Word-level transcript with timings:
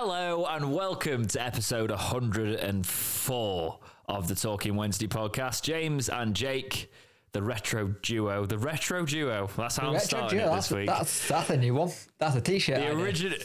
Hello 0.00 0.46
and 0.48 0.72
welcome 0.72 1.26
to 1.26 1.44
episode 1.44 1.90
104 1.90 3.78
of 4.08 4.28
the 4.28 4.34
Talking 4.36 4.76
Wednesday 4.76 5.08
podcast. 5.08 5.62
James 5.62 6.08
and 6.08 6.36
Jake, 6.36 6.92
the 7.32 7.42
retro 7.42 7.88
duo. 8.00 8.46
The 8.46 8.58
retro 8.58 9.04
duo. 9.04 9.50
That's 9.56 9.76
how 9.76 9.92
I'm 9.92 9.98
starting 9.98 10.38
Duo, 10.38 10.50
it 10.50 10.54
that's, 10.54 10.68
this 10.68 10.76
week. 10.76 10.86
that's 10.86 11.26
that's 11.26 11.50
a 11.50 11.56
new 11.56 11.74
one. 11.74 11.90
That's 12.18 12.36
a 12.36 12.40
t-shirt. 12.40 12.78
the 12.78 12.92
original, 12.92 13.38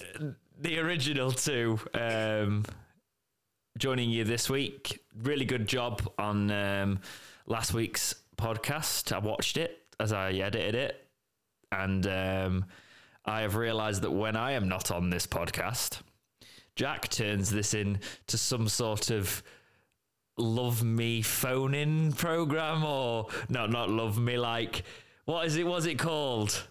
the 0.62 0.78
original 0.78 1.32
two. 1.32 1.80
Um, 1.96 2.66
joining 3.80 4.12
you 4.12 4.24
this 4.24 4.48
week. 4.48 5.04
Really 5.24 5.46
good 5.46 5.68
job 5.68 6.08
on 6.20 6.52
um, 6.52 7.00
last 7.48 7.74
week's 7.74 8.14
podcast. 8.38 9.12
I 9.12 9.18
watched 9.18 9.58
it 9.58 9.82
as 10.00 10.14
I 10.14 10.34
edited 10.34 10.76
it, 10.76 11.08
and 11.72 12.06
um, 12.06 12.66
I 13.26 13.42
have 13.42 13.56
realised 13.56 14.04
that 14.04 14.12
when 14.12 14.36
I 14.36 14.52
am 14.52 14.68
not 14.68 14.92
on 14.92 15.10
this 15.10 15.26
podcast, 15.26 16.02
Jack 16.76 17.10
turns 17.10 17.50
this 17.52 17.74
in 17.74 18.00
to 18.28 18.38
some 18.38 18.68
sort 18.68 19.12
of 19.12 19.44
love 20.38 20.84
me 20.84 21.22
phone 21.22 21.76
in 21.76 22.12
program 22.14 22.84
or 22.84 23.28
no 23.50 23.68
not 23.68 23.88
love 23.90 24.18
me 24.18 24.36
like 24.36 24.84
what 25.26 25.46
is 25.46 25.56
it 25.58 25.66
was 25.68 25.86
it 25.86 26.00
called? 26.00 26.68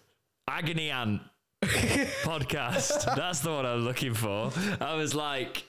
Agony 0.49 0.91
aunt 0.91 1.21
podcast. 1.63 3.15
That's 3.15 3.39
the 3.39 3.51
one 3.51 3.65
i'm 3.65 3.79
looking 3.85 4.13
for. 4.13 4.51
I 4.81 4.95
was 4.95 5.15
like 5.15 5.63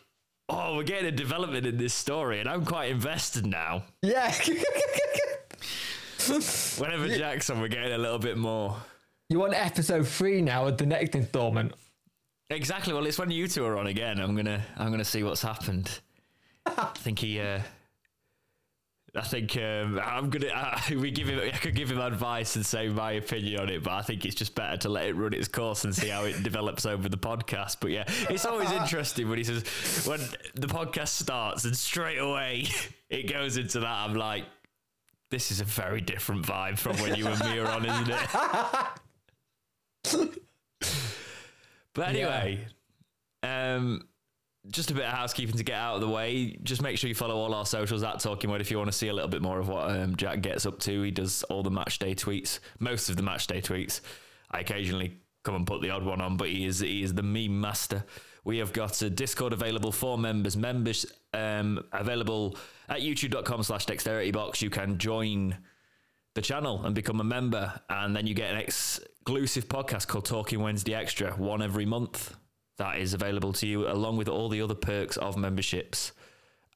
oh 0.48 0.76
we're 0.76 0.82
getting 0.82 1.06
a 1.06 1.12
development 1.12 1.66
in 1.66 1.76
this 1.78 1.94
story 1.94 2.40
and 2.40 2.48
i'm 2.48 2.64
quite 2.64 2.90
invested 2.90 3.46
now. 3.46 3.84
Yeah. 4.02 4.32
whenever 6.78 7.08
Jackson, 7.08 7.60
we're 7.60 7.68
getting 7.68 7.92
a 7.92 7.98
little 7.98 8.18
bit 8.18 8.36
more. 8.36 8.76
You 9.28 9.38
want 9.38 9.54
episode 9.54 10.06
three 10.06 10.42
now 10.42 10.66
of 10.66 10.78
the 10.78 10.86
next 10.86 11.14
installment? 11.14 11.74
Exactly. 12.50 12.92
Well, 12.92 13.06
it's 13.06 13.18
when 13.18 13.30
you 13.30 13.48
two 13.48 13.64
are 13.64 13.76
on 13.78 13.86
again. 13.86 14.20
I'm 14.20 14.36
gonna 14.36 14.62
I'm 14.76 14.90
gonna 14.90 15.04
see 15.04 15.22
what's 15.22 15.42
happened. 15.42 16.00
I 16.66 16.90
think 16.96 17.18
he. 17.18 17.40
Uh, 17.40 17.60
I 19.16 19.20
think 19.22 19.56
um, 19.56 20.00
I'm 20.02 20.28
gonna. 20.28 20.48
Uh, 20.48 20.80
we 20.96 21.10
give 21.10 21.28
him. 21.28 21.38
I 21.38 21.56
could 21.56 21.74
give 21.74 21.90
him 21.90 22.00
advice 22.00 22.56
and 22.56 22.66
say 22.66 22.88
my 22.88 23.12
opinion 23.12 23.60
on 23.60 23.68
it, 23.68 23.82
but 23.84 23.92
I 23.92 24.02
think 24.02 24.24
it's 24.24 24.34
just 24.34 24.54
better 24.54 24.76
to 24.78 24.88
let 24.88 25.06
it 25.06 25.14
run 25.14 25.32
its 25.32 25.48
course 25.48 25.84
and 25.84 25.94
see 25.94 26.08
how 26.08 26.24
it 26.24 26.42
develops 26.42 26.84
over 26.84 27.08
the 27.08 27.16
podcast. 27.16 27.76
But 27.80 27.92
yeah, 27.92 28.04
it's 28.28 28.44
always 28.44 28.72
interesting 28.72 29.28
when 29.28 29.38
he 29.38 29.44
says 29.44 30.04
when 30.06 30.20
the 30.54 30.66
podcast 30.66 31.08
starts 31.08 31.64
and 31.64 31.76
straight 31.76 32.18
away 32.18 32.66
it 33.08 33.30
goes 33.32 33.56
into 33.56 33.80
that. 33.80 34.08
I'm 34.08 34.14
like, 34.14 34.44
this 35.30 35.50
is 35.50 35.60
a 35.60 35.64
very 35.64 36.00
different 36.00 36.44
vibe 36.44 36.78
from 36.78 36.96
when 36.98 37.14
you 37.14 37.26
and 37.26 37.40
me 37.40 37.58
are 37.58 37.68
on, 37.68 37.86
isn't 37.86 38.10
it? 40.12 40.38
But 41.94 42.08
anyway, 42.08 42.66
um, 43.42 44.08
just 44.70 44.90
a 44.90 44.94
bit 44.94 45.04
of 45.04 45.12
housekeeping 45.12 45.56
to 45.56 45.64
get 45.64 45.76
out 45.76 45.96
of 45.96 46.00
the 46.00 46.08
way. 46.08 46.56
Just 46.62 46.82
make 46.82 46.98
sure 46.98 47.08
you 47.08 47.14
follow 47.14 47.36
all 47.36 47.54
our 47.54 47.66
socials 47.66 48.02
at 48.02 48.20
Talking 48.20 48.50
Word 48.50 48.60
if 48.60 48.70
you 48.70 48.78
want 48.78 48.90
to 48.90 48.96
see 48.96 49.08
a 49.08 49.12
little 49.12 49.28
bit 49.28 49.42
more 49.42 49.58
of 49.58 49.68
what 49.68 49.90
um, 49.90 50.16
Jack 50.16 50.40
gets 50.40 50.66
up 50.66 50.78
to. 50.80 51.02
He 51.02 51.10
does 51.10 51.42
all 51.44 51.62
the 51.62 51.70
match 51.70 51.98
day 51.98 52.14
tweets, 52.14 52.58
most 52.78 53.08
of 53.08 53.16
the 53.16 53.22
match 53.22 53.46
day 53.46 53.60
tweets. 53.60 54.00
I 54.50 54.60
occasionally 54.60 55.18
come 55.44 55.54
and 55.54 55.66
put 55.66 55.82
the 55.82 55.90
odd 55.90 56.04
one 56.04 56.20
on, 56.20 56.36
but 56.36 56.48
he 56.48 56.64
is 56.64 56.80
he 56.80 57.02
is 57.02 57.14
the 57.14 57.22
meme 57.22 57.60
master. 57.60 58.04
We 58.44 58.58
have 58.58 58.72
got 58.72 59.00
a 59.02 59.08
Discord 59.08 59.52
available 59.52 59.92
for 59.92 60.18
members. 60.18 60.56
Members 60.56 61.06
um, 61.32 61.82
available 61.92 62.58
at 62.88 63.00
youtube.com 63.00 63.62
slash 63.62 63.86
dexterity 63.86 64.32
box. 64.32 64.60
You 64.60 64.70
can 64.70 64.98
join 64.98 65.56
the 66.34 66.42
channel 66.42 66.84
and 66.84 66.94
become 66.94 67.20
a 67.20 67.24
member. 67.24 67.72
And 67.88 68.14
then 68.14 68.26
you 68.26 68.34
get 68.34 68.50
an 68.50 68.58
exclusive 69.24 69.66
podcast 69.68 70.06
called 70.06 70.26
Talking 70.26 70.60
Wednesday 70.60 70.92
Extra, 70.92 71.32
one 71.32 71.62
every 71.62 71.86
month. 71.86 72.36
That 72.76 72.98
is 72.98 73.14
available 73.14 73.54
to 73.54 73.66
you 73.66 73.88
along 73.88 74.18
with 74.18 74.28
all 74.28 74.50
the 74.50 74.60
other 74.60 74.74
perks 74.74 75.16
of 75.16 75.38
memberships. 75.38 76.12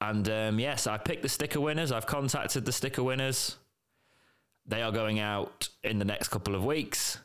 And 0.00 0.26
um, 0.30 0.58
yes, 0.58 0.86
I 0.86 0.96
picked 0.96 1.20
the 1.20 1.28
sticker 1.28 1.60
winners. 1.60 1.92
I've 1.92 2.06
contacted 2.06 2.64
the 2.64 2.72
sticker 2.72 3.02
winners. 3.02 3.56
They 4.64 4.80
are 4.80 4.90
going 4.90 5.18
out 5.18 5.68
in 5.84 5.98
the 5.98 6.06
next 6.06 6.28
couple 6.28 6.54
of 6.54 6.64
weeks. 6.64 7.18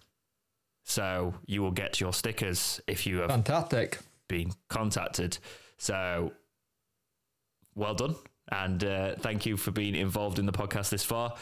So 0.83 1.33
you 1.45 1.61
will 1.61 1.71
get 1.71 2.01
your 2.01 2.11
stickers 2.11 2.81
if 2.85 3.07
you 3.07 3.19
have 3.19 3.29
Fantastic. 3.29 3.99
been 4.27 4.51
contacted. 4.67 5.37
So 5.77 6.33
well 7.75 7.93
done. 7.93 8.15
And 8.51 8.83
uh, 8.83 9.15
thank 9.21 9.45
you 9.45 9.55
for 9.55 9.71
being 9.71 9.95
involved 9.95 10.37
in 10.37 10.45
the 10.45 10.51
podcast 10.51 10.89
this 10.89 11.05
far. 11.05 11.35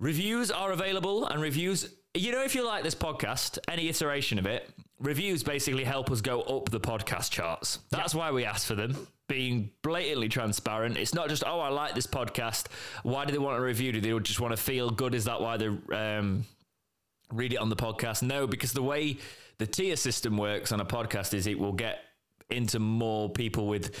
Reviews 0.00 0.52
are 0.52 0.70
available, 0.70 1.26
and 1.26 1.42
reviews, 1.42 1.92
you 2.14 2.32
know, 2.32 2.42
if 2.42 2.54
you 2.54 2.64
like 2.64 2.84
this 2.84 2.94
podcast, 2.94 3.58
any 3.68 3.88
iteration 3.88 4.38
of 4.38 4.46
it, 4.46 4.68
reviews 4.98 5.42
basically 5.42 5.84
help 5.84 6.10
us 6.10 6.20
go 6.20 6.40
up 6.42 6.70
the 6.70 6.80
podcast 6.80 7.30
charts. 7.30 7.78
That's 7.90 8.14
why 8.14 8.30
we 8.30 8.44
ask 8.44 8.66
for 8.66 8.74
them. 8.74 9.06
Being 9.28 9.70
blatantly 9.82 10.28
transparent. 10.28 10.96
It's 10.96 11.14
not 11.14 11.28
just, 11.28 11.44
oh, 11.46 11.60
I 11.60 11.68
like 11.68 11.94
this 11.94 12.06
podcast. 12.06 12.66
Why 13.02 13.24
do 13.24 13.32
they 13.32 13.38
want 13.38 13.58
a 13.58 13.60
review? 13.60 13.92
Do 13.92 14.00
they 14.00 14.18
just 14.20 14.40
want 14.40 14.52
to 14.52 14.62
feel 14.62 14.90
good? 14.90 15.14
Is 15.14 15.24
that 15.26 15.40
why 15.40 15.58
they 15.58 15.68
um, 15.92 16.44
read 17.32 17.52
it 17.52 17.56
on 17.58 17.68
the 17.68 17.76
podcast? 17.76 18.22
No, 18.22 18.46
because 18.46 18.72
the 18.72 18.82
way 18.82 19.18
the 19.58 19.66
tier 19.66 19.96
system 19.96 20.36
works 20.38 20.72
on 20.72 20.80
a 20.80 20.84
podcast 20.84 21.34
is 21.34 21.46
it 21.46 21.58
will 21.58 21.72
get 21.72 21.98
into 22.50 22.78
more 22.78 23.28
people 23.28 23.66
with 23.66 23.94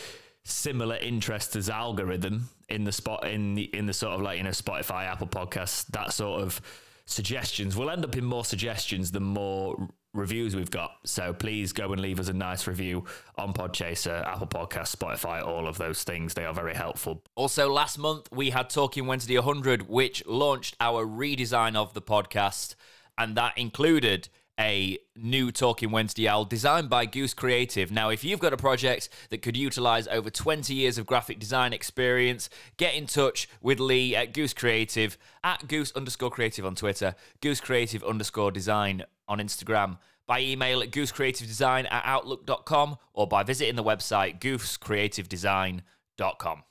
similar 0.44 0.96
interests 0.96 1.54
as 1.56 1.68
algorithm 1.68 2.48
in 2.70 2.84
the 2.84 2.92
spot 2.92 3.26
in 3.26 3.54
the 3.54 3.64
in 3.76 3.84
the 3.84 3.92
sort 3.92 4.14
of 4.14 4.22
like 4.22 4.38
you 4.38 4.44
know 4.44 4.50
Spotify, 4.50 5.04
Apple 5.04 5.26
Podcasts, 5.26 5.86
that 5.88 6.12
sort 6.14 6.40
of 6.40 6.60
suggestions. 7.08 7.74
We'll 7.76 7.90
end 7.90 8.04
up 8.04 8.16
in 8.16 8.24
more 8.24 8.44
suggestions 8.44 9.10
the 9.10 9.20
more 9.20 9.88
reviews 10.12 10.54
we've 10.54 10.70
got. 10.70 10.92
So 11.04 11.32
please 11.32 11.72
go 11.72 11.92
and 11.92 12.00
leave 12.00 12.20
us 12.20 12.28
a 12.28 12.32
nice 12.32 12.66
review 12.66 13.04
on 13.36 13.52
Podchaser, 13.54 14.26
Apple 14.26 14.46
Podcasts, 14.46 14.94
Spotify, 14.94 15.44
all 15.44 15.66
of 15.66 15.78
those 15.78 16.04
things. 16.04 16.34
They 16.34 16.44
are 16.44 16.54
very 16.54 16.74
helpful. 16.74 17.22
Also, 17.34 17.70
last 17.72 17.98
month 17.98 18.28
we 18.30 18.50
had 18.50 18.68
Talking 18.68 19.06
Wednesday 19.06 19.36
100, 19.36 19.88
which 19.88 20.24
launched 20.26 20.76
our 20.80 21.06
redesign 21.06 21.76
of 21.76 21.94
the 21.94 22.02
podcast, 22.02 22.74
and 23.16 23.36
that 23.36 23.56
included 23.56 24.28
a 24.58 24.98
new 25.16 25.52
Talking 25.52 25.90
Wednesday 25.90 26.28
owl 26.28 26.44
designed 26.44 26.90
by 26.90 27.06
Goose 27.06 27.32
Creative. 27.34 27.92
Now, 27.92 28.10
if 28.10 28.24
you've 28.24 28.40
got 28.40 28.52
a 28.52 28.56
project 28.56 29.08
that 29.30 29.42
could 29.42 29.56
utilize 29.56 30.08
over 30.08 30.30
20 30.30 30.74
years 30.74 30.98
of 30.98 31.06
graphic 31.06 31.38
design 31.38 31.72
experience, 31.72 32.50
get 32.76 32.94
in 32.94 33.06
touch 33.06 33.48
with 33.60 33.78
Lee 33.78 34.16
at 34.16 34.34
Goose 34.34 34.54
Creative, 34.54 35.16
at 35.44 35.68
Goose 35.68 35.92
underscore 35.92 36.30
creative 36.30 36.66
on 36.66 36.74
Twitter, 36.74 37.14
Goose 37.40 37.60
Creative 37.60 38.02
underscore 38.02 38.50
design 38.50 39.04
on 39.28 39.38
Instagram, 39.38 39.98
by 40.26 40.40
email 40.40 40.82
at 40.82 40.90
goosecreativedesign 40.90 41.90
at 41.90 42.02
outlook.com, 42.04 42.98
or 43.14 43.26
by 43.26 43.42
visiting 43.42 43.76
the 43.76 43.84
website 43.84 44.40
goosecreativedesign.com. 44.40 46.62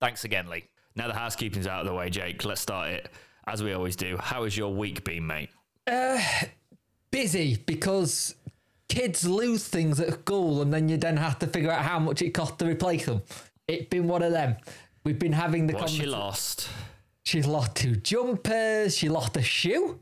Thanks 0.00 0.24
again, 0.24 0.48
Lee. 0.48 0.64
Now 0.96 1.06
the 1.06 1.14
housekeeping's 1.14 1.66
out 1.66 1.80
of 1.80 1.86
the 1.86 1.94
way, 1.94 2.10
Jake. 2.10 2.44
Let's 2.44 2.60
start 2.60 2.90
it 2.90 3.08
as 3.46 3.62
we 3.62 3.72
always 3.72 3.96
do. 3.96 4.18
How 4.18 4.44
has 4.44 4.56
your 4.56 4.74
week 4.74 5.04
been, 5.04 5.26
mate? 5.26 5.50
Uh, 5.86 6.20
Busy 7.12 7.58
because 7.66 8.34
kids 8.88 9.24
lose 9.24 9.68
things 9.68 10.00
at 10.00 10.12
school 10.12 10.62
and 10.62 10.72
then 10.74 10.88
you 10.88 10.96
then 10.96 11.16
have 11.16 11.38
to 11.38 11.46
figure 11.46 11.70
out 11.70 11.82
how 11.82 12.00
much 12.00 12.20
it 12.22 12.30
costs 12.30 12.56
to 12.56 12.66
replace 12.66 13.06
them. 13.06 13.22
It's 13.68 13.88
been 13.88 14.08
one 14.08 14.22
of 14.22 14.32
them. 14.32 14.56
We've 15.04 15.18
been 15.18 15.32
having 15.32 15.68
the 15.68 15.74
What 15.74 15.88
she 15.88 16.06
lost? 16.06 16.68
She's 17.24 17.46
lost 17.46 17.76
two 17.76 17.94
jumpers. 17.96 18.96
She 18.96 19.08
lost 19.08 19.36
a 19.36 19.42
shoe. 19.42 20.00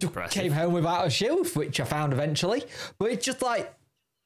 Impressive. 0.00 0.42
came 0.42 0.52
home 0.52 0.72
without 0.72 1.06
a 1.06 1.10
shoe, 1.10 1.44
which 1.54 1.80
I 1.80 1.84
found 1.84 2.12
eventually. 2.12 2.64
But 2.98 3.12
it's 3.12 3.24
just 3.24 3.42
like 3.42 3.72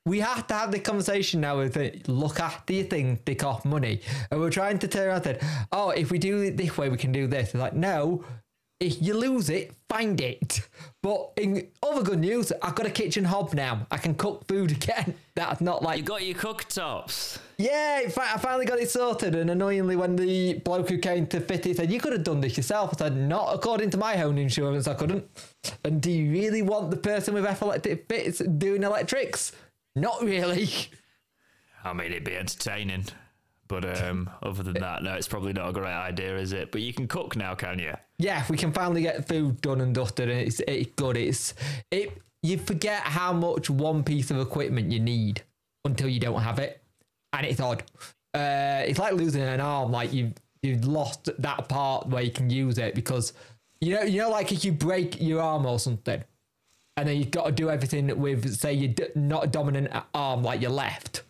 we 0.06 0.20
have 0.20 0.46
to 0.48 0.54
have 0.54 0.72
the 0.72 0.80
conversation 0.80 1.40
now 1.40 1.58
with 1.58 1.76
it. 1.76 2.08
Look 2.08 2.40
after 2.40 2.72
your 2.72 2.84
things, 2.84 3.20
they 3.24 3.34
cost 3.34 3.64
money. 3.64 4.00
And 4.30 4.40
we're 4.40 4.50
trying 4.50 4.78
to 4.80 4.88
turn 4.88 5.08
around 5.08 5.26
and 5.26 5.38
oh, 5.72 5.90
if 5.90 6.10
we 6.10 6.18
do 6.18 6.42
it 6.42 6.56
this 6.56 6.76
way, 6.76 6.88
we 6.88 6.96
can 6.96 7.12
do 7.12 7.26
this. 7.26 7.48
It's 7.48 7.54
like, 7.54 7.74
no, 7.74 8.24
if 8.80 9.02
you 9.02 9.14
lose 9.14 9.50
it, 9.50 9.72
find 9.88 10.18
it. 10.20 10.66
But 11.02 11.32
in 11.36 11.68
other 11.82 12.02
good 12.02 12.18
news, 12.18 12.50
I've 12.62 12.74
got 12.74 12.86
a 12.86 12.90
kitchen 12.90 13.24
hob 13.24 13.52
now. 13.54 13.86
I 13.90 13.98
can 13.98 14.14
cook 14.14 14.46
food 14.48 14.72
again. 14.72 15.14
That's 15.34 15.60
not 15.60 15.82
like 15.82 15.98
You 15.98 16.02
got 16.04 16.24
your 16.24 16.36
cooktops. 16.36 17.38
yeah, 17.58 18.00
in 18.00 18.10
fact, 18.10 18.34
I 18.34 18.38
finally 18.38 18.66
got 18.66 18.78
it 18.78 18.90
sorted. 18.90 19.34
And 19.34 19.50
annoyingly, 19.50 19.96
when 19.96 20.16
the 20.16 20.54
bloke 20.54 20.88
who 20.88 20.98
came 20.98 21.26
to 21.28 21.40
fit 21.40 21.66
it 21.66 21.76
said, 21.76 21.92
You 21.92 22.00
could 22.00 22.12
have 22.12 22.24
done 22.24 22.40
this 22.40 22.56
yourself, 22.56 22.94
I 22.94 23.04
said, 23.04 23.16
Not 23.16 23.54
according 23.54 23.90
to 23.90 23.98
my 23.98 24.16
home 24.16 24.38
insurance, 24.38 24.88
I 24.88 24.94
couldn't. 24.94 25.26
And 25.84 26.00
do 26.00 26.10
you 26.10 26.30
really 26.32 26.62
want 26.62 26.90
the 26.90 26.96
person 26.96 27.34
with 27.34 27.46
epileptic 27.46 28.06
fits 28.08 28.38
doing 28.38 28.82
electrics? 28.82 29.52
Not 29.94 30.22
really. 30.22 30.68
I 31.84 31.92
mean, 31.92 32.12
it'd 32.12 32.24
be 32.24 32.36
entertaining. 32.36 33.06
But 33.70 33.84
um, 34.02 34.28
other 34.42 34.62
than 34.62 34.74
that, 34.74 35.02
no, 35.02 35.14
it's 35.14 35.28
probably 35.28 35.54
not 35.54 35.70
a 35.70 35.72
great 35.72 35.86
idea, 35.86 36.36
is 36.36 36.52
it? 36.52 36.72
But 36.72 36.82
you 36.82 36.92
can 36.92 37.08
cook 37.08 37.36
now, 37.36 37.54
can 37.54 37.78
you? 37.78 37.94
Yeah, 38.18 38.44
we 38.50 38.58
can 38.58 38.72
finally 38.72 39.02
get 39.02 39.26
food 39.28 39.60
done 39.62 39.80
and 39.80 39.94
dusted, 39.94 40.28
and 40.28 40.40
it's, 40.40 40.60
it's 40.60 40.90
good. 40.96 41.16
It's 41.16 41.54
it. 41.90 42.20
You 42.42 42.58
forget 42.58 43.02
how 43.02 43.32
much 43.32 43.70
one 43.70 44.02
piece 44.02 44.30
of 44.30 44.38
equipment 44.38 44.90
you 44.90 44.98
need 44.98 45.42
until 45.84 46.08
you 46.08 46.20
don't 46.20 46.42
have 46.42 46.58
it, 46.58 46.82
and 47.32 47.46
it's 47.46 47.60
odd. 47.60 47.84
Uh, 48.34 48.82
it's 48.86 48.98
like 48.98 49.14
losing 49.14 49.42
an 49.42 49.60
arm. 49.60 49.92
Like 49.92 50.12
you 50.12 50.32
you've 50.62 50.84
lost 50.84 51.30
that 51.38 51.68
part 51.68 52.08
where 52.08 52.22
you 52.22 52.30
can 52.30 52.50
use 52.50 52.76
it 52.76 52.94
because 52.94 53.32
you 53.80 53.94
know 53.94 54.02
you 54.02 54.20
know 54.20 54.30
like 54.30 54.52
if 54.52 54.62
you 54.64 54.72
break 54.72 55.20
your 55.20 55.40
arm 55.40 55.64
or 55.64 55.78
something, 55.78 56.22
and 56.96 57.08
then 57.08 57.16
you've 57.16 57.30
got 57.30 57.46
to 57.46 57.52
do 57.52 57.70
everything 57.70 58.18
with, 58.20 58.54
say, 58.56 58.74
you're 58.74 58.94
not 59.14 59.44
a 59.44 59.46
dominant 59.46 59.90
arm 60.12 60.42
like 60.42 60.60
your 60.60 60.70
left. 60.70 61.22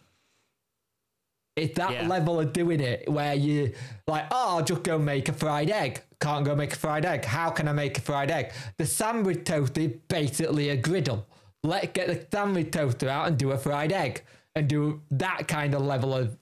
It's 1.61 1.77
that 1.77 1.93
Yeah. 1.93 2.07
level 2.09 2.41
of 2.41 2.53
doing 2.53 2.81
it 2.81 3.09
where 3.09 3.35
you 3.35 3.73
like, 4.07 4.27
oh, 4.31 4.57
I'll 4.59 4.65
just 4.65 4.83
go 4.83 4.99
make 4.99 5.29
a 5.29 5.33
fried 5.33 5.71
egg. 5.71 6.03
Can't 6.21 6.45
go 6.45 6.55
make 6.55 6.73
a 6.73 6.77
fried 6.77 7.05
egg. 7.05 7.25
How 7.25 7.51
can 7.51 7.69
I 7.69 7.73
make 7.73 7.99
a 7.99 8.01
fried 8.01 8.31
egg? 8.31 8.53
The 8.79 8.87
sandwich 8.87 9.45
toaster 9.45 9.81
is 9.83 9.93
basically 10.09 10.69
a 10.71 10.77
griddle. 10.77 11.27
Let's 11.63 11.89
get 11.93 12.09
the 12.09 12.27
sandwich 12.37 12.71
toaster 12.71 13.09
out 13.09 13.29
and 13.29 13.39
do 13.39 13.51
a 13.53 13.59
fried 13.59 13.93
egg 13.93 14.23
and 14.55 14.69
do 14.69 15.03
that 15.13 15.47
kind 15.49 15.75
of 15.75 15.83
level 15.83 16.15
of 16.15 16.37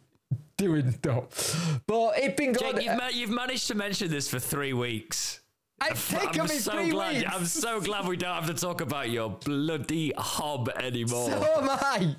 doing 0.57 0.91
stuff. 0.93 1.81
But 1.87 2.19
it's 2.19 2.37
been 2.37 2.53
good. 2.53 2.77
Jake, 2.77 2.85
you've, 2.87 2.97
ma- 2.97 3.09
you've 3.13 3.31
managed 3.31 3.67
to 3.69 3.75
mention 3.75 4.11
this 4.11 4.29
for 4.29 4.39
three 4.39 4.73
weeks. 4.73 5.41
It's 5.85 6.09
taken 6.09 6.41
I'm 6.41 6.49
so 6.49 6.73
three 6.73 6.91
glad. 6.91 7.17
weeks. 7.17 7.31
I'm 7.33 7.45
so 7.47 7.81
glad 7.81 8.09
we 8.09 8.17
don't 8.17 8.35
have 8.35 8.47
to 8.47 8.55
talk 8.55 8.81
about 8.81 9.11
your 9.11 9.31
bloody 9.31 10.13
hob 10.19 10.69
anymore. 10.81 11.31
so 11.31 11.41
am 11.63 11.69
I. 11.71 12.17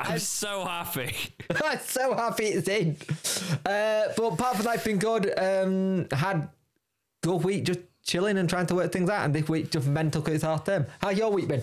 I'm 0.00 0.18
so 0.18 0.64
happy. 0.64 1.14
I'm 1.64 1.78
so 1.80 2.14
happy 2.14 2.46
it's 2.46 2.68
in. 2.68 2.96
Uh, 3.64 4.12
but 4.16 4.32
apart 4.32 4.56
from 4.56 4.64
that, 4.64 4.76
it's 4.76 4.84
been 4.84 4.98
good. 4.98 5.32
Um, 5.38 6.06
had 6.10 6.48
good 7.22 7.44
week 7.44 7.64
just 7.64 7.80
chilling 8.02 8.38
and 8.38 8.48
trying 8.48 8.66
to 8.66 8.74
work 8.74 8.92
things 8.92 9.10
out, 9.10 9.24
and 9.24 9.34
this 9.34 9.48
week 9.48 9.70
just 9.70 9.86
mental 9.86 10.22
because 10.22 10.36
it's 10.36 10.44
half 10.44 10.64
term. 10.64 10.86
How 11.00 11.10
your 11.10 11.30
week 11.30 11.48
been? 11.48 11.62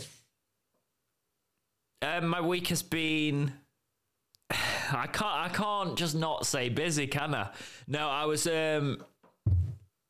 Um, 2.02 2.28
my 2.28 2.42
week 2.42 2.68
has 2.68 2.84
been. 2.84 3.54
I 4.52 5.08
can't. 5.08 5.24
I 5.24 5.50
can't 5.52 5.98
just 5.98 6.16
not 6.16 6.46
say 6.46 6.70
busy, 6.70 7.08
can 7.08 7.34
I? 7.34 7.50
No, 7.88 8.08
I 8.08 8.26
was. 8.26 8.46
Um, 8.46 9.04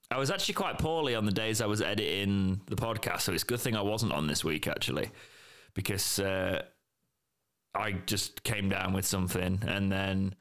I 0.10 0.18
was 0.18 0.32
actually 0.32 0.54
quite 0.54 0.78
poorly 0.78 1.16
on 1.16 1.26
the 1.26 1.32
days 1.32 1.60
I 1.62 1.66
was 1.66 1.82
editing 1.82 2.62
the 2.68 2.76
podcast, 2.76 3.22
so 3.22 3.34
it's 3.34 3.44
a 3.44 3.46
good 3.46 3.60
thing 3.60 3.76
I 3.76 3.82
wasn't 3.82 4.14
on 4.14 4.28
this 4.28 4.44
week 4.44 4.68
actually, 4.68 5.12
because 5.74 6.20
uh, 6.20 6.64
I 7.76 7.94
just 8.06 8.44
came 8.44 8.70
down 8.70 8.94
with 8.94 9.06
something 9.06 9.60
and 9.68 9.92
then 9.92 10.36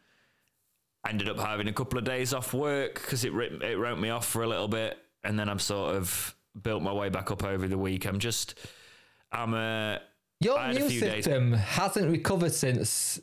ended 1.08 1.28
up 1.28 1.38
having 1.38 1.68
a 1.68 1.72
couple 1.72 1.98
of 1.98 2.04
days 2.04 2.32
off 2.34 2.52
work 2.54 2.94
because 2.94 3.24
it 3.24 3.32
it 3.34 3.78
wrote 3.78 3.98
me 3.98 4.10
off 4.10 4.26
for 4.26 4.42
a 4.42 4.46
little 4.48 4.68
bit, 4.68 4.98
and 5.24 5.38
then 5.38 5.48
I'm 5.48 5.58
sort 5.58 5.94
of 5.96 6.34
built 6.62 6.82
my 6.82 6.92
way 6.92 7.08
back 7.10 7.30
up 7.30 7.44
over 7.44 7.68
the 7.68 7.78
week. 7.78 8.06
I'm 8.06 8.18
just. 8.18 8.54
I'm 9.32 9.54
uh, 9.54 9.98
Your 10.40 10.58
a 10.58 10.70
immune 10.70 10.88
few 10.88 11.00
days- 11.00 11.24
system 11.24 11.52
hasn't 11.52 12.10
recovered 12.10 12.52
since 12.54 13.20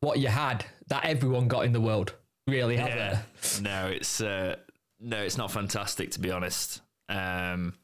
what 0.00 0.18
you 0.18 0.28
had 0.28 0.64
that 0.86 1.04
everyone 1.04 1.48
got 1.48 1.64
in 1.66 1.72
the 1.72 1.80
world. 1.80 2.14
Really, 2.46 2.76
has 2.76 2.88
Yeah. 2.88 3.18
it? 3.20 3.60
No, 3.62 3.86
it's 3.88 4.20
uh, 4.20 4.56
no, 5.00 5.18
it's 5.22 5.36
not 5.36 5.50
fantastic 5.50 6.12
to 6.12 6.20
be 6.20 6.30
honest. 6.30 6.80
Um, 7.08 7.74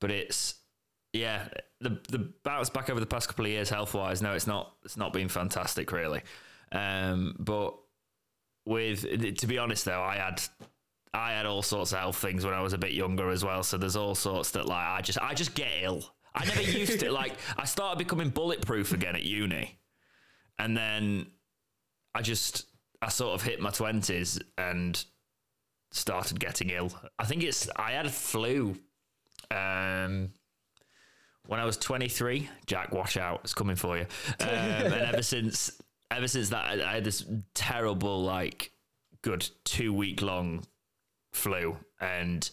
but 0.00 0.10
it's 0.10 0.54
yeah, 1.12 1.48
the 1.80 2.00
the 2.08 2.32
bounce 2.44 2.70
back 2.70 2.90
over 2.90 3.00
the 3.00 3.06
past 3.06 3.28
couple 3.28 3.44
of 3.44 3.50
years 3.50 3.70
health 3.70 3.94
wise. 3.94 4.20
No, 4.22 4.34
it's 4.34 4.46
not. 4.46 4.74
It's 4.84 4.96
not 4.96 5.12
been 5.12 5.28
fantastic 5.28 5.92
really. 5.92 6.22
Um, 6.72 7.34
but 7.38 7.74
with 8.66 9.02
to 9.38 9.46
be 9.46 9.58
honest 9.58 9.84
though, 9.84 10.02
I 10.02 10.16
had 10.16 10.42
I 11.14 11.32
had 11.32 11.46
all 11.46 11.62
sorts 11.62 11.92
of 11.92 11.98
health 11.98 12.16
things 12.16 12.44
when 12.44 12.54
I 12.54 12.60
was 12.60 12.72
a 12.72 12.78
bit 12.78 12.92
younger 12.92 13.30
as 13.30 13.44
well. 13.44 13.62
So 13.62 13.78
there's 13.78 13.96
all 13.96 14.14
sorts 14.14 14.50
that 14.52 14.66
like 14.66 14.86
I 14.86 15.00
just 15.00 15.18
I 15.20 15.34
just 15.34 15.54
get 15.54 15.70
ill. 15.82 16.04
I 16.34 16.44
never 16.44 16.62
used 16.62 17.00
to 17.00 17.10
like 17.10 17.32
I 17.56 17.64
started 17.64 17.98
becoming 17.98 18.28
bulletproof 18.28 18.92
again 18.92 19.16
at 19.16 19.22
uni, 19.22 19.78
and 20.58 20.76
then 20.76 21.26
I 22.14 22.20
just 22.20 22.66
I 23.00 23.08
sort 23.08 23.34
of 23.34 23.42
hit 23.42 23.60
my 23.60 23.70
twenties 23.70 24.38
and 24.58 25.02
started 25.90 26.38
getting 26.38 26.70
ill. 26.70 26.92
I 27.18 27.24
think 27.24 27.42
it's 27.42 27.68
I 27.76 27.92
had 27.92 28.06
a 28.06 28.10
flu 28.10 28.76
um, 29.50 30.32
when 31.48 31.58
I 31.58 31.64
was 31.64 31.78
23. 31.78 32.48
Jack, 32.66 32.92
watch 32.92 33.16
out, 33.16 33.40
it's 33.42 33.54
coming 33.54 33.74
for 33.74 33.96
you. 33.96 34.06
Um, 34.40 34.48
and 34.48 34.94
ever 34.94 35.22
since 35.22 35.72
ever 36.10 36.28
since 36.28 36.50
that, 36.50 36.64
I, 36.64 36.90
I 36.90 36.94
had 36.94 37.04
this 37.04 37.24
terrible 37.54 38.22
like 38.22 38.70
good 39.22 39.48
two 39.64 39.92
week 39.92 40.22
long 40.22 40.64
flu, 41.32 41.76
and 42.00 42.48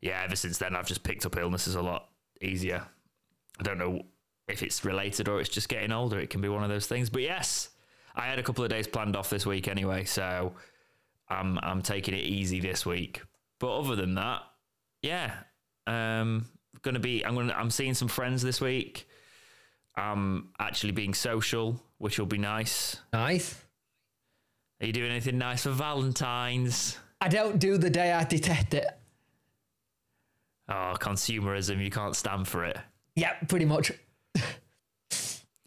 yeah, 0.00 0.22
ever 0.24 0.36
since 0.36 0.58
then 0.58 0.74
I've 0.74 0.88
just 0.88 1.02
picked 1.02 1.26
up 1.26 1.36
illnesses 1.36 1.74
a 1.74 1.82
lot 1.82 2.08
easier. 2.40 2.82
I 3.58 3.62
don't 3.62 3.78
know 3.78 4.02
if 4.48 4.62
it's 4.62 4.84
related 4.84 5.28
or 5.28 5.38
it's 5.40 5.50
just 5.50 5.68
getting 5.68 5.92
older. 5.92 6.18
It 6.18 6.30
can 6.30 6.40
be 6.40 6.48
one 6.48 6.64
of 6.64 6.70
those 6.70 6.86
things. 6.86 7.10
But 7.10 7.22
yes, 7.22 7.68
I 8.16 8.22
had 8.22 8.38
a 8.38 8.42
couple 8.42 8.64
of 8.64 8.70
days 8.70 8.86
planned 8.86 9.16
off 9.16 9.28
this 9.28 9.44
week 9.44 9.68
anyway, 9.68 10.04
so 10.04 10.54
I'm 11.28 11.58
I'm 11.62 11.82
taking 11.82 12.14
it 12.14 12.24
easy 12.24 12.60
this 12.60 12.86
week. 12.86 13.20
But 13.58 13.78
other 13.78 13.96
than 13.96 14.14
that, 14.14 14.40
yeah, 15.02 15.34
um, 15.86 16.46
gonna 16.82 16.98
be. 16.98 17.24
I'm 17.24 17.34
gonna. 17.34 17.52
I'm 17.52 17.70
seeing 17.70 17.94
some 17.94 18.08
friends 18.08 18.42
this 18.42 18.60
week. 18.60 19.08
I'm 19.96 20.50
actually 20.58 20.92
being 20.92 21.14
social, 21.14 21.82
which 21.98 22.18
will 22.18 22.26
be 22.26 22.38
nice. 22.38 22.96
Nice. 23.12 23.60
Are 24.80 24.86
you 24.86 24.92
doing 24.92 25.10
anything 25.10 25.38
nice 25.38 25.64
for 25.64 25.70
Valentine's? 25.70 26.98
I 27.20 27.28
don't 27.28 27.58
do 27.58 27.76
the 27.76 27.90
day 27.90 28.12
I 28.12 28.24
detect 28.24 28.74
it. 28.74 28.86
Oh, 30.68 30.94
consumerism! 30.98 31.82
You 31.82 31.90
can't 31.90 32.16
stand 32.16 32.48
for 32.48 32.64
it. 32.64 32.78
Yep, 33.16 33.48
pretty 33.48 33.66
much. 33.66 33.92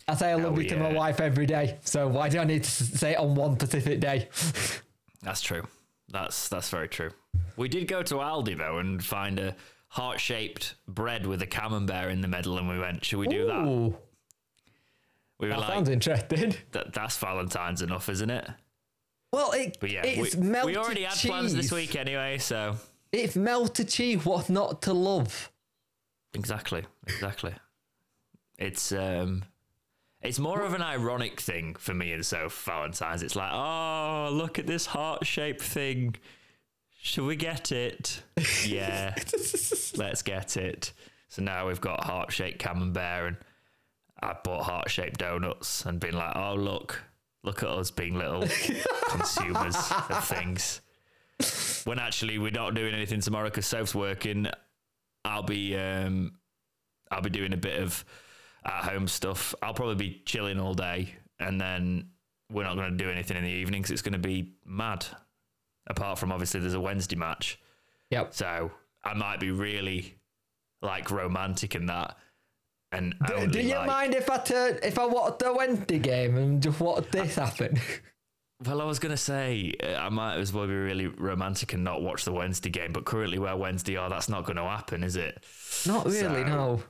I 0.08 0.16
say 0.16 0.32
I 0.32 0.36
love 0.36 0.62
you 0.62 0.68
to 0.70 0.78
my 0.78 0.92
wife 0.92 1.22
every 1.22 1.46
day, 1.46 1.78
so 1.84 2.08
why 2.08 2.28
do 2.28 2.40
I 2.40 2.44
need 2.44 2.64
to 2.64 2.70
say 2.70 3.12
it 3.12 3.18
on 3.18 3.36
one 3.36 3.56
specific 3.56 4.00
day? 4.00 4.30
That's 5.22 5.42
true. 5.42 5.66
That's 6.10 6.50
that's 6.50 6.70
very 6.70 6.90
true. 6.90 7.12
We 7.56 7.70
did 7.70 7.88
go 7.88 8.04
to 8.04 8.16
Aldi 8.16 8.58
though 8.58 8.80
and 8.80 9.04
find 9.04 9.40
a 9.40 9.56
heart-shaped 9.94 10.76
bread 10.88 11.26
with 11.28 11.42
a 11.42 11.48
camembert 11.48 12.12
in 12.12 12.22
the 12.22 12.28
middle, 12.28 12.58
and 12.58 12.68
we 12.68 12.80
went, 12.80 13.06
"Should 13.06 13.20
we 13.20 13.28
do 13.28 13.46
that?" 13.48 13.66
Ooh, 13.66 13.96
We 15.40 15.48
were 15.48 15.54
that 15.54 15.60
like, 15.60 15.70
sounds 15.70 15.90
interesting. 15.90 16.56
that, 16.72 16.94
"That's 16.94 17.18
Valentine's 17.18 17.82
enough, 17.82 18.10
isn't 18.10 18.30
it?" 18.30 18.50
Well, 19.32 19.52
it, 19.52 19.78
But 19.80 19.90
yeah, 19.92 20.04
it's 20.06 20.36
we, 20.36 20.42
melted 20.48 20.76
we 20.76 20.78
already 20.78 21.04
had 21.04 21.14
cheese. 21.16 21.30
plans 21.32 21.54
this 21.56 21.72
week 21.72 21.96
anyway, 21.96 22.38
so 22.38 22.76
It's 23.12 23.36
melted 23.36 23.90
cheese. 23.90 24.26
What 24.26 24.50
not 24.50 24.82
to 24.84 24.94
love? 24.94 25.52
exactly, 26.34 26.86
exactly. 27.08 27.54
It's 28.58 28.92
um, 28.92 29.44
it's 30.22 30.40
more 30.40 30.62
of 30.62 30.74
an 30.74 30.82
ironic 30.82 31.40
thing 31.42 31.76
for 31.76 31.94
me 31.94 32.12
and 32.14 32.26
so 32.26 32.50
Valentine's. 32.50 33.22
It's 33.24 33.36
like, 33.36 33.52
oh, 33.54 34.30
look 34.32 34.58
at 34.58 34.66
this 34.68 34.88
heart-shaped 34.88 35.62
thing. 35.62 36.16
Should 37.06 37.26
we 37.26 37.36
get 37.36 37.74
it? 37.74 38.24
yeah, 38.66 39.14
let's 39.98 40.22
get 40.22 40.56
it. 40.56 40.94
So 41.28 41.42
now 41.42 41.68
we've 41.68 41.82
got 41.82 42.06
heart-shaped 42.06 42.60
camembert, 42.60 43.28
and 43.28 43.38
I 44.22 44.38
bought 44.42 44.64
heart-shaped 44.64 45.20
donuts, 45.20 45.86
and 45.86 46.00
been 46.00 46.16
like, 46.16 46.34
oh 46.38 46.56
look, 46.56 47.04
look 47.44 47.62
at 47.62 47.68
us 47.68 47.92
being 47.92 48.18
little 48.18 48.48
consumers 49.10 49.76
of 50.10 50.24
things. 50.24 50.80
When 51.84 52.00
actually 52.00 52.38
we're 52.38 52.52
not 52.52 52.74
doing 52.74 52.94
anything 52.94 53.20
tomorrow 53.20 53.50
because 53.50 53.68
Soph's 53.68 53.94
working. 53.94 54.48
I'll 55.26 55.44
be 55.44 55.76
um, 55.76 56.36
I'll 57.12 57.22
be 57.22 57.30
doing 57.30 57.52
a 57.52 57.58
bit 57.58 57.82
of 57.82 58.06
at 58.64 58.86
home 58.86 59.10
stuff. 59.10 59.54
I'll 59.62 59.74
probably 59.74 59.96
be 59.96 60.22
chilling 60.26 60.58
all 60.58 60.74
day, 60.74 61.16
and 61.38 61.60
then 61.60 62.12
we're 62.50 62.64
not 62.64 62.78
going 62.78 62.98
to 62.98 63.04
do 63.04 63.10
anything 63.10 63.36
in 63.36 63.44
the 63.44 63.50
evening 63.50 63.82
because 63.82 63.92
it's 63.92 64.02
going 64.02 64.14
to 64.14 64.20
be 64.20 64.54
mad. 64.66 65.06
Apart 65.88 66.18
from 66.20 66.32
obviously 66.32 66.60
there's 66.60 66.74
a 66.74 66.80
Wednesday 66.80 67.16
match, 67.16 67.60
Yep. 68.10 68.34
so 68.34 68.72
I 69.04 69.14
might 69.14 69.40
be 69.40 69.52
really 69.52 70.16
like 70.82 71.12
romantic 71.12 71.76
in 71.76 71.88
that. 71.88 72.18
And 72.92 73.16
Do, 73.28 73.48
do 73.48 73.60
you 73.62 73.76
like- 73.76 73.88
mind 73.88 74.16
if 74.16 74.30
I 74.30 74.38
turn 74.38 74.80
if 74.84 74.98
I 75.00 75.06
watch 75.06 75.40
the 75.40 75.54
Wednesday 75.54 76.00
game 76.00 76.38
and 76.38 76.62
just 76.62 76.80
watch 76.80 77.10
this 77.12 77.36
happen? 77.36 77.80
Well, 78.66 78.80
I 78.80 78.86
was 78.86 78.98
going 79.00 79.10
to 79.12 79.18
say 79.18 79.74
uh, 79.84 79.96
I 79.96 80.08
might 80.08 80.36
as 80.38 80.54
well 80.54 80.66
be 80.68 80.74
really 80.74 81.08
romantic 81.08 81.74
and 81.74 81.84
not 81.84 82.02
watch 82.02 82.24
the 82.24 82.32
Wednesday 82.32 82.70
game, 82.70 82.94
but 82.94 83.04
currently 83.04 83.38
where 83.38 83.58
Wednesday 83.58 83.98
are, 83.98 84.10
that's 84.10 84.30
not 84.30 84.46
going 84.46 84.56
to 84.56 84.64
happen, 84.64 85.04
is 85.04 85.18
it? 85.18 85.44
Not 85.86 86.06
really. 86.06 86.20
So- 86.20 86.44
no. 86.46 86.84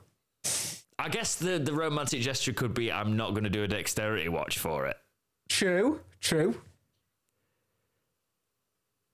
I 1.00 1.08
guess 1.08 1.34
the 1.34 1.58
the 1.58 1.72
romantic 1.72 2.20
gesture 2.20 2.52
could 2.52 2.74
be 2.74 2.92
I'm 2.92 3.16
not 3.16 3.30
going 3.30 3.42
to 3.42 3.50
do 3.50 3.64
a 3.64 3.66
dexterity 3.66 4.28
watch 4.28 4.58
for 4.58 4.86
it 4.86 4.96
True. 5.48 6.00
True. 6.20 6.60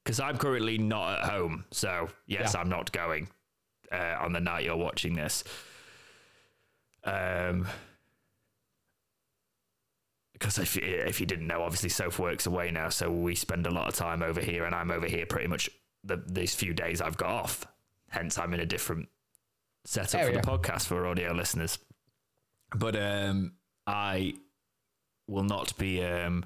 Because 0.04 0.20
I'm 0.20 0.38
currently 0.38 0.78
not 0.78 1.20
at 1.20 1.28
home. 1.30 1.64
So 1.70 2.08
yes, 2.26 2.52
Yeah. 2.54 2.60
I'm 2.60 2.68
not 2.68 2.92
going 2.92 3.28
uh, 3.92 4.16
on 4.20 4.32
the 4.32 4.40
night 4.40 4.64
you're 4.64 4.76
watching 4.76 5.14
this. 5.14 5.44
Um, 7.04 7.66
because 10.32 10.58
if 10.58 10.74
you, 10.76 10.82
if 10.82 11.20
you 11.20 11.26
didn't 11.26 11.46
know, 11.46 11.62
obviously 11.62 11.90
Soph 11.90 12.18
works 12.18 12.46
away 12.46 12.70
now, 12.70 12.88
so 12.88 13.10
we 13.10 13.34
spend 13.34 13.66
a 13.66 13.70
lot 13.70 13.88
of 13.88 13.94
time 13.94 14.22
over 14.22 14.40
here, 14.40 14.64
and 14.64 14.74
I'm 14.74 14.90
over 14.90 15.06
here 15.06 15.26
pretty 15.26 15.48
much 15.48 15.68
the 16.02 16.22
these 16.26 16.54
few 16.54 16.72
days 16.72 17.02
I've 17.02 17.18
got 17.18 17.28
off. 17.28 17.66
Hence, 18.08 18.38
I'm 18.38 18.54
in 18.54 18.60
a 18.60 18.66
different 18.66 19.08
setup 19.84 20.22
for 20.24 20.32
the 20.32 20.40
podcast 20.40 20.86
for 20.86 21.06
audio 21.06 21.32
listeners. 21.32 21.78
But 22.74 22.96
um, 22.96 23.52
I 23.86 24.34
will 25.26 25.44
not 25.44 25.76
be 25.76 26.02
um, 26.04 26.44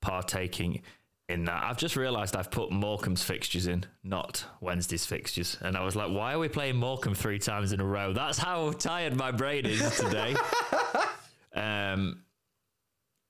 partaking 0.00 0.82
in 1.28 1.44
that. 1.46 1.64
I've 1.64 1.78
just 1.78 1.96
realised 1.96 2.36
I've 2.36 2.50
put 2.50 2.70
Morecambe's 2.70 3.22
fixtures 3.22 3.66
in, 3.66 3.84
not 4.02 4.44
Wednesday's 4.60 5.06
fixtures. 5.06 5.56
And 5.60 5.76
I 5.76 5.84
was 5.84 5.96
like, 5.96 6.10
why 6.10 6.34
are 6.34 6.38
we 6.38 6.48
playing 6.48 6.76
Morecambe 6.76 7.14
three 7.14 7.38
times 7.38 7.72
in 7.72 7.80
a 7.80 7.84
row? 7.84 8.12
That's 8.12 8.38
how 8.38 8.72
tired 8.72 9.16
my 9.16 9.30
brain 9.30 9.66
is 9.66 9.96
today. 9.98 10.36
um, 11.54 12.22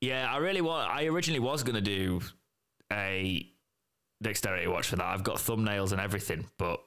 yeah, 0.00 0.32
I 0.32 0.38
really 0.38 0.60
want. 0.60 0.90
I 0.90 1.06
originally 1.06 1.40
was 1.40 1.62
going 1.62 1.76
to 1.76 1.80
do 1.80 2.20
a 2.92 3.48
dexterity 4.22 4.66
watch 4.66 4.88
for 4.88 4.96
that. 4.96 5.06
I've 5.06 5.24
got 5.24 5.36
thumbnails 5.36 5.92
and 5.92 6.00
everything, 6.00 6.46
but 6.58 6.80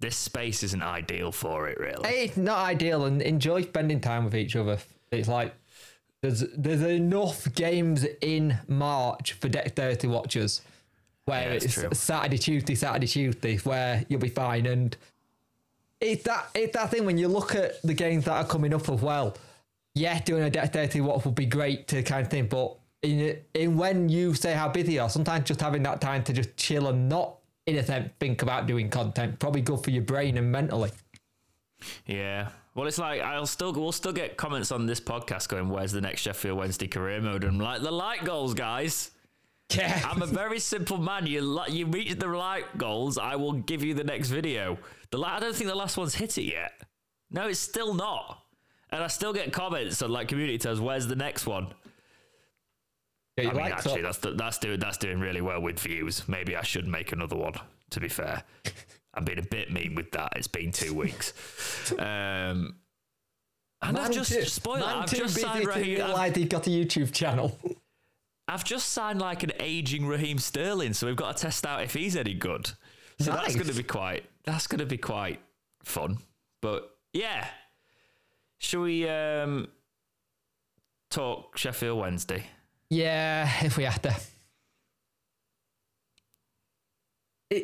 this 0.00 0.16
space 0.16 0.62
isn't 0.62 0.82
ideal 0.82 1.32
for 1.32 1.68
it, 1.68 1.78
really. 1.78 2.08
It's 2.08 2.36
not 2.36 2.58
ideal, 2.58 3.04
and 3.04 3.22
enjoy 3.22 3.62
spending 3.62 4.00
time 4.00 4.24
with 4.24 4.34
each 4.34 4.56
other. 4.56 4.78
It's 5.10 5.28
like 5.28 5.54
there's 6.22 6.40
there's 6.56 6.82
enough 6.82 7.52
games 7.54 8.04
in 8.20 8.58
March 8.68 9.34
for 9.34 9.48
dexterity 9.48 10.06
watchers 10.06 10.62
where 11.26 11.48
Yeah, 11.50 11.54
it's 11.54 11.74
true. 11.74 11.88
Saturday, 11.92 12.38
Tuesday, 12.38 12.74
Saturday, 12.74 13.06
Tuesday, 13.06 13.56
where 13.58 14.04
you'll 14.08 14.20
be 14.20 14.28
fine. 14.28 14.66
And 14.66 14.96
it's 16.00 16.24
that 16.24 16.48
it's 16.54 16.74
that 16.74 16.90
thing 16.90 17.04
when 17.04 17.18
you 17.18 17.28
look 17.28 17.54
at 17.54 17.82
the 17.82 17.94
games 17.94 18.24
that 18.24 18.32
are 18.32 18.46
coming 18.46 18.72
up 18.72 18.88
as 18.88 19.00
well. 19.00 19.36
Yeah, 19.94 20.18
doing 20.20 20.42
a 20.42 20.50
dexterity 20.50 21.00
watch 21.00 21.24
would 21.24 21.34
be 21.34 21.46
great 21.46 21.88
to 21.88 22.02
kind 22.02 22.24
of 22.24 22.30
thing, 22.30 22.46
but 22.46 22.76
in 23.02 23.38
in 23.54 23.76
when 23.76 24.08
you 24.08 24.34
say 24.34 24.52
how 24.54 24.68
busy 24.68 24.94
you 24.94 25.02
are, 25.02 25.10
sometimes 25.10 25.46
just 25.46 25.60
having 25.60 25.82
that 25.84 26.00
time 26.00 26.22
to 26.24 26.32
just 26.32 26.56
chill 26.56 26.88
and 26.88 27.08
not 27.08 27.36
in 27.66 27.76
a 27.76 27.82
sense 27.82 28.10
think 28.20 28.42
about 28.42 28.66
doing 28.66 28.88
content 28.88 29.38
probably 29.38 29.60
good 29.60 29.82
for 29.82 29.90
your 29.90 30.02
brain 30.02 30.36
and 30.38 30.50
mentally. 30.52 30.90
Yeah. 32.06 32.50
Well, 32.76 32.86
it's 32.86 32.98
like 32.98 33.22
I'll 33.22 33.46
still 33.46 33.72
we'll 33.72 33.90
still 33.90 34.12
get 34.12 34.36
comments 34.36 34.70
on 34.70 34.84
this 34.84 35.00
podcast 35.00 35.48
going, 35.48 35.70
"Where's 35.70 35.92
the 35.92 36.02
next 36.02 36.20
Sheffield 36.20 36.58
Wednesday 36.58 36.86
career 36.86 37.22
mode?" 37.22 37.42
And 37.44 37.54
I'm 37.54 37.58
like, 37.58 37.82
"The 37.82 37.90
light 37.90 38.22
goals, 38.22 38.52
guys." 38.52 39.10
Yeah, 39.74 40.00
I'm 40.04 40.22
a 40.22 40.26
very 40.26 40.60
simple 40.60 40.98
man. 40.98 41.26
You 41.26 41.40
li- 41.40 41.72
you 41.72 41.86
reach 41.86 42.14
the 42.18 42.28
light 42.28 42.78
goals, 42.78 43.18
I 43.18 43.34
will 43.34 43.54
give 43.54 43.82
you 43.82 43.94
the 43.94 44.04
next 44.04 44.28
video. 44.28 44.78
The 45.10 45.18
I 45.18 45.40
don't 45.40 45.56
think 45.56 45.68
the 45.68 45.74
last 45.74 45.96
one's 45.96 46.14
hit 46.14 46.38
it 46.38 46.44
yet. 46.44 46.72
No, 47.30 47.48
it's 47.48 47.58
still 47.58 47.94
not. 47.94 48.42
And 48.90 49.02
I 49.02 49.08
still 49.08 49.32
get 49.32 49.52
comments 49.52 50.02
on 50.02 50.10
like 50.10 50.28
community 50.28 50.58
tells, 50.58 50.80
Where's 50.80 51.06
the 51.06 51.16
next 51.16 51.46
one? 51.46 51.68
Yeah, 53.36 53.50
I 53.50 53.52
mean, 53.54 53.66
actually, 53.72 54.02
that. 54.02 54.20
that's 54.22 54.36
that's 54.36 54.58
doing 54.58 54.78
that's 54.78 54.98
doing 54.98 55.18
really 55.18 55.40
well 55.40 55.60
with 55.60 55.80
views. 55.80 56.28
Maybe 56.28 56.54
I 56.54 56.62
should 56.62 56.86
make 56.86 57.12
another 57.12 57.36
one. 57.36 57.54
To 57.90 58.00
be 58.00 58.08
fair, 58.08 58.42
I'm 59.16 59.24
being 59.24 59.38
a 59.38 59.42
bit 59.42 59.72
mean 59.72 59.94
with 59.94 60.12
that. 60.12 60.34
It's 60.36 60.48
been 60.48 60.72
two 60.72 60.94
weeks, 60.94 61.32
um, 61.98 62.76
and 63.82 63.98
I've 63.98 64.12
just 64.12 64.32
too, 64.32 64.44
spoiled. 64.44 64.80
it. 64.80 64.84
I've 64.84 65.12
just 65.12 65.40
signed 65.40 65.66
Raheem. 65.66 66.02
I've, 66.02 66.48
got 66.48 66.66
a 66.66 66.70
YouTube 66.70 67.12
channel. 67.12 67.58
I've 68.48 68.64
just 68.64 68.92
signed 68.92 69.20
like 69.20 69.42
an 69.42 69.52
aging 69.58 70.06
Raheem 70.06 70.38
Sterling, 70.38 70.92
so 70.92 71.06
we've 71.06 71.16
got 71.16 71.36
to 71.36 71.42
test 71.42 71.66
out 71.66 71.82
if 71.82 71.94
he's 71.94 72.16
any 72.16 72.34
good. 72.34 72.70
So 73.18 73.32
that's 73.32 73.54
going 73.54 73.68
to 73.68 73.74
be 73.74 73.82
quite. 73.82 74.24
That's 74.44 74.66
going 74.66 74.78
to 74.80 74.86
be 74.86 74.98
quite 74.98 75.40
fun. 75.82 76.18
But 76.60 76.90
yeah, 77.12 77.48
shall 78.58 78.82
we 78.82 79.08
um, 79.08 79.68
talk 81.10 81.56
Sheffield 81.56 81.98
Wednesday? 81.98 82.46
yeah, 82.90 83.50
if 83.62 83.76
we 83.76 83.84
have 83.84 84.00
to. 84.02 84.14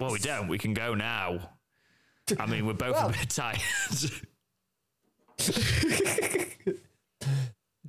Well, 0.01 0.13
we 0.13 0.19
don't. 0.19 0.49
We 0.49 0.59
can 0.59 0.75
go 0.75 0.95
now. 0.95 1.51
I 2.39 2.47
mean, 2.47 2.67
we're 2.67 2.73
both 2.75 2.95
Well- 2.95 3.09
a 3.09 3.13
bit 3.13 3.31
tired. 3.31 3.59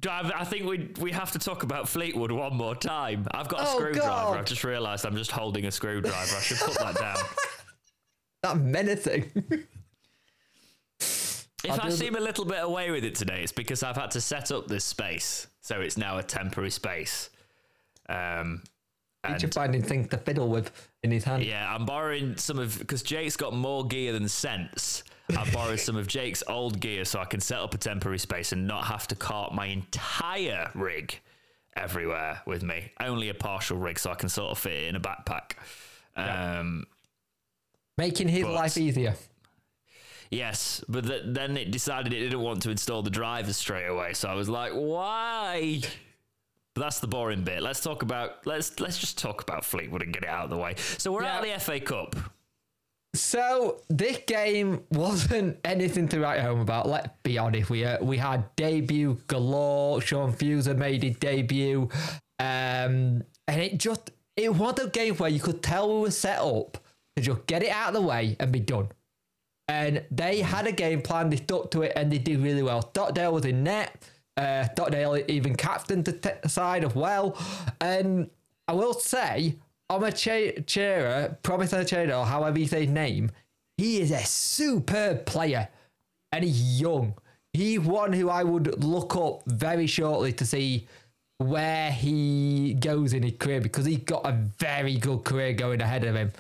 I, 0.05 0.31
I 0.35 0.43
think 0.43 0.65
we 0.65 0.89
we 0.99 1.11
have 1.11 1.31
to 1.31 1.39
talk 1.39 1.63
about 1.63 1.87
Fleetwood 1.87 2.31
one 2.31 2.55
more 2.57 2.75
time. 2.75 3.25
I've 3.31 3.47
got 3.47 3.61
a 3.61 3.67
Oh, 3.69 3.75
screwdriver. 3.77 4.07
God. 4.09 4.37
I've 4.39 4.45
just 4.45 4.63
realised 4.65 5.05
I'm 5.05 5.15
just 5.15 5.31
holding 5.31 5.65
a 5.65 5.71
screwdriver. 5.71 6.15
I 6.35 6.41
should 6.41 6.57
put 6.57 6.77
that 6.79 6.95
down. 6.95 7.17
That 8.43 8.57
menacing. 8.57 9.31
If 10.99 11.69
I'll 11.69 11.79
I 11.83 11.89
seem 11.91 12.17
a 12.17 12.19
little 12.19 12.43
bit 12.43 12.61
away 12.61 12.91
with 12.91 13.05
it 13.05 13.15
today, 13.15 13.41
it's 13.41 13.53
because 13.53 13.83
I've 13.83 13.95
had 13.95 14.11
to 14.11 14.19
set 14.19 14.51
up 14.51 14.67
this 14.67 14.83
space, 14.83 15.47
so 15.61 15.79
it's 15.79 15.95
now 15.95 16.17
a 16.17 16.23
temporary 16.23 16.69
space. 16.71 17.29
Um, 18.09 18.61
He's 19.27 19.43
and 19.43 19.53
finding 19.53 19.81
things 19.81 20.09
to 20.09 20.17
fiddle 20.17 20.49
with 20.49 20.89
in 21.03 21.11
his 21.11 21.23
hand. 21.23 21.43
yeah, 21.43 21.73
I'm 21.73 21.85
borrowing 21.85 22.35
some 22.37 22.59
of 22.59 22.77
because 22.77 23.01
Jake's 23.03 23.37
got 23.37 23.53
more 23.53 23.85
gear 23.87 24.11
than 24.13 24.27
sense. 24.27 25.03
I 25.37 25.49
borrowed 25.51 25.79
some 25.79 25.95
of 25.95 26.07
Jake's 26.07 26.43
old 26.47 26.79
gear 26.81 27.05
so 27.05 27.19
I 27.19 27.25
can 27.25 27.39
set 27.39 27.59
up 27.59 27.73
a 27.73 27.77
temporary 27.77 28.19
space 28.19 28.51
and 28.51 28.67
not 28.67 28.83
have 28.85 29.07
to 29.07 29.15
cart 29.15 29.53
my 29.53 29.67
entire 29.67 30.69
rig 30.75 31.17
everywhere 31.77 32.41
with 32.45 32.61
me. 32.63 32.91
Only 32.99 33.29
a 33.29 33.33
partial 33.33 33.77
rig, 33.77 33.97
so 33.97 34.11
I 34.11 34.15
can 34.15 34.27
sort 34.27 34.51
of 34.51 34.57
fit 34.59 34.73
it 34.73 34.87
in 34.89 34.95
a 34.97 34.99
backpack. 34.99 35.53
Um, 36.17 36.85
Making 37.97 38.27
his 38.27 38.43
But- 38.43 38.53
life 38.53 38.77
easier. 38.77 39.15
Yes, 40.31 40.83
but 40.89 41.05
th- 41.05 41.23
then 41.27 41.55
it 41.57 41.69
decided 41.71 42.11
it 42.11 42.19
didn't 42.19 42.39
want 42.41 42.63
to 42.63 42.71
install 42.71 43.03
the 43.03 43.09
drivers 43.11 43.55
straight 43.55 43.85
away. 43.85 44.13
So 44.13 44.27
I 44.27 44.33
was 44.33 44.49
like, 44.49 44.73
why? 44.73 45.81
But 46.75 46.81
that's 46.81 46.99
the 46.99 47.07
boring 47.07 47.43
bit. 47.43 47.61
Let's 47.61 47.81
talk 47.81 48.01
about 48.01 48.47
let's 48.47 48.79
let's 48.79 48.97
just 48.97 49.17
talk 49.17 49.41
about 49.43 49.63
Fleetwood 49.63 50.01
and 50.01 50.13
get 50.13 50.23
it 50.23 50.29
out 50.29 50.45
of 50.45 50.49
the 50.49 50.57
way. 50.57 50.75
So 50.97 51.11
we're 51.11 51.23
out 51.23 51.47
of 51.47 51.53
the 51.53 51.59
FA 51.59 51.79
Cup. 51.79 52.15
So 53.15 53.81
this 53.89 54.19
game 54.25 54.83
wasn't 54.91 55.59
anything 55.63 56.07
to 56.09 56.19
write 56.19 56.41
home 56.41 56.59
about. 56.59 56.87
Let's 56.87 57.09
be 57.21 57.37
honest. 57.37 57.69
We 57.69 57.85
uh, 57.85 58.03
we 58.03 58.17
had 58.17 58.55
debut 58.55 59.19
galore. 59.27 60.01
Sean 60.01 60.33
Fusire 60.33 60.75
made 60.75 61.03
his 61.03 61.17
debut, 61.17 61.89
um, 62.39 63.23
and 63.47 63.61
it 63.61 63.77
just 63.77 64.09
it 64.35 64.53
was 64.55 64.79
a 64.79 64.87
game 64.87 65.15
where 65.15 65.29
you 65.29 65.39
could 65.39 65.61
tell 65.61 65.93
we 65.93 66.01
were 66.01 66.11
set 66.11 66.39
up 66.39 66.79
to 67.15 67.21
just 67.21 67.45
get 67.45 67.61
it 67.61 67.69
out 67.69 67.89
of 67.89 67.93
the 67.93 68.01
way 68.01 68.35
and 68.39 68.51
be 68.51 68.59
done. 68.59 68.89
And 69.67 70.03
they 70.09 70.41
had 70.41 70.65
a 70.67 70.71
game 70.71 71.01
plan. 71.01 71.29
They 71.29 71.37
stuck 71.37 71.69
to 71.71 71.83
it, 71.83 71.93
and 71.95 72.11
they 72.11 72.17
did 72.17 72.39
really 72.39 72.63
well. 72.63 72.81
Stockdale 72.81 73.31
was 73.31 73.45
in 73.45 73.63
net. 73.63 73.95
Uh, 74.35 74.67
even 75.27 75.55
captained 75.55 76.05
the 76.05 76.13
t- 76.13 76.49
side 76.49 76.83
as 76.83 76.95
well. 76.95 77.37
And 77.79 78.29
I 78.67 78.73
will 78.73 78.93
say, 78.93 79.57
Omar 79.89 80.11
Ch- 80.11 80.57
Chera, 80.65 81.37
Promisor 81.43 81.83
Chera, 81.83 82.19
or 82.19 82.25
however 82.25 82.57
you 82.57 82.65
say 82.65 82.81
his 82.85 82.89
name, 82.89 83.29
he 83.77 84.01
is 84.01 84.11
a 84.11 84.23
superb 84.23 85.25
player, 85.25 85.67
and 86.31 86.43
he's 86.43 86.81
young. 86.81 87.13
He's 87.53 87.79
one 87.79 88.13
who 88.13 88.29
I 88.29 88.43
would 88.43 88.83
look 88.83 89.15
up 89.15 89.43
very 89.45 89.85
shortly 89.85 90.33
to 90.33 90.45
see 90.45 90.87
where 91.37 91.91
he 91.91 92.73
goes 92.79 93.13
in 93.13 93.23
his 93.23 93.33
career 93.37 93.61
because 93.61 93.85
he's 93.85 93.99
got 93.99 94.25
a 94.25 94.31
very 94.59 94.95
good 94.97 95.23
career 95.23 95.53
going 95.53 95.81
ahead 95.81 96.03
of 96.05 96.15
him 96.15 96.31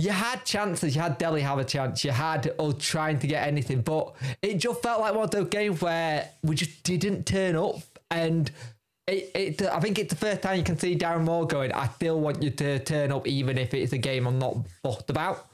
you 0.00 0.10
had 0.10 0.44
chances. 0.44 0.94
You 0.94 1.02
had 1.02 1.18
Deli 1.18 1.40
have 1.42 1.58
a 1.58 1.64
chance. 1.64 2.04
You 2.04 2.10
had 2.10 2.52
us 2.58 2.74
trying 2.78 3.18
to 3.20 3.26
get 3.26 3.46
anything, 3.46 3.82
but 3.82 4.14
it 4.42 4.54
just 4.58 4.82
felt 4.82 5.00
like 5.00 5.14
one 5.14 5.24
of 5.24 5.30
those 5.30 5.48
games 5.48 5.80
where 5.80 6.28
we 6.42 6.54
just 6.56 6.82
didn't 6.82 7.24
turn 7.26 7.56
up. 7.56 7.76
And 8.10 8.50
it, 9.06 9.30
it, 9.34 9.62
I 9.62 9.80
think 9.80 9.98
it's 9.98 10.12
the 10.14 10.18
first 10.20 10.42
time 10.42 10.56
you 10.58 10.64
can 10.64 10.78
see 10.78 10.96
Darren 10.96 11.24
Moore 11.24 11.46
going, 11.46 11.72
I 11.72 11.88
still 11.88 12.20
want 12.20 12.42
you 12.42 12.50
to 12.50 12.78
turn 12.80 13.12
up, 13.12 13.26
even 13.26 13.58
if 13.58 13.74
it's 13.74 13.92
a 13.92 13.98
game 13.98 14.26
I'm 14.26 14.38
not 14.38 14.56
fussed 14.82 15.10
about, 15.10 15.46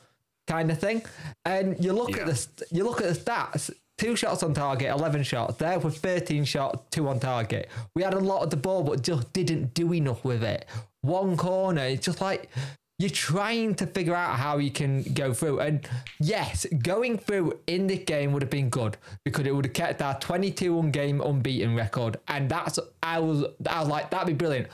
kind 0.46 0.70
of 0.70 0.78
thing. 0.78 1.02
And 1.44 1.82
you 1.82 1.92
look 1.92 2.10
Yeah. 2.16 2.22
at 2.22 2.26
the 2.26 2.66
you 2.70 2.84
look 2.84 3.00
at 3.00 3.08
the 3.12 3.18
stats. 3.20 3.70
Two 3.98 4.14
shots 4.14 4.42
on 4.42 4.52
target, 4.52 4.90
11 4.90 5.22
shots. 5.22 5.56
There 5.56 5.78
were 5.78 5.90
13 5.90 6.44
shots, 6.44 6.80
two 6.90 7.08
on 7.08 7.18
target. 7.18 7.70
We 7.94 8.02
had 8.02 8.12
a 8.12 8.18
lot 8.18 8.42
of 8.42 8.50
the 8.50 8.58
ball, 8.58 8.82
but 8.82 9.00
just 9.00 9.32
didn't 9.32 9.72
do 9.72 9.94
enough 9.94 10.22
with 10.22 10.44
it. 10.44 10.66
One 11.00 11.34
corner, 11.38 11.80
it's 11.82 12.04
just 12.04 12.20
like 12.20 12.50
you're 12.98 13.10
trying 13.10 13.74
to 13.74 13.86
figure 13.86 14.14
out 14.14 14.36
how 14.36 14.56
you 14.58 14.70
can 14.70 15.02
go 15.02 15.34
through. 15.34 15.60
And 15.60 15.86
yes, 16.18 16.66
going 16.82 17.18
through 17.18 17.60
in 17.66 17.86
this 17.86 18.00
game 18.00 18.32
would 18.32 18.42
have 18.42 18.50
been 18.50 18.70
good 18.70 18.96
because 19.24 19.46
it 19.46 19.54
would 19.54 19.66
have 19.66 19.74
kept 19.74 20.00
our 20.00 20.18
22 20.18 20.78
un 20.78 20.90
game 20.90 21.20
unbeaten 21.20 21.76
record. 21.76 22.16
And 22.28 22.48
that's, 22.48 22.78
I 23.02 23.18
was, 23.18 23.44
I 23.68 23.80
was 23.80 23.88
like, 23.88 24.10
that'd 24.10 24.26
be 24.26 24.32
brilliant. 24.32 24.68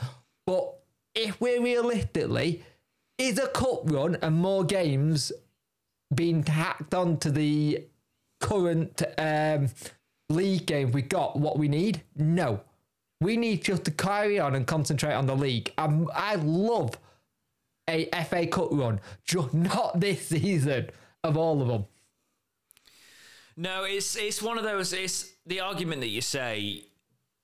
But 0.45 0.73
if 1.15 1.39
we're 1.41 1.61
realistically, 1.61 2.63
is 3.17 3.37
a 3.37 3.47
cup 3.47 3.81
run 3.91 4.17
and 4.21 4.35
more 4.35 4.63
games 4.63 5.31
being 6.13 6.43
tacked 6.43 6.93
onto 6.93 7.29
the 7.29 7.85
current 8.39 9.01
um, 9.17 9.69
league 10.29 10.65
game 10.65 10.91
we 10.91 11.01
got 11.01 11.37
what 11.37 11.57
we 11.57 11.67
need? 11.67 12.03
No. 12.15 12.61
We 13.19 13.37
need 13.37 13.63
just 13.63 13.85
to 13.85 13.91
carry 13.91 14.39
on 14.39 14.55
and 14.55 14.65
concentrate 14.65 15.13
on 15.13 15.25
the 15.25 15.35
league. 15.35 15.73
Um, 15.77 16.09
I 16.13 16.35
love 16.35 16.97
a 17.89 18.09
FA 18.25 18.47
Cup 18.47 18.69
run, 18.71 18.99
just 19.25 19.53
not 19.53 19.99
this 19.99 20.27
season 20.27 20.89
of 21.23 21.37
all 21.37 21.61
of 21.61 21.67
them. 21.67 21.85
No, 23.55 23.83
it's 23.83 24.15
it's 24.15 24.41
one 24.41 24.57
of 24.57 24.63
those. 24.63 24.93
It's 24.93 25.31
the 25.45 25.59
argument 25.59 26.01
that 26.01 26.07
you 26.07 26.21
say 26.21 26.85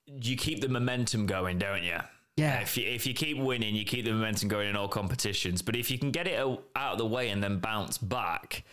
you 0.06 0.36
keep 0.36 0.60
the 0.60 0.68
momentum 0.68 1.26
going, 1.26 1.58
don't 1.58 1.84
you? 1.84 1.98
Yeah. 2.36 2.60
If 2.60 2.76
you, 2.76 2.88
if 2.88 3.06
you 3.06 3.14
keep 3.14 3.38
winning, 3.38 3.74
you 3.74 3.84
keep 3.84 4.04
the 4.04 4.12
momentum 4.12 4.48
going 4.48 4.68
in 4.68 4.76
all 4.76 4.88
competitions. 4.88 5.62
But 5.62 5.76
if 5.76 5.90
you 5.90 5.98
can 5.98 6.10
get 6.10 6.26
it 6.26 6.38
out 6.38 6.92
of 6.92 6.98
the 6.98 7.06
way 7.06 7.28
and 7.28 7.42
then 7.42 7.58
bounce 7.58 7.98
back, 7.98 8.64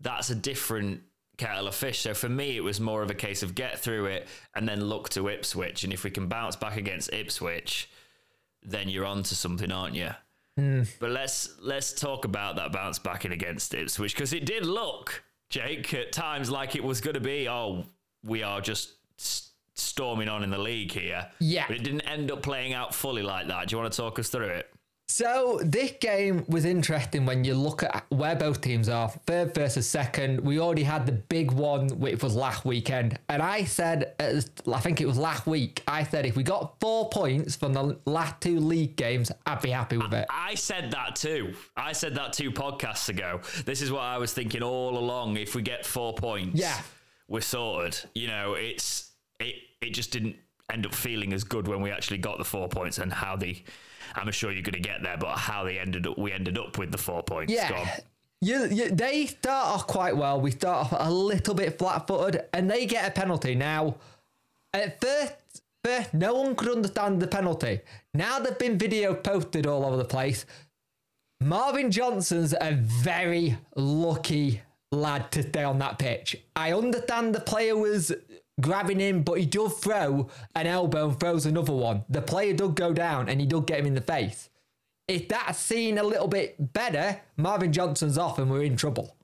that's 0.00 0.30
a 0.30 0.34
different 0.34 1.02
kettle 1.36 1.68
of 1.68 1.74
fish. 1.74 2.00
So 2.00 2.14
for 2.14 2.28
me, 2.28 2.56
it 2.56 2.60
was 2.60 2.80
more 2.80 3.02
of 3.02 3.10
a 3.10 3.14
case 3.14 3.42
of 3.42 3.54
get 3.54 3.78
through 3.78 4.06
it 4.06 4.28
and 4.54 4.68
then 4.68 4.84
look 4.84 5.08
to 5.10 5.28
Ipswich. 5.28 5.84
And 5.84 5.92
if 5.92 6.04
we 6.04 6.10
can 6.10 6.28
bounce 6.28 6.56
back 6.56 6.76
against 6.76 7.12
Ipswich, 7.12 7.88
then 8.62 8.88
you're 8.88 9.06
on 9.06 9.22
to 9.22 9.34
something, 9.34 9.72
aren't 9.72 9.94
you? 9.94 10.10
Hmm. 10.58 10.82
But 10.98 11.10
let's 11.10 11.54
let's 11.60 11.92
talk 11.92 12.24
about 12.24 12.56
that 12.56 12.72
bounce 12.72 12.98
back 12.98 13.24
in 13.24 13.30
against 13.30 13.72
Ipswich 13.74 14.12
because 14.14 14.32
it 14.32 14.44
did 14.44 14.66
look, 14.66 15.22
Jake, 15.50 15.94
at 15.94 16.10
times 16.10 16.50
like 16.50 16.74
it 16.74 16.82
was 16.82 17.00
going 17.00 17.14
to 17.14 17.20
be. 17.20 17.48
Oh, 17.48 17.84
we 18.24 18.42
are 18.42 18.60
just 18.60 18.94
s- 19.20 19.50
storming 19.74 20.28
on 20.28 20.42
in 20.42 20.50
the 20.50 20.58
league 20.58 20.90
here. 20.90 21.28
Yeah. 21.38 21.64
but 21.68 21.76
it 21.76 21.84
didn't 21.84 22.00
end 22.02 22.32
up 22.32 22.42
playing 22.42 22.72
out 22.74 22.92
fully 22.92 23.22
like 23.22 23.46
that. 23.46 23.68
Do 23.68 23.76
you 23.76 23.80
want 23.80 23.92
to 23.92 23.96
talk 23.96 24.18
us 24.18 24.30
through 24.30 24.46
it? 24.48 24.68
So 25.18 25.58
this 25.64 25.92
game 26.00 26.44
was 26.48 26.66
interesting 26.66 27.24
when 27.24 27.42
you 27.42 27.54
look 27.54 27.82
at 27.82 28.04
where 28.10 28.36
both 28.36 28.60
teams 28.60 28.90
are, 28.90 29.08
third 29.08 29.54
versus 29.54 29.86
second. 29.88 30.38
We 30.42 30.60
already 30.60 30.82
had 30.82 31.06
the 31.06 31.12
big 31.12 31.50
one, 31.50 31.88
which 31.98 32.22
was 32.22 32.36
last 32.36 32.66
weekend, 32.66 33.18
and 33.30 33.40
I 33.40 33.64
said, 33.64 34.14
I 34.20 34.80
think 34.80 35.00
it 35.00 35.06
was 35.06 35.16
last 35.16 35.46
week, 35.46 35.82
I 35.88 36.04
said 36.04 36.26
if 36.26 36.36
we 36.36 36.42
got 36.42 36.78
four 36.78 37.08
points 37.08 37.56
from 37.56 37.72
the 37.72 37.98
last 38.04 38.38
two 38.42 38.60
league 38.60 38.96
games, 38.96 39.32
I'd 39.46 39.62
be 39.62 39.70
happy 39.70 39.96
with 39.96 40.12
it. 40.12 40.26
I 40.28 40.54
said 40.54 40.90
that 40.90 41.16
too. 41.16 41.54
I 41.74 41.92
said 41.92 42.14
that 42.16 42.34
two 42.34 42.52
podcasts 42.52 43.08
ago. 43.08 43.40
This 43.64 43.80
is 43.80 43.90
what 43.90 44.02
I 44.02 44.18
was 44.18 44.34
thinking 44.34 44.62
all 44.62 44.98
along. 44.98 45.38
If 45.38 45.54
we 45.54 45.62
get 45.62 45.86
four 45.86 46.12
points, 46.12 46.60
Yeah. 46.60 46.78
we're 47.28 47.40
sorted. 47.40 47.98
You 48.14 48.26
know, 48.26 48.54
it's 48.54 49.10
it. 49.40 49.54
It 49.80 49.90
just 49.94 50.10
didn't 50.10 50.36
end 50.70 50.84
up 50.84 50.94
feeling 50.94 51.32
as 51.32 51.44
good 51.44 51.66
when 51.66 51.80
we 51.80 51.90
actually 51.90 52.18
got 52.18 52.36
the 52.36 52.44
four 52.44 52.68
points 52.68 52.98
and 52.98 53.10
how 53.10 53.36
the. 53.36 53.56
I'm 54.14 54.30
sure 54.32 54.50
you're 54.50 54.62
going 54.62 54.74
to 54.74 54.88
get 54.88 55.02
there, 55.02 55.16
but 55.16 55.36
how 55.36 55.64
they 55.64 55.78
ended 55.78 56.06
up, 56.06 56.18
we 56.18 56.32
ended 56.32 56.58
up 56.58 56.78
with 56.78 56.92
the 56.92 56.98
four 56.98 57.22
points. 57.22 57.52
Yeah. 57.52 57.98
You, 58.40 58.66
you, 58.66 58.90
they 58.90 59.26
start 59.26 59.66
off 59.66 59.86
quite 59.86 60.16
well. 60.16 60.40
We 60.40 60.52
start 60.52 60.92
off 60.92 60.98
a 60.98 61.10
little 61.10 61.54
bit 61.54 61.78
flat 61.78 62.06
footed 62.06 62.44
and 62.52 62.70
they 62.70 62.86
get 62.86 63.08
a 63.08 63.10
penalty. 63.10 63.54
Now, 63.54 63.96
at 64.72 65.00
first, 65.00 65.34
first, 65.84 66.14
no 66.14 66.34
one 66.34 66.54
could 66.54 66.68
understand 66.68 67.20
the 67.20 67.26
penalty. 67.26 67.80
Now 68.14 68.38
there've 68.38 68.58
been 68.58 68.78
video 68.78 69.14
posted 69.14 69.66
all 69.66 69.84
over 69.84 69.96
the 69.96 70.04
place. 70.04 70.46
Marvin 71.40 71.90
Johnson's 71.90 72.54
a 72.60 72.74
very 72.74 73.56
lucky 73.76 74.62
lad 74.92 75.30
to 75.32 75.42
stay 75.42 75.64
on 75.64 75.78
that 75.78 75.98
pitch. 75.98 76.36
I 76.56 76.72
understand 76.72 77.34
the 77.34 77.40
player 77.40 77.76
was 77.76 78.12
grabbing 78.60 79.00
him, 79.00 79.22
but 79.22 79.38
he 79.38 79.46
does 79.46 79.78
throw 79.78 80.28
an 80.54 80.66
elbow 80.66 81.08
and 81.08 81.20
throws 81.20 81.46
another 81.46 81.72
one. 81.72 82.04
The 82.08 82.22
player 82.22 82.52
does 82.54 82.72
go 82.72 82.92
down 82.92 83.28
and 83.28 83.40
he 83.40 83.46
does 83.46 83.64
get 83.66 83.80
him 83.80 83.86
in 83.86 83.94
the 83.94 84.00
face. 84.00 84.48
If 85.06 85.28
that's 85.28 85.58
seen 85.58 85.98
a 85.98 86.02
little 86.02 86.28
bit 86.28 86.72
better, 86.72 87.20
Marvin 87.36 87.72
Johnson's 87.72 88.18
off 88.18 88.38
and 88.38 88.50
we're 88.50 88.62
in 88.64 88.76
trouble. 88.76 89.16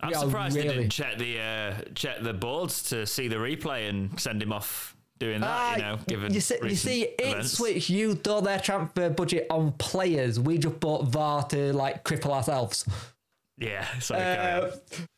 I'm 0.00 0.08
We 0.10 0.14
surprised 0.14 0.56
they 0.56 0.62
didn't 0.62 0.90
check 0.90 1.18
the 1.18 1.38
uh, 1.40 1.74
check 1.94 2.22
the 2.22 2.32
boards 2.32 2.82
to 2.90 3.06
see 3.06 3.28
the 3.28 3.36
replay 3.36 3.88
and 3.88 4.18
send 4.20 4.42
him 4.42 4.52
off 4.52 4.96
doing 5.18 5.40
that. 5.40 5.78
you 5.78 5.84
Ah, 5.84 5.90
know, 5.92 5.98
given 6.08 6.34
you 6.34 6.40
see, 6.40 6.56
you 6.62 6.74
see 6.74 7.02
events. 7.18 7.52
Ipswich 7.52 7.88
used 7.88 8.26
all 8.26 8.42
their 8.42 8.58
transfer 8.58 9.10
budget 9.10 9.46
on 9.48 9.72
players. 9.72 10.40
We 10.40 10.58
just 10.58 10.80
bought 10.80 11.06
VAR 11.06 11.44
to 11.48 11.72
like 11.72 12.02
cripple 12.04 12.30
ourselves. 12.32 12.84
Yeah, 13.58 13.86
sorry. 14.00 14.22
Uh, 14.22 14.70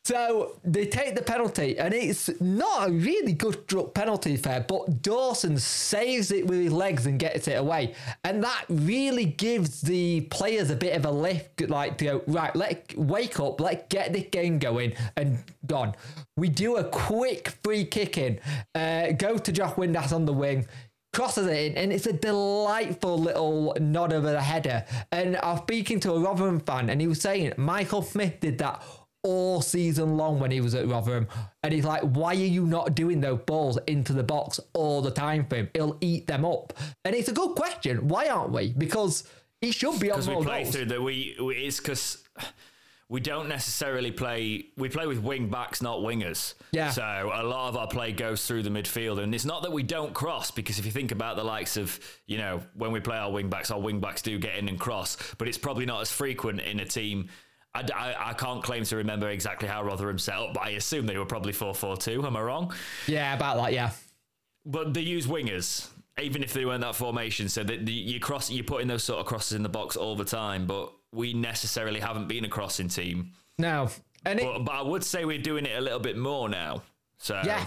so 0.03 0.59
they 0.63 0.85
take 0.85 1.15
the 1.15 1.21
penalty, 1.21 1.79
and 1.79 1.93
it's 1.93 2.29
not 2.39 2.89
a 2.89 2.91
really 2.91 3.33
good 3.33 3.67
penalty 3.93 4.37
fair, 4.37 4.63
but 4.67 5.01
Dawson 5.01 5.57
saves 5.57 6.31
it 6.31 6.45
with 6.45 6.59
his 6.59 6.71
legs 6.71 7.07
and 7.07 7.17
gets 7.17 7.47
it 7.47 7.53
away. 7.53 7.95
And 8.23 8.43
that 8.43 8.65
really 8.69 9.25
gives 9.25 9.81
the 9.81 10.21
players 10.29 10.69
a 10.69 10.75
bit 10.75 10.95
of 10.95 11.05
a 11.05 11.11
lift, 11.11 11.61
like 11.69 11.97
to 11.99 12.05
go, 12.05 12.21
right, 12.27 12.55
let 12.55 12.95
wake 12.95 13.39
up, 13.39 13.59
let's 13.59 13.85
get 13.89 14.13
this 14.13 14.25
game 14.31 14.59
going 14.59 14.93
and 15.17 15.39
gone. 15.65 15.95
We 16.37 16.49
do 16.49 16.75
a 16.77 16.83
quick 16.83 17.57
free 17.63 17.85
kick 17.85 18.17
in, 18.17 18.39
uh, 18.75 19.13
go 19.13 19.37
to 19.37 19.51
Josh 19.51 19.73
Windass 19.73 20.13
on 20.13 20.25
the 20.25 20.33
wing 20.33 20.67
crosses 21.15 21.47
it 21.47 21.57
in, 21.57 21.77
and 21.77 21.93
it's 21.93 22.05
a 22.05 22.13
delightful 22.13 23.17
little 23.17 23.75
nod 23.79 24.13
over 24.13 24.31
the 24.31 24.41
header. 24.41 24.85
And 25.11 25.37
I 25.37 25.53
was 25.53 25.61
speaking 25.61 25.99
to 26.01 26.11
a 26.11 26.19
Rotherham 26.19 26.59
fan, 26.59 26.89
and 26.89 27.01
he 27.01 27.07
was 27.07 27.21
saying 27.21 27.53
Michael 27.57 28.01
Smith 28.01 28.39
did 28.41 28.57
that 28.59 28.83
all 29.23 29.59
season 29.61 30.17
long 30.17 30.39
when 30.39 30.51
he 30.51 30.61
was 30.61 30.75
at 30.75 30.87
Rotherham. 30.87 31.27
And 31.63 31.73
he's 31.73 31.85
like, 31.85 32.03
why 32.03 32.33
are 32.33 32.35
you 32.35 32.67
not 32.67 32.93
doing 32.93 33.21
those 33.21 33.39
balls 33.39 33.79
into 33.87 34.13
the 34.13 34.23
box 34.23 34.59
all 34.73 35.01
the 35.01 35.09
time 35.09 35.47
for 35.47 35.55
him? 35.55 35.69
He'll 35.73 35.97
eat 35.99 36.27
them 36.27 36.45
up. 36.45 36.73
And 37.03 37.15
it's 37.15 37.29
a 37.29 37.33
good 37.33 37.55
question. 37.55 38.07
Why 38.07 38.27
aren't 38.27 38.51
we? 38.51 38.73
Because 38.73 39.23
he 39.61 39.71
should 39.71 39.99
be 39.99 40.11
on 40.11 40.17
because 40.17 40.27
we 40.27 40.33
more 40.35 40.43
play 40.43 40.63
goals. 40.63 40.75
through 40.75 40.85
that 40.85 41.01
we, 41.01 41.35
we 41.41 41.55
it's 41.55 41.79
because 41.79 42.23
we 43.07 43.19
don't 43.19 43.47
necessarily 43.47 44.09
play 44.11 44.65
we 44.77 44.89
play 44.89 45.05
with 45.05 45.19
wing 45.19 45.47
backs 45.49 45.81
not 45.81 45.99
wingers 45.99 46.55
Yeah. 46.71 46.89
so 46.89 47.03
a 47.33 47.43
lot 47.43 47.69
of 47.69 47.77
our 47.77 47.87
play 47.87 48.11
goes 48.11 48.45
through 48.47 48.63
the 48.63 48.69
midfield 48.71 49.19
and 49.21 49.35
it's 49.35 49.45
not 49.45 49.61
that 49.61 49.71
we 49.71 49.83
don't 49.83 50.13
cross 50.13 50.49
because 50.51 50.79
if 50.79 50.85
you 50.85 50.91
think 50.91 51.11
about 51.11 51.35
the 51.35 51.43
likes 51.43 51.77
of 51.77 51.99
you 52.25 52.37
know 52.39 52.61
when 52.73 52.91
we 52.91 52.99
play 52.99 53.17
our 53.17 53.31
wing 53.31 53.47
backs 53.49 53.69
our 53.69 53.79
wing 53.79 53.99
backs 53.99 54.21
do 54.23 54.39
get 54.39 54.55
in 54.57 54.67
and 54.67 54.79
cross 54.79 55.17
but 55.37 55.47
it's 55.47 55.57
probably 55.57 55.85
not 55.85 56.01
as 56.01 56.11
frequent 56.11 56.59
in 56.61 56.79
a 56.79 56.85
team 56.85 57.29
I, 57.75 57.83
I, 57.93 58.29
I 58.29 58.33
can't 58.33 58.63
claim 58.63 58.85
to 58.85 58.95
remember 58.95 59.29
exactly 59.29 59.67
how 59.67 59.83
Rotherham 59.83 60.17
set 60.17 60.35
up, 60.35 60.53
but 60.53 60.63
I 60.63 60.69
assume 60.69 61.05
they 61.07 61.17
were 61.17 61.25
probably 61.25 61.51
4 61.51 61.75
4 61.75 61.97
2. 61.97 62.25
Am 62.25 62.37
I 62.37 62.41
wrong? 62.41 62.73
Yeah, 63.05 63.33
about 63.33 63.57
that, 63.57 63.73
yeah. 63.73 63.89
But 64.65 64.93
they 64.93 65.01
use 65.01 65.27
wingers, 65.27 65.85
even 66.17 66.41
if 66.41 66.53
they 66.53 66.63
weren't 66.63 66.79
that 66.83 66.95
formation. 66.95 67.49
So 67.49 67.65
that 67.65 67.81
you 67.89 68.21
cross, 68.21 68.49
you 68.49 68.63
put 68.63 68.81
in 68.81 68.87
those 68.87 69.03
sort 69.03 69.19
of 69.19 69.25
crosses 69.25 69.51
in 69.57 69.61
the 69.63 69.67
box 69.67 69.97
all 69.97 70.15
the 70.15 70.23
time. 70.23 70.67
But 70.67 70.89
we 71.15 71.33
necessarily 71.33 71.99
haven't 71.99 72.27
been 72.27 72.45
a 72.45 72.49
crossing 72.49 72.89
team. 72.89 73.31
No. 73.57 73.89
And 74.25 74.39
it, 74.39 74.43
But, 74.43 74.59
but 74.65 74.75
I 74.75 74.81
would 74.81 75.03
say 75.03 75.25
we're 75.25 75.37
doing 75.37 75.65
it 75.65 75.77
a 75.77 75.81
little 75.81 75.99
bit 75.99 76.17
more 76.17 76.49
now. 76.49 76.83
So 77.17 77.41
Yeah. 77.43 77.65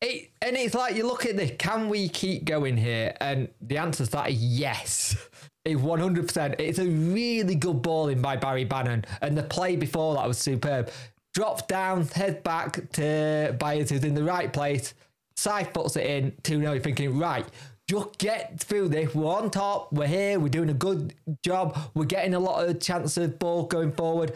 It, 0.00 0.30
and 0.40 0.56
it's 0.56 0.74
like 0.74 0.96
you 0.96 1.06
look 1.06 1.26
at 1.26 1.36
the 1.36 1.48
can 1.48 1.88
we 1.90 2.08
keep 2.08 2.44
going 2.44 2.76
here? 2.76 3.14
And 3.20 3.48
the 3.60 3.76
answer 3.76 4.06
to 4.06 4.10
that 4.12 4.30
is 4.30 4.42
yes. 4.42 5.16
It's 5.64 5.78
100%. 5.78 6.56
It's 6.58 6.78
a 6.78 6.86
really 6.86 7.54
good 7.54 7.82
balling 7.82 8.22
by 8.22 8.36
Barry 8.36 8.64
Bannon. 8.64 9.04
And 9.20 9.36
the 9.36 9.42
play 9.42 9.76
before 9.76 10.14
that 10.14 10.26
was 10.26 10.38
superb. 10.38 10.90
Drops 11.34 11.62
down, 11.64 12.06
head 12.06 12.42
back 12.42 12.90
to 12.92 13.54
Byers, 13.58 13.90
who's 13.90 14.04
in 14.04 14.14
the 14.14 14.24
right 14.24 14.50
place. 14.50 14.94
Side 15.36 15.74
puts 15.74 15.96
it 15.96 16.06
in 16.06 16.32
2 16.44 16.60
0. 16.60 16.72
You're 16.72 16.82
thinking, 16.82 17.18
right, 17.18 17.46
just 17.90 18.18
get 18.18 18.60
through 18.60 18.88
this. 18.88 19.12
We're 19.12 19.26
on 19.26 19.50
top. 19.50 19.92
We're 19.92 20.06
here. 20.06 20.38
We're 20.38 20.48
doing 20.48 20.70
a 20.70 20.74
good 20.74 21.12
job. 21.44 21.76
We're 21.92 22.04
getting 22.04 22.34
a 22.34 22.38
lot 22.38 22.68
of 22.68 22.78
chances 22.78 23.18
of 23.18 23.40
ball 23.40 23.64
going 23.64 23.90
forward. 23.90 24.32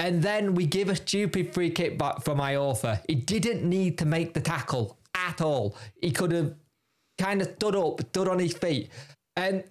And 0.00 0.22
then 0.22 0.56
we 0.56 0.66
give 0.66 0.88
a 0.88 0.96
stupid 0.96 1.54
free 1.54 1.70
kick 1.70 1.98
back 1.98 2.24
from 2.24 2.38
Iorfa. 2.38 3.02
He 3.06 3.14
didn't 3.14 3.62
need 3.62 3.98
to 3.98 4.06
make 4.06 4.34
the 4.34 4.40
tackle 4.40 4.98
at 5.14 5.40
all. 5.40 5.76
He 6.02 6.10
could 6.10 6.32
have 6.32 6.54
kind 7.16 7.40
of 7.40 7.54
stood 7.54 7.76
up, 7.76 8.00
stood 8.08 8.26
on 8.26 8.40
his 8.40 8.54
feet. 8.54 8.90
And 9.36 9.62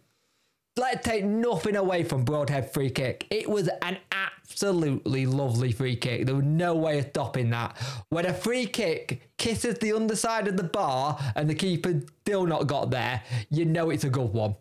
let's 0.77 1.05
take 1.05 1.23
nothing 1.23 1.75
away 1.75 2.03
from 2.03 2.25
Broadhead 2.25 2.71
free 2.73 2.89
kick. 2.89 3.27
It 3.29 3.49
was 3.49 3.69
an 3.81 3.97
absolutely 4.11 5.25
lovely 5.25 5.71
free 5.71 5.95
kick. 5.95 6.25
There 6.25 6.35
was 6.35 6.45
no 6.45 6.75
way 6.75 6.99
of 6.99 7.07
stopping 7.09 7.49
that. 7.51 7.77
When 8.09 8.25
a 8.25 8.33
free 8.33 8.65
kick 8.65 9.29
kisses 9.37 9.79
the 9.79 9.93
underside 9.93 10.47
of 10.47 10.57
the 10.57 10.63
bar 10.63 11.17
and 11.35 11.49
the 11.49 11.55
keeper 11.55 12.01
still 12.21 12.45
not 12.45 12.67
got 12.67 12.91
there, 12.91 13.23
you 13.49 13.65
know 13.65 13.89
it's 13.89 14.03
a 14.03 14.09
good 14.09 14.33
one. 14.33 14.55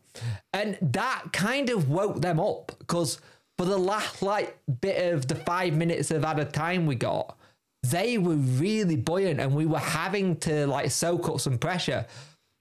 And 0.53 0.79
that 0.81 1.33
kind 1.33 1.68
of 1.70 1.88
woke 1.88 2.20
them 2.20 2.38
up 2.38 2.72
because 2.79 3.20
for 3.59 3.66
the 3.66 3.79
last 3.79 4.22
like 4.22 4.57
bit 4.81 5.12
of 5.12 5.27
the 5.27 5.35
five 5.35 5.74
minutes 5.74 6.11
of 6.11 6.24
added 6.24 6.53
time 6.53 6.87
we 6.87 6.94
got, 6.94 7.37
they 7.83 8.18
were 8.18 8.37
really 8.37 8.96
buoyant 8.96 9.40
and 9.40 9.55
we 9.55 9.66
were 9.66 9.79
having 9.79 10.37
to 10.37 10.66
like 10.66 10.90
soak 10.90 11.29
up 11.29 11.40
some 11.40 11.59
pressure. 11.59 12.07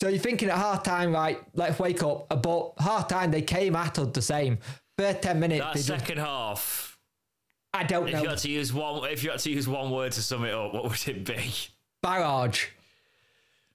So 0.03 0.09
you're 0.09 0.19
thinking 0.19 0.49
at 0.49 0.57
half 0.57 0.83
time, 0.83 1.13
right, 1.13 1.39
let's 1.53 1.79
wake 1.79 2.03
up. 2.03 2.27
But 2.43 2.73
half 2.77 3.07
time, 3.07 3.31
they 3.31 3.41
came 3.41 3.73
at 3.73 3.97
us 3.97 4.09
the 4.11 4.21
same. 4.21 4.57
First 4.97 5.21
10 5.21 5.39
minutes, 5.39 5.63
that 5.63 5.73
they 5.75 5.79
just, 5.79 5.87
second 5.87 6.17
half, 6.17 6.97
I 7.73 7.85
don't 7.85 8.09
if 8.09 8.21
you 8.21 8.27
had 8.27 8.37
to 8.39 8.49
use 8.49 8.73
one, 8.73 9.09
if 9.09 9.23
you 9.23 9.29
had 9.29 9.39
to 9.39 9.49
use 9.49 9.65
one 9.65 9.91
word 9.91 10.11
to 10.11 10.21
sum 10.21 10.43
it 10.43 10.53
up, 10.53 10.73
what 10.73 10.83
would 10.83 11.07
it 11.07 11.23
be? 11.23 11.53
barrage. 12.01 12.65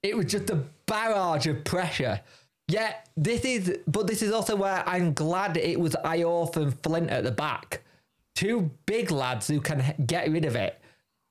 It 0.03 0.19
was 0.19 0.27
just 0.27 0.51
a 0.51 0.65
barrage 0.85 1.47
of 1.47 1.65
pressure. 1.65 2.21
Yeah, 2.69 2.93
this 3.17 3.47
is, 3.47 3.79
but 3.87 4.07
this 4.07 4.21
is 4.21 4.31
also 4.31 4.55
where 4.55 4.87
I'm 4.87 5.15
glad 5.15 5.57
it 5.57 5.81
was 5.81 5.97
Iorf 6.05 6.57
and 6.57 6.79
Flint 6.83 7.09
at 7.09 7.25
the 7.25 7.31
back. 7.31 7.81
Two 8.35 8.71
big 8.85 9.11
lads 9.11 9.49
who 9.49 9.63
can 9.63 9.95
get 10.05 10.31
rid 10.31 10.45
of 10.45 10.57
it. 10.57 10.78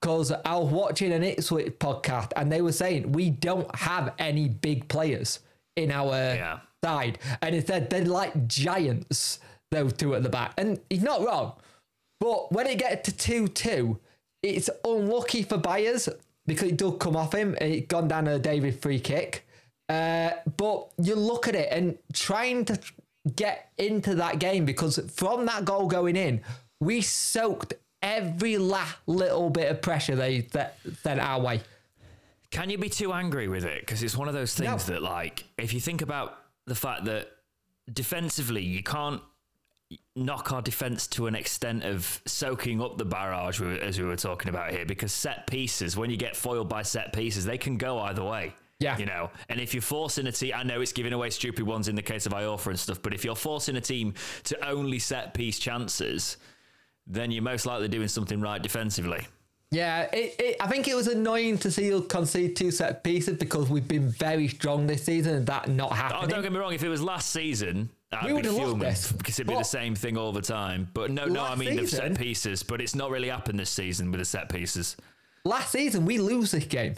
Because 0.01 0.31
I 0.31 0.55
was 0.57 0.71
watching 0.71 1.11
an 1.11 1.23
Ipswich 1.23 1.79
podcast 1.79 2.31
and 2.35 2.51
they 2.51 2.61
were 2.61 2.71
saying 2.71 3.11
we 3.13 3.29
don't 3.31 3.73
have 3.75 4.13
any 4.19 4.47
big 4.47 4.87
players 4.87 5.39
in 5.75 5.91
our 5.91 6.11
Yeah. 6.15 6.59
side. 6.83 7.17
And 7.41 7.55
it 7.55 7.67
said 7.67 7.89
they're 7.89 8.05
like 8.05 8.47
giants, 8.47 9.39
those 9.71 9.93
two 9.93 10.13
at 10.15 10.23
the 10.23 10.29
back. 10.29 10.53
And 10.57 10.79
he's 10.89 11.01
not 11.03 11.25
wrong. 11.25 11.53
But 12.19 12.51
when 12.51 12.67
it 12.67 12.77
gets 12.79 13.09
to 13.11 13.15
2 13.17 13.47
2, 13.47 13.99
it's 14.43 14.69
unlucky 14.83 15.43
for 15.43 15.57
Byers 15.57 16.07
because 16.45 16.69
it 16.69 16.77
does 16.77 16.95
come 16.99 17.15
off 17.15 17.33
him. 17.33 17.55
And 17.59 17.73
it 17.73 17.87
gone 17.87 18.07
down 18.07 18.27
a 18.27 18.37
Davis 18.39 18.77
free 18.77 18.99
kick. 18.99 19.47
Uh, 19.89 20.31
but 20.57 20.89
you 21.01 21.15
look 21.15 21.47
at 21.47 21.55
it 21.55 21.69
and 21.71 21.97
trying 22.13 22.65
to 22.65 22.79
get 23.35 23.71
into 23.77 24.15
that 24.15 24.37
game 24.39 24.65
because 24.65 24.99
from 25.13 25.45
that 25.47 25.65
goal 25.65 25.87
going 25.87 26.15
in, 26.15 26.41
we 26.79 27.01
soaked 27.01 27.73
every 28.01 28.57
last 28.57 28.95
little 29.07 29.49
bit 29.49 29.71
of 29.71 29.81
pressure 29.81 30.15
they 30.15 30.41
that 30.53 30.77
sent 31.01 31.19
our 31.19 31.39
way. 31.41 31.61
Can 32.51 32.69
you 32.69 32.77
be 32.77 32.89
too 32.89 33.11
angry 33.13 33.47
with 33.47 33.65
it? 33.65 33.81
Because 33.81 34.01
it's 34.03 34.15
one 34.15 34.27
of 34.27 34.33
those 34.33 34.53
things 34.55 34.87
No. 34.87 34.93
that, 34.95 35.01
like, 35.03 35.45
if 35.57 35.73
you 35.73 35.79
think 35.81 36.01
about 36.01 36.37
the 36.65 36.75
fact 36.75 37.05
that 37.05 37.29
defensively, 37.91 38.63
you 38.63 38.83
can't. 38.83 39.21
knock 40.17 40.51
our 40.51 40.61
defense 40.61 41.07
to 41.07 41.27
an 41.27 41.35
extent 41.35 41.81
of 41.85 42.21
soaking 42.25 42.81
up 42.81 42.97
the 42.97 43.05
barrage 43.05 43.61
as 43.61 43.97
we 43.97 44.03
were 44.05 44.17
talking 44.17 44.49
about 44.49 44.71
here 44.71 44.85
because 44.85 45.13
set 45.13 45.47
pieces 45.47 45.95
when 45.95 46.09
you 46.09 46.17
get 46.17 46.35
foiled 46.35 46.67
by 46.67 46.81
set 46.81 47.13
pieces 47.13 47.45
they 47.45 47.57
can 47.57 47.77
go 47.77 47.97
either 47.99 48.21
way 48.23 48.53
Yeah. 48.79 48.97
you 48.97 49.05
know 49.05 49.29
and 49.47 49.61
if 49.61 49.73
you're 49.73 49.81
forcing 49.81 50.27
a 50.27 50.31
team 50.33 50.53
i 50.57 50.63
know 50.63 50.81
it's 50.81 50.91
giving 50.91 51.13
away 51.13 51.29
stupid 51.29 51.63
ones 51.65 51.87
in 51.87 51.95
the 51.95 52.01
case 52.01 52.25
of 52.25 52.33
iorfa 52.33 52.67
and 52.67 52.77
stuff 52.79 53.01
but 53.01 53.13
if 53.13 53.23
you're 53.23 53.35
forcing 53.37 53.77
a 53.77 53.81
team 53.81 54.13
to 54.45 54.67
only 54.67 54.99
set 54.99 55.33
piece 55.33 55.57
chances 55.57 56.35
then 57.07 57.31
you're 57.31 57.43
most 57.43 57.65
likely 57.65 57.87
doing 57.87 58.07
something 58.07 58.41
right 58.41 58.61
defensively 58.61 59.25
Yeah, 59.71 60.03
it, 60.13 60.35
it, 60.39 60.55
I 60.61 60.67
think 60.67 60.87
it 60.87 60.95
was 60.95 61.07
annoying 61.07 61.57
to 61.59 61.71
see 61.71 61.85
you 61.87 62.01
concede 62.03 62.55
two 62.55 62.71
set 62.71 63.03
pieces 63.03 63.37
because 63.37 63.69
we've 63.69 63.87
been 63.87 64.09
very 64.09 64.47
strong 64.47 64.87
this 64.87 65.03
season 65.03 65.35
and 65.35 65.45
that 65.47 65.67
not 65.69 65.91
Oh, 65.91 65.95
happening. 65.95 66.29
don't 66.29 66.41
get 66.41 66.51
me 66.53 66.57
wrong. 66.59 66.73
If 66.73 66.83
it 66.83 66.89
was 66.89 67.01
last 67.01 67.31
season, 67.31 67.89
I'd 68.13 68.27
We 68.27 68.33
would've 68.33 68.53
loved 68.53 68.79
this. 68.81 69.11
because 69.11 69.35
it'd 69.35 69.47
be 69.47 69.53
But- 69.55 69.59
the 69.59 69.65
same 69.65 69.93
thing 69.95 70.15
all 70.17 70.31
the 70.31 70.41
time. 70.41 70.87
But 70.93 71.11
no, 71.11 71.25
no, 71.25 71.43
I 71.43 71.55
mean 71.55 71.75
the 71.75 71.81
season- 71.87 72.13
set 72.15 72.17
pieces. 72.17 72.63
But 72.63 72.79
it's 72.79 72.95
not 72.95 73.11
really 73.11 73.27
happened 73.29 73.59
this 73.59 73.69
season 73.69 74.09
with 74.11 74.19
the 74.19 74.25
set 74.25 74.47
pieces. 74.49 74.95
Last 75.43 75.71
season, 75.73 76.05
we 76.05 76.17
lose 76.17 76.51
this 76.51 76.63
game 76.65 76.95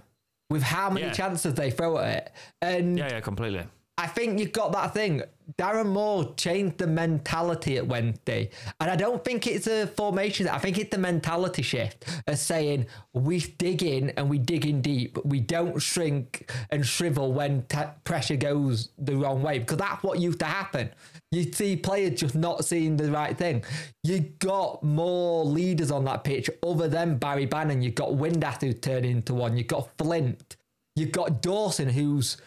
with 0.51 0.61
how 0.61 0.89
many 0.91 1.07
Yeah. 1.07 1.13
chances 1.13 1.55
they 1.55 1.71
throw 1.71 1.97
at 1.97 2.15
it. 2.17 2.31
And 2.61 2.97
Yeah, 2.99 3.09
yeah, 3.09 3.19
completely. 3.21 3.63
I 3.99 4.07
think 4.07 4.39
you've 4.39 4.53
got 4.53 4.71
that 4.71 4.93
thing. 4.93 5.23
Darren 5.57 5.87
Moore 5.87 6.33
changed 6.37 6.77
the 6.77 6.87
mentality 6.87 7.75
at 7.75 7.85
Wednesday. 7.85 8.49
And 8.79 8.89
I 8.89 8.95
don't 8.95 9.25
think 9.25 9.45
it's 9.45 9.67
a 9.67 9.87
formation. 9.87 10.47
I 10.47 10.57
think 10.57 10.77
it's 10.77 10.91
the 10.91 10.97
mentality 10.97 11.63
shift 11.63 12.05
of 12.25 12.37
saying 12.37 12.85
we 13.11 13.41
dig 13.41 13.83
in 13.83 14.11
and 14.11 14.29
we 14.29 14.37
dig 14.37 14.65
in 14.65 14.81
deep. 14.81 15.17
We 15.25 15.41
don't 15.41 15.81
shrink 15.81 16.49
and 16.69 16.85
shrivel 16.85 17.33
when 17.33 17.63
t- 17.63 17.77
pressure 18.05 18.37
goes 18.37 18.91
the 18.97 19.17
wrong 19.17 19.41
way 19.41 19.59
because 19.59 19.79
that's 19.79 20.01
what 20.01 20.17
used 20.17 20.39
to 20.39 20.45
happen. 20.45 20.91
You 21.33 21.51
see 21.51 21.75
players 21.75 22.21
just 22.21 22.35
not 22.35 22.63
seeing 22.63 22.95
the 22.95 23.11
right 23.11 23.37
thing. 23.37 23.65
You 24.05 24.21
got 24.21 24.81
more 24.81 25.43
leaders 25.43 25.91
on 25.91 26.05
that 26.05 26.23
pitch 26.23 26.49
other 26.65 26.87
than 26.87 27.17
Barry 27.17 27.47
Bannon. 27.47 27.81
You've 27.81 27.95
got 27.95 28.11
Windass 28.11 28.61
who 28.61 28.71
turned 28.71 29.05
into 29.05 29.33
one. 29.33 29.57
You've 29.57 29.67
got 29.67 29.89
Flint. 29.97 30.55
You've 30.95 31.11
got 31.11 31.41
Dawson 31.41 31.89
who's 31.89 32.37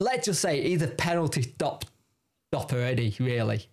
let's 0.00 0.26
just 0.26 0.40
say 0.40 0.62
he's 0.62 0.82
a 0.82 0.88
penalty 0.88 1.42
stop 1.42 1.84
stopper 2.52 2.76
already, 2.76 3.14
really. 3.18 3.66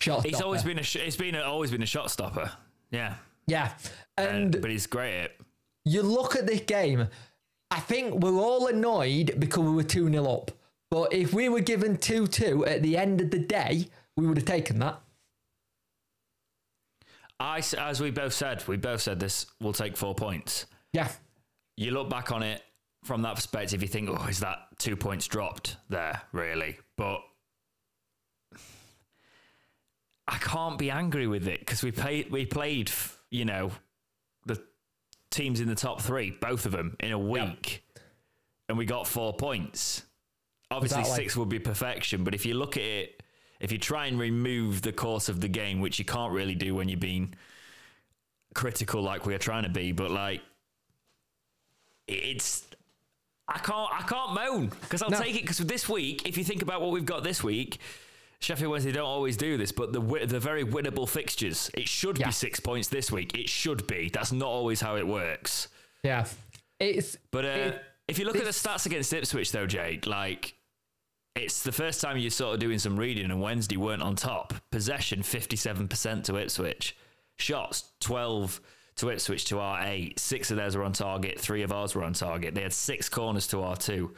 Shot 0.00 0.24
He's 0.24 0.32
stopper. 0.34 0.44
always 0.46 0.62
been 0.64 0.78
a. 0.78 0.82
sh- 0.82 0.96
He's 1.04 1.16
been 1.16 1.34
a, 1.34 1.42
always 1.42 1.70
been 1.70 1.82
a 1.82 1.86
shot 1.86 2.10
stopper. 2.10 2.50
Yeah, 2.90 3.14
yeah. 3.46 3.72
Uh, 4.18 4.22
And 4.22 4.60
but 4.60 4.70
he's 4.70 4.86
great 4.86 5.22
at 5.24 5.32
you 5.84 6.02
look 6.02 6.36
at 6.36 6.46
this 6.46 6.60
game, 6.60 7.08
I 7.70 7.80
think 7.80 8.22
we're 8.22 8.36
all 8.38 8.66
annoyed 8.68 9.34
because 9.38 9.64
we 9.64 9.70
were 9.70 9.82
2 9.82 10.10
0 10.10 10.24
up. 10.26 10.50
But 10.90 11.12
if 11.12 11.32
we 11.32 11.48
were 11.48 11.60
given 11.60 11.96
2 11.96 12.26
2 12.26 12.66
at 12.66 12.82
the 12.82 12.96
end 12.96 13.20
of 13.20 13.30
the 13.30 13.38
day, 13.38 13.88
we 14.16 14.26
would 14.26 14.36
have 14.36 14.46
taken 14.46 14.78
that. 14.80 15.00
I, 17.40 17.62
as 17.78 18.00
we 18.00 18.10
both 18.10 18.32
said, 18.32 18.66
we 18.68 18.76
both 18.76 19.00
said 19.00 19.18
this 19.18 19.46
we'll 19.60 19.72
take 19.72 19.96
four 19.96 20.14
points. 20.14 20.66
Yeah. 20.92 21.08
You 21.76 21.90
look 21.92 22.08
back 22.10 22.30
on 22.30 22.42
it 22.42 22.62
from 23.02 23.22
that 23.22 23.34
perspective, 23.34 23.82
you 23.82 23.88
think, 23.88 24.08
oh, 24.10 24.26
is 24.28 24.40
that 24.40 24.58
two 24.78 24.96
points 24.96 25.26
dropped 25.26 25.76
there, 25.88 26.22
really? 26.32 26.78
But 26.96 27.20
I 30.28 30.38
can't 30.38 30.78
be 30.78 30.90
angry 30.90 31.26
with 31.26 31.48
it 31.48 31.60
because 31.60 31.82
we 31.82 31.90
played, 31.90 32.30
we 32.30 32.46
played, 32.46 32.90
you 33.30 33.44
know, 33.44 33.72
the 34.46 34.62
teams 35.30 35.60
in 35.60 35.68
the 35.68 35.74
top 35.74 36.00
three, 36.00 36.30
both 36.30 36.64
of 36.64 36.72
them, 36.72 36.96
in 37.00 37.12
a 37.12 37.18
week, 37.18 37.84
and 38.68 38.78
we 38.78 38.84
got 38.84 39.06
four 39.06 39.32
points. 39.34 40.02
Obviously, 40.70 41.02
like- 41.02 41.16
six 41.16 41.36
would 41.36 41.48
be 41.48 41.58
perfection, 41.58 42.24
but 42.24 42.34
if 42.34 42.46
you 42.46 42.54
look 42.54 42.76
at 42.76 42.82
it, 42.84 43.22
if 43.60 43.70
you 43.72 43.78
try 43.78 44.06
and 44.06 44.18
remove 44.18 44.82
the 44.82 44.92
course 44.92 45.28
of 45.28 45.40
the 45.40 45.48
game, 45.48 45.80
which 45.80 45.98
you 45.98 46.04
can't 46.04 46.32
really 46.32 46.54
do 46.54 46.74
when 46.74 46.88
you're 46.88 46.98
being 46.98 47.34
critical 48.54 49.02
like 49.02 49.24
we 49.26 49.34
are 49.34 49.38
trying 49.38 49.62
to 49.64 49.68
be, 49.68 49.92
but 49.92 50.10
like 50.10 50.40
it's 52.08 52.66
I 53.54 53.58
can't 53.58 53.90
I 53.92 54.02
can't 54.02 54.32
moan 54.34 54.66
because 54.80 55.02
I'll 55.02 55.10
No. 55.10 55.20
take 55.20 55.36
it 55.36 55.42
because 55.42 55.58
this 55.58 55.88
week, 55.88 56.26
if 56.28 56.36
you 56.38 56.44
think 56.44 56.62
about 56.62 56.80
what 56.80 56.90
we've 56.90 57.04
got 57.04 57.22
this 57.24 57.42
week, 57.44 57.78
Sheffield 58.40 58.70
Wednesday 58.72 58.92
don't 58.92 59.04
always 59.06 59.36
do 59.36 59.56
this, 59.56 59.72
but 59.72 59.92
the 59.92 60.00
the 60.26 60.40
very 60.40 60.64
winnable 60.64 61.08
fixtures, 61.08 61.70
it 61.74 61.88
should 61.88 62.18
Yeah. 62.18 62.26
be 62.26 62.32
six 62.32 62.60
points 62.60 62.88
this 62.88 63.10
week. 63.12 63.36
It 63.38 63.48
should 63.48 63.86
be. 63.86 64.08
That's 64.12 64.32
not 64.32 64.48
always 64.48 64.80
how 64.80 64.96
it 64.96 65.06
works. 65.06 65.68
Yeah. 66.02 66.26
It's. 66.80 67.16
But 67.30 67.44
uh, 67.44 67.48
It- 67.48 67.84
if 68.08 68.18
you 68.18 68.24
look 68.24 68.36
at 68.36 68.44
the 68.44 68.50
stats 68.50 68.84
against 68.86 69.12
Ipswich, 69.12 69.52
though, 69.52 69.66
Jake, 69.66 70.06
like 70.06 70.54
it's 71.36 71.62
the 71.62 71.72
first 71.72 72.00
time 72.00 72.18
you're 72.18 72.30
sort 72.30 72.54
of 72.54 72.60
doing 72.60 72.78
some 72.78 72.98
reading, 72.98 73.24
and 73.30 73.40
Wednesday 73.40 73.76
weren't 73.76 74.02
on 74.02 74.16
top. 74.16 74.52
Possession 74.70 75.22
57% 75.22 76.24
to 76.24 76.36
Ipswich, 76.36 76.96
shots 77.38 77.84
12 78.00 78.60
to 78.96 79.10
Ipswich 79.10 79.44
to 79.46 79.58
our 79.58 79.82
eight. 79.84 80.18
Six 80.18 80.50
of 80.50 80.56
theirs 80.56 80.76
were 80.76 80.84
on 80.84 80.92
target. 80.92 81.40
Three 81.40 81.62
of 81.62 81.72
ours 81.72 81.94
were 81.94 82.04
on 82.04 82.12
target. 82.12 82.54
They 82.54 82.62
had 82.62 82.72
six 82.72 83.08
corners 83.08 83.46
to 83.48 83.62
our 83.62 83.76
two. 83.76 84.14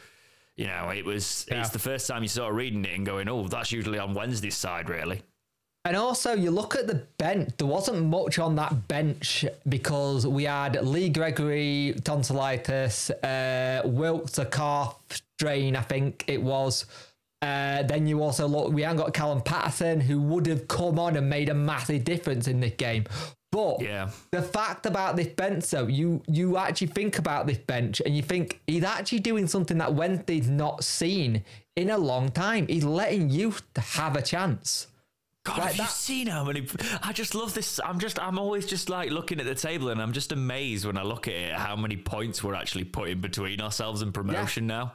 You 0.56 0.66
know, 0.66 0.90
it 0.90 1.04
was 1.04 1.46
Yeah. 1.50 1.60
it's 1.60 1.70
the 1.70 1.78
first 1.78 2.06
time 2.06 2.22
you 2.22 2.28
sort 2.28 2.50
of 2.50 2.56
reading 2.56 2.84
it 2.84 2.94
and 2.94 3.04
going, 3.06 3.28
oh, 3.28 3.48
that's 3.48 3.72
usually 3.72 3.98
on 3.98 4.14
Wednesday's 4.14 4.56
side, 4.56 4.88
really. 4.88 5.22
And 5.86 5.96
also, 5.98 6.32
you 6.32 6.50
look 6.50 6.76
at 6.76 6.86
the 6.86 7.04
bench, 7.18 7.50
there 7.58 7.66
wasn't 7.66 8.04
much 8.06 8.38
on 8.38 8.54
that 8.56 8.88
bench 8.88 9.44
because 9.68 10.26
we 10.26 10.44
had 10.44 10.82
Lee 10.82 11.10
Gregory, 11.10 11.94
tonsillitis, 12.04 13.10
uh, 13.10 13.82
Wilks, 13.84 14.38
a 14.38 14.46
calf 14.46 14.96
strain, 15.10 15.76
I 15.76 15.82
think 15.82 16.24
it 16.26 16.40
was. 16.42 16.86
Uh, 17.42 17.82
then 17.82 18.06
you 18.06 18.22
also 18.22 18.48
look, 18.48 18.72
we 18.72 18.80
haven't 18.80 18.96
got 18.96 19.12
Callum 19.12 19.42
Paterson, 19.42 20.00
who 20.00 20.22
would 20.22 20.46
have 20.46 20.66
come 20.68 20.98
on 20.98 21.16
and 21.16 21.28
made 21.28 21.50
a 21.50 21.54
massive 21.54 22.02
difference 22.04 22.48
in 22.48 22.60
this 22.60 22.72
game. 22.78 23.04
But 23.54 23.82
Yeah. 23.82 24.10
the 24.32 24.42
fact 24.42 24.84
about 24.84 25.14
this 25.14 25.28
bench, 25.28 25.70
though, 25.70 25.86
you 25.86 26.22
you 26.26 26.56
actually 26.56 26.88
think 26.88 27.18
about 27.20 27.46
this 27.46 27.58
bench 27.58 28.02
and 28.04 28.16
you 28.16 28.22
think 28.22 28.60
he's 28.66 28.82
actually 28.82 29.20
doing 29.20 29.46
something 29.46 29.78
that 29.78 29.94
Wednesday's 29.94 30.48
not 30.48 30.82
seen 30.82 31.44
in 31.76 31.90
a 31.90 31.96
long 31.98 32.30
time. 32.30 32.66
He's 32.66 32.82
letting 32.84 33.30
you 33.30 33.54
have 33.76 34.16
a 34.16 34.22
chance. 34.22 34.88
God, 35.44 35.58
Like 35.58 35.74
have 35.74 35.76
you 35.76 35.84
seen 35.92 36.26
how 36.26 36.42
many? 36.42 36.66
I 37.00 37.12
just 37.12 37.36
love 37.36 37.54
this. 37.54 37.78
I'm 37.84 38.00
just, 38.00 38.18
I'm 38.18 38.40
always 38.40 38.66
just 38.66 38.88
like 38.88 39.10
looking 39.12 39.38
at 39.38 39.46
the 39.46 39.54
table, 39.54 39.90
and 39.90 40.02
I'm 40.02 40.12
just 40.12 40.32
amazed 40.32 40.84
when 40.84 40.96
I 40.98 41.02
look 41.02 41.28
at 41.28 41.34
it 41.34 41.52
how 41.52 41.76
many 41.76 41.96
points 41.96 42.42
we're 42.42 42.54
actually 42.56 42.84
putting 42.84 43.20
between 43.20 43.60
ourselves 43.60 44.02
and 44.02 44.12
promotion 44.12 44.66
now. 44.66 44.94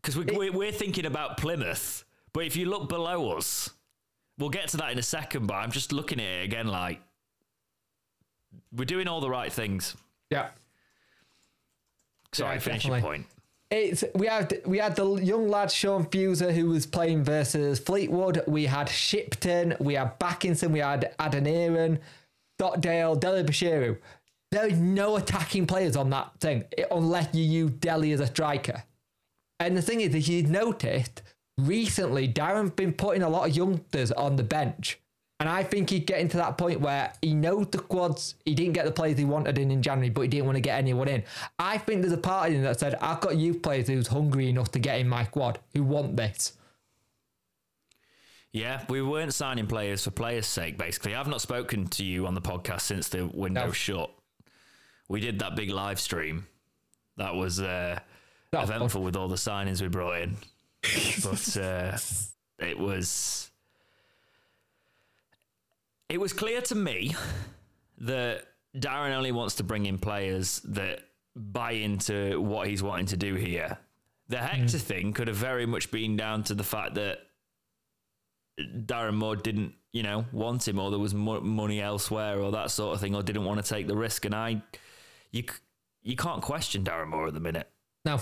Because 0.00 0.16
we, 0.16 0.24
we're, 0.34 0.52
we're 0.52 0.72
thinking 0.72 1.04
about 1.04 1.36
Plymouth, 1.36 2.04
but 2.32 2.44
if 2.46 2.56
you 2.56 2.66
look 2.70 2.88
below 2.88 3.36
us, 3.36 3.68
we'll 4.38 4.48
get 4.48 4.68
to 4.68 4.78
that 4.78 4.92
in 4.92 4.98
a 4.98 5.02
second. 5.02 5.46
But 5.46 5.54
I'm 5.56 5.72
just 5.72 5.92
looking 5.92 6.20
at 6.20 6.26
it 6.26 6.44
again, 6.44 6.68
like 6.68 7.02
we're 8.72 8.84
doing 8.84 9.08
all 9.08 9.20
the 9.20 9.30
right 9.30 9.52
things. 9.52 9.96
Yeah. 10.30 10.48
Sorry, 12.32 12.56
Yeah, 12.56 12.60
finish 12.60 12.84
your 12.86 13.00
point. 13.00 13.26
It's 13.70 14.02
we 14.16 14.26
had 14.26 14.60
we 14.66 14.78
had 14.78 14.96
the 14.96 15.14
young 15.14 15.48
lad 15.48 15.70
Sean 15.70 16.04
Fusire 16.04 16.52
who 16.52 16.66
was 16.70 16.86
playing 16.86 17.22
versus 17.22 17.78
Fleetwood. 17.78 18.42
We 18.48 18.66
had 18.66 18.88
Shipton, 18.88 19.76
we 19.78 19.94
had 19.94 20.18
Bakinson, 20.18 20.72
we 20.72 20.80
had 20.80 21.14
Adeniran, 21.20 21.98
Stockdale, 22.58 23.14
Deli 23.14 23.44
Bashiru. 23.44 23.96
There 24.50 24.66
is 24.66 24.78
no 24.78 25.16
attacking 25.16 25.68
players 25.68 25.94
on 25.94 26.10
that 26.10 26.32
thing 26.40 26.64
unless 26.90 27.32
you 27.32 27.44
use 27.44 27.70
Deli 27.70 28.10
as 28.10 28.18
a 28.18 28.26
striker. 28.26 28.82
And 29.60 29.76
the 29.76 29.82
thing 29.82 30.00
is, 30.00 30.14
if 30.14 30.26
you've 30.26 30.50
noticed 30.50 31.22
recently, 31.56 32.26
Darren's 32.26 32.72
been 32.72 32.92
putting 32.92 33.22
a 33.22 33.28
lot 33.28 33.48
of 33.48 33.56
youngsters 33.56 34.10
on 34.10 34.34
the 34.34 34.42
bench. 34.42 34.98
And 35.40 35.48
I 35.48 35.62
think 35.64 35.88
he's 35.90 36.04
getting 36.04 36.28
to 36.28 36.36
that 36.36 36.58
point 36.58 36.80
where 36.82 37.12
he 37.22 37.32
knows 37.34 37.66
the 37.70 37.78
quads, 37.78 38.34
he 38.44 38.54
didn't 38.54 38.74
get 38.74 38.84
the 38.84 38.92
players 38.92 39.16
he 39.18 39.24
wanted 39.24 39.56
in 39.58 39.70
in 39.70 39.80
January, 39.80 40.10
but 40.10 40.20
he 40.20 40.28
didn't 40.28 40.44
want 40.44 40.56
to 40.56 40.60
get 40.60 40.76
anyone 40.78 41.08
in. 41.08 41.24
I 41.58 41.78
think 41.78 42.02
there's 42.02 42.12
a 42.12 42.18
part 42.18 42.50
of 42.50 42.56
him 42.56 42.62
that 42.62 42.78
said, 42.78 42.94
I've 42.96 43.20
got 43.20 43.36
youth 43.38 43.62
players 43.62 43.88
who's 43.88 44.06
hungry 44.06 44.50
enough 44.50 44.70
to 44.72 44.78
get 44.78 45.00
in 45.00 45.08
my 45.08 45.24
quad, 45.24 45.58
who 45.72 45.82
want 45.82 46.14
this. 46.16 46.52
Yeah, 48.52 48.84
we 48.88 49.00
weren't 49.00 49.32
signing 49.32 49.66
players 49.66 50.04
for 50.04 50.10
players' 50.10 50.46
sake, 50.46 50.76
basically. 50.76 51.14
I've 51.14 51.28
not 51.28 51.40
spoken 51.40 51.86
to 51.88 52.04
you 52.04 52.26
on 52.26 52.34
the 52.34 52.40
podcast 52.42 52.82
since 52.82 53.08
the 53.08 53.26
window 53.26 53.66
No. 53.66 53.72
shut. 53.72 54.10
We 55.08 55.20
did 55.20 55.38
that 55.38 55.56
big 55.56 55.70
live 55.70 56.00
stream. 56.00 56.46
That 57.16 57.34
was 57.34 57.60
uh, 57.60 57.98
That 58.52 58.60
was 58.60 58.68
fun. 58.68 58.76
eventful 58.76 59.02
with 59.02 59.16
all 59.16 59.28
the 59.28 59.36
signings 59.36 59.80
we 59.80 59.88
brought 59.88 60.20
in. 60.20 60.36
but 61.22 61.56
uh, 61.56 61.96
it 62.58 62.78
was. 62.78 63.49
It 66.10 66.20
was 66.20 66.32
clear 66.32 66.60
to 66.62 66.74
me 66.74 67.14
that 67.98 68.44
Darren 68.76 69.14
only 69.14 69.30
wants 69.30 69.54
to 69.56 69.62
bring 69.62 69.86
in 69.86 69.96
players 69.96 70.60
that 70.64 71.04
buy 71.36 71.72
into 71.72 72.40
what 72.40 72.66
he's 72.66 72.82
wanting 72.82 73.06
to 73.06 73.16
do 73.16 73.36
here. 73.36 73.78
The 74.28 74.38
hmm. 74.38 74.44
Hector 74.44 74.78
thing 74.78 75.12
could 75.12 75.28
have 75.28 75.36
very 75.36 75.66
much 75.66 75.92
been 75.92 76.16
down 76.16 76.42
to 76.44 76.54
the 76.54 76.64
fact 76.64 76.96
that 76.96 77.20
Darren 78.60 79.14
Moore 79.14 79.36
didn't, 79.36 79.74
you 79.92 80.02
know, 80.02 80.26
want 80.32 80.66
him, 80.66 80.80
or 80.80 80.90
there 80.90 80.98
was 80.98 81.14
mo- 81.14 81.40
money 81.40 81.80
elsewhere, 81.80 82.40
or 82.40 82.50
that 82.52 82.72
sort 82.72 82.94
of 82.94 83.00
thing, 83.00 83.14
or 83.14 83.22
didn't 83.22 83.44
want 83.44 83.64
to 83.64 83.68
take 83.74 83.86
the 83.86 83.96
risk. 83.96 84.24
And 84.24 84.34
I, 84.34 84.62
you, 85.30 85.44
you 86.02 86.16
can't 86.16 86.42
question 86.42 86.82
Darren 86.82 87.06
Moore 87.06 87.28
at 87.28 87.34
the 87.34 87.40
minute, 87.40 87.70
No, 88.04 88.20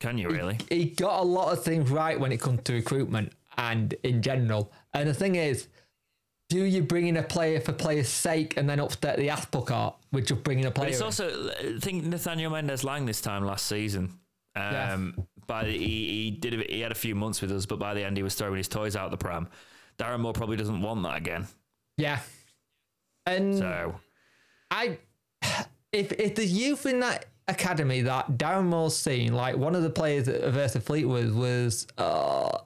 can 0.00 0.18
you? 0.18 0.30
Really? 0.30 0.58
he 0.68 0.86
got 0.86 1.20
a 1.20 1.24
lot 1.24 1.52
of 1.52 1.62
things 1.62 1.90
right 1.90 2.18
when 2.18 2.32
it 2.32 2.40
comes 2.40 2.62
to 2.64 2.72
recruitment 2.72 3.32
and 3.56 3.94
in 4.02 4.20
general. 4.20 4.72
And 4.92 5.08
the 5.08 5.14
thing 5.14 5.36
is, 5.36 5.68
do 6.54 6.62
you 6.62 6.84
bring 6.84 7.08
in 7.08 7.16
a 7.16 7.22
player 7.22 7.58
for 7.58 7.72
players' 7.72 8.08
sake 8.08 8.56
and 8.56 8.70
then 8.70 8.78
upset 8.78 9.16
the 9.16 9.28
apple 9.28 9.62
cart 9.62 9.96
with 10.12 10.28
just 10.28 10.44
bringing 10.44 10.66
a 10.66 10.70
player? 10.70 10.86
But 10.86 10.92
it's 10.92 11.00
in? 11.00 11.04
also 11.04 11.50
I 11.50 11.80
think 11.80 12.04
Nathaniel 12.04 12.52
Mendez-Laing 12.52 13.06
this 13.06 13.20
time 13.20 13.44
last 13.44 13.66
season. 13.66 14.20
Um, 14.54 15.26
By 15.48 15.64
the, 15.64 15.72
he, 15.72 15.78
he 15.78 16.30
did 16.30 16.54
a, 16.54 16.72
he 16.72 16.80
had 16.80 16.92
a 16.92 16.94
few 16.94 17.16
months 17.16 17.40
with 17.40 17.50
us, 17.50 17.66
but 17.66 17.80
by 17.80 17.92
the 17.92 18.04
end 18.04 18.16
he 18.16 18.22
was 18.22 18.36
throwing 18.36 18.56
his 18.56 18.68
toys 18.68 18.94
out 18.94 19.10
the 19.10 19.16
pram. 19.16 19.48
Darren 19.98 20.20
Moore 20.20 20.32
probably 20.32 20.56
doesn't 20.56 20.80
want 20.80 21.02
that 21.02 21.16
again. 21.16 21.48
yeah, 21.96 22.20
and 23.26 23.58
So 23.58 23.96
I 24.70 24.98
if 25.92 26.12
if 26.12 26.36
the 26.36 26.46
youth 26.46 26.86
in 26.86 27.00
that 27.00 27.26
academy 27.48 28.02
that 28.02 28.38
Darren 28.38 28.66
Moore's 28.66 28.94
seen, 28.96 29.34
like 29.34 29.56
one 29.56 29.74
of 29.74 29.82
the 29.82 29.90
players 29.90 30.28
at 30.28 30.52
Versa 30.52 30.80
Fleetwood 30.80 31.32
was 31.34 31.88
uh 31.98 32.58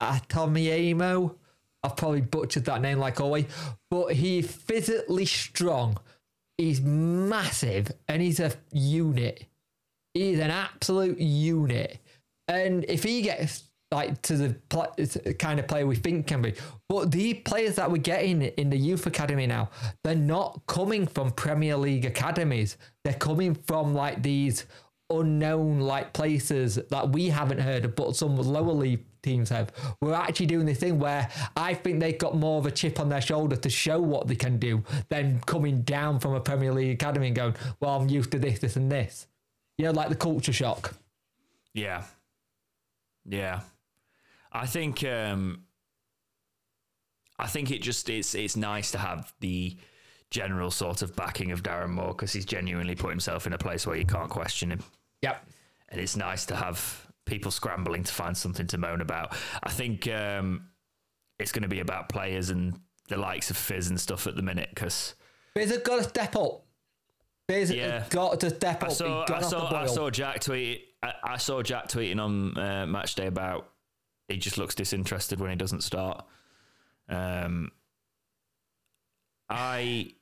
Atomiemo. 0.00 1.34
I've 1.82 1.96
probably 1.96 2.20
butchered 2.20 2.64
that 2.64 2.82
name 2.82 2.98
like 2.98 3.20
always, 3.20 3.46
but 3.90 4.12
he's 4.14 4.50
physically 4.50 5.26
strong. 5.26 5.98
He's 6.56 6.80
massive 6.80 7.92
and 8.08 8.20
he's 8.20 8.40
a 8.40 8.52
unit. 8.72 9.46
He's 10.14 10.40
an 10.40 10.50
absolute 10.50 11.18
unit. 11.18 11.98
And 12.48 12.84
if 12.88 13.04
he 13.04 13.22
gets 13.22 13.64
like 13.90 14.20
to 14.22 14.36
the 14.36 14.54
pl- 14.68 14.94
kind 15.38 15.60
of 15.60 15.68
player 15.68 15.86
we 15.86 15.96
think 15.96 16.26
can 16.26 16.42
be, 16.42 16.54
but 16.88 17.12
the 17.12 17.34
players 17.34 17.76
that 17.76 17.90
we're 17.90 17.98
getting 17.98 18.42
in 18.42 18.70
the 18.70 18.76
youth 18.76 19.06
academy 19.06 19.46
now, 19.46 19.70
they're 20.02 20.16
not 20.16 20.60
coming 20.66 21.06
from 21.06 21.30
Premier 21.30 21.76
League 21.76 22.04
academies. 22.04 22.76
They're 23.04 23.14
coming 23.14 23.54
from 23.54 23.94
like 23.94 24.22
these 24.22 24.66
unknown 25.10 25.80
like 25.80 26.12
places 26.12 26.74
that 26.90 27.10
we 27.10 27.28
haven't 27.28 27.60
heard 27.60 27.84
of, 27.84 27.94
but 27.94 28.16
some 28.16 28.36
lower 28.36 28.72
league 28.72 29.04
teams 29.22 29.48
have. 29.50 29.72
We're 30.00 30.14
actually 30.14 30.46
doing 30.46 30.66
this 30.66 30.78
thing 30.78 30.98
where 30.98 31.28
I 31.56 31.74
think 31.74 32.00
they've 32.00 32.18
got 32.18 32.36
more 32.36 32.58
of 32.58 32.66
a 32.66 32.70
chip 32.70 33.00
on 33.00 33.08
their 33.08 33.20
shoulder 33.20 33.56
to 33.56 33.70
show 33.70 34.00
what 34.00 34.26
they 34.26 34.36
can 34.36 34.58
do 34.58 34.82
than 35.08 35.40
coming 35.40 35.82
down 35.82 36.20
from 36.20 36.34
a 36.34 36.40
Premier 36.40 36.72
League 36.72 36.94
academy 36.94 37.28
and 37.28 37.36
going, 37.36 37.54
"Well, 37.80 38.00
I'm 38.00 38.08
used 38.08 38.30
to 38.32 38.38
this, 38.38 38.58
this, 38.58 38.76
and 38.76 38.90
this." 38.90 39.26
You 39.76 39.84
know, 39.86 39.92
like 39.92 40.08
the 40.08 40.16
culture 40.16 40.52
shock. 40.52 40.94
Yeah. 41.72 42.04
Yeah. 43.24 43.60
I 44.52 44.66
think 44.66 45.04
um 45.04 45.64
I 47.38 47.46
think 47.46 47.70
it 47.70 47.82
just 47.82 48.08
it's 48.08 48.34
it's 48.34 48.56
nice 48.56 48.90
to 48.92 48.98
have 48.98 49.32
the 49.40 49.76
general 50.30 50.70
sort 50.70 51.02
of 51.02 51.14
backing 51.14 51.52
of 51.52 51.62
Darren 51.62 51.90
Moore 51.90 52.08
because 52.08 52.32
he's 52.32 52.44
genuinely 52.44 52.94
put 52.94 53.10
himself 53.10 53.46
in 53.46 53.52
a 53.52 53.58
place 53.58 53.86
where 53.86 53.96
you 53.96 54.04
can't 54.04 54.28
question 54.28 54.72
him. 54.72 54.82
Yep. 55.22 55.46
And 55.88 56.00
it's 56.00 56.16
nice 56.16 56.44
to 56.46 56.56
have 56.56 57.07
people 57.28 57.50
scrambling 57.50 58.02
to 58.04 58.12
find 58.12 58.36
something 58.36 58.66
to 58.68 58.78
moan 58.78 59.00
about. 59.00 59.36
I 59.62 59.70
think 59.70 60.08
um 60.08 60.68
it's 61.38 61.52
going 61.52 61.62
to 61.62 61.68
be 61.68 61.78
about 61.80 62.08
players 62.08 62.50
and 62.50 62.80
the 63.08 63.16
likes 63.16 63.50
of 63.50 63.56
Fizz 63.56 63.88
and 63.90 64.00
stuff 64.00 64.26
at 64.26 64.34
the 64.34 64.42
minute 64.42 64.70
because 64.74 65.14
Fizz 65.54 65.70
has 65.70 65.78
got 65.82 65.96
to 65.98 66.04
step 66.04 66.34
up. 66.36 66.64
Biz 67.46 67.70
Yeah. 67.70 68.00
has 68.00 68.08
got 68.08 68.40
to 68.40 68.50
step 68.50 68.82
up. 68.82 68.90
I 68.90 68.92
saw, 68.92 69.24
I 69.28 69.40
saw, 69.40 69.74
I 69.74 69.86
saw 69.86 70.10
Jack 70.10 70.40
tweet. 70.40 70.84
I, 71.02 71.12
I 71.24 71.36
saw 71.36 71.62
Jack 71.62 71.88
tweeting 71.88 72.20
on 72.20 72.58
uh, 72.58 72.86
match 72.86 73.14
day 73.14 73.26
about 73.26 73.70
he 74.26 74.36
just 74.36 74.58
looks 74.58 74.74
disinterested 74.74 75.38
when 75.40 75.50
he 75.50 75.56
doesn't 75.56 75.82
start. 75.82 76.26
Um, 77.08 77.70
I 79.48 80.12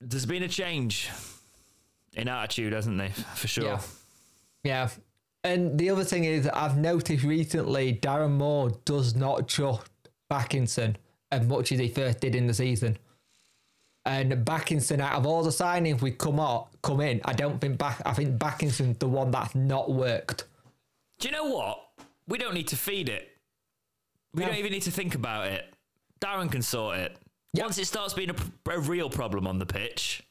there's 0.00 0.26
been 0.26 0.42
a 0.42 0.48
change 0.48 1.10
in 2.14 2.26
attitude, 2.28 2.72
hasn't 2.72 2.98
there? 2.98 3.10
For 3.10 3.46
sure. 3.46 3.64
Yeah. 3.64 3.80
Yeah. 4.64 4.88
And 5.42 5.78
the 5.78 5.90
other 5.90 6.04
thing 6.04 6.24
is, 6.24 6.46
I've 6.48 6.76
noticed 6.76 7.24
recently 7.24 7.94
Darren 7.94 8.32
Moore 8.32 8.70
does 8.84 9.14
not 9.14 9.48
trust 9.48 9.90
Bakinson 10.30 10.96
as 11.32 11.46
much 11.46 11.72
as 11.72 11.78
he 11.78 11.88
first 11.88 12.20
did 12.20 12.34
in 12.34 12.46
the 12.46 12.54
season. 12.54 12.98
And 14.04 14.32
Bakinson, 14.44 15.00
out 15.00 15.14
of 15.14 15.26
all 15.26 15.42
the 15.42 15.50
signings 15.50 16.00
we 16.02 16.10
come 16.10 16.40
out, 16.40 16.68
come 16.82 17.00
in, 17.00 17.20
I 17.24 17.32
don't 17.32 17.60
think 17.60 17.78
back. 17.78 18.00
I 18.04 18.12
think 18.12 18.38
Bakinson's 18.38 18.98
the 18.98 19.08
one 19.08 19.30
that's 19.30 19.54
not 19.54 19.90
worked. 19.90 20.44
Do 21.18 21.28
you 21.28 21.32
know 21.32 21.44
what? 21.44 21.86
We 22.26 22.38
don't 22.38 22.54
need 22.54 22.68
to 22.68 22.76
feed 22.76 23.08
it. 23.08 23.28
We 24.34 24.42
No. 24.42 24.48
don't 24.48 24.58
even 24.58 24.72
need 24.72 24.82
to 24.82 24.90
think 24.90 25.14
about 25.14 25.48
it. 25.48 25.72
Darren 26.20 26.50
can 26.50 26.62
sort 26.62 26.98
it. 26.98 27.16
Yeah. 27.52 27.64
Once 27.64 27.78
it 27.78 27.86
starts 27.86 28.14
being 28.14 28.30
a, 28.30 28.70
a 28.70 28.78
real 28.80 29.10
problem 29.10 29.46
on 29.46 29.58
the 29.58 29.66
pitch, 29.66 30.22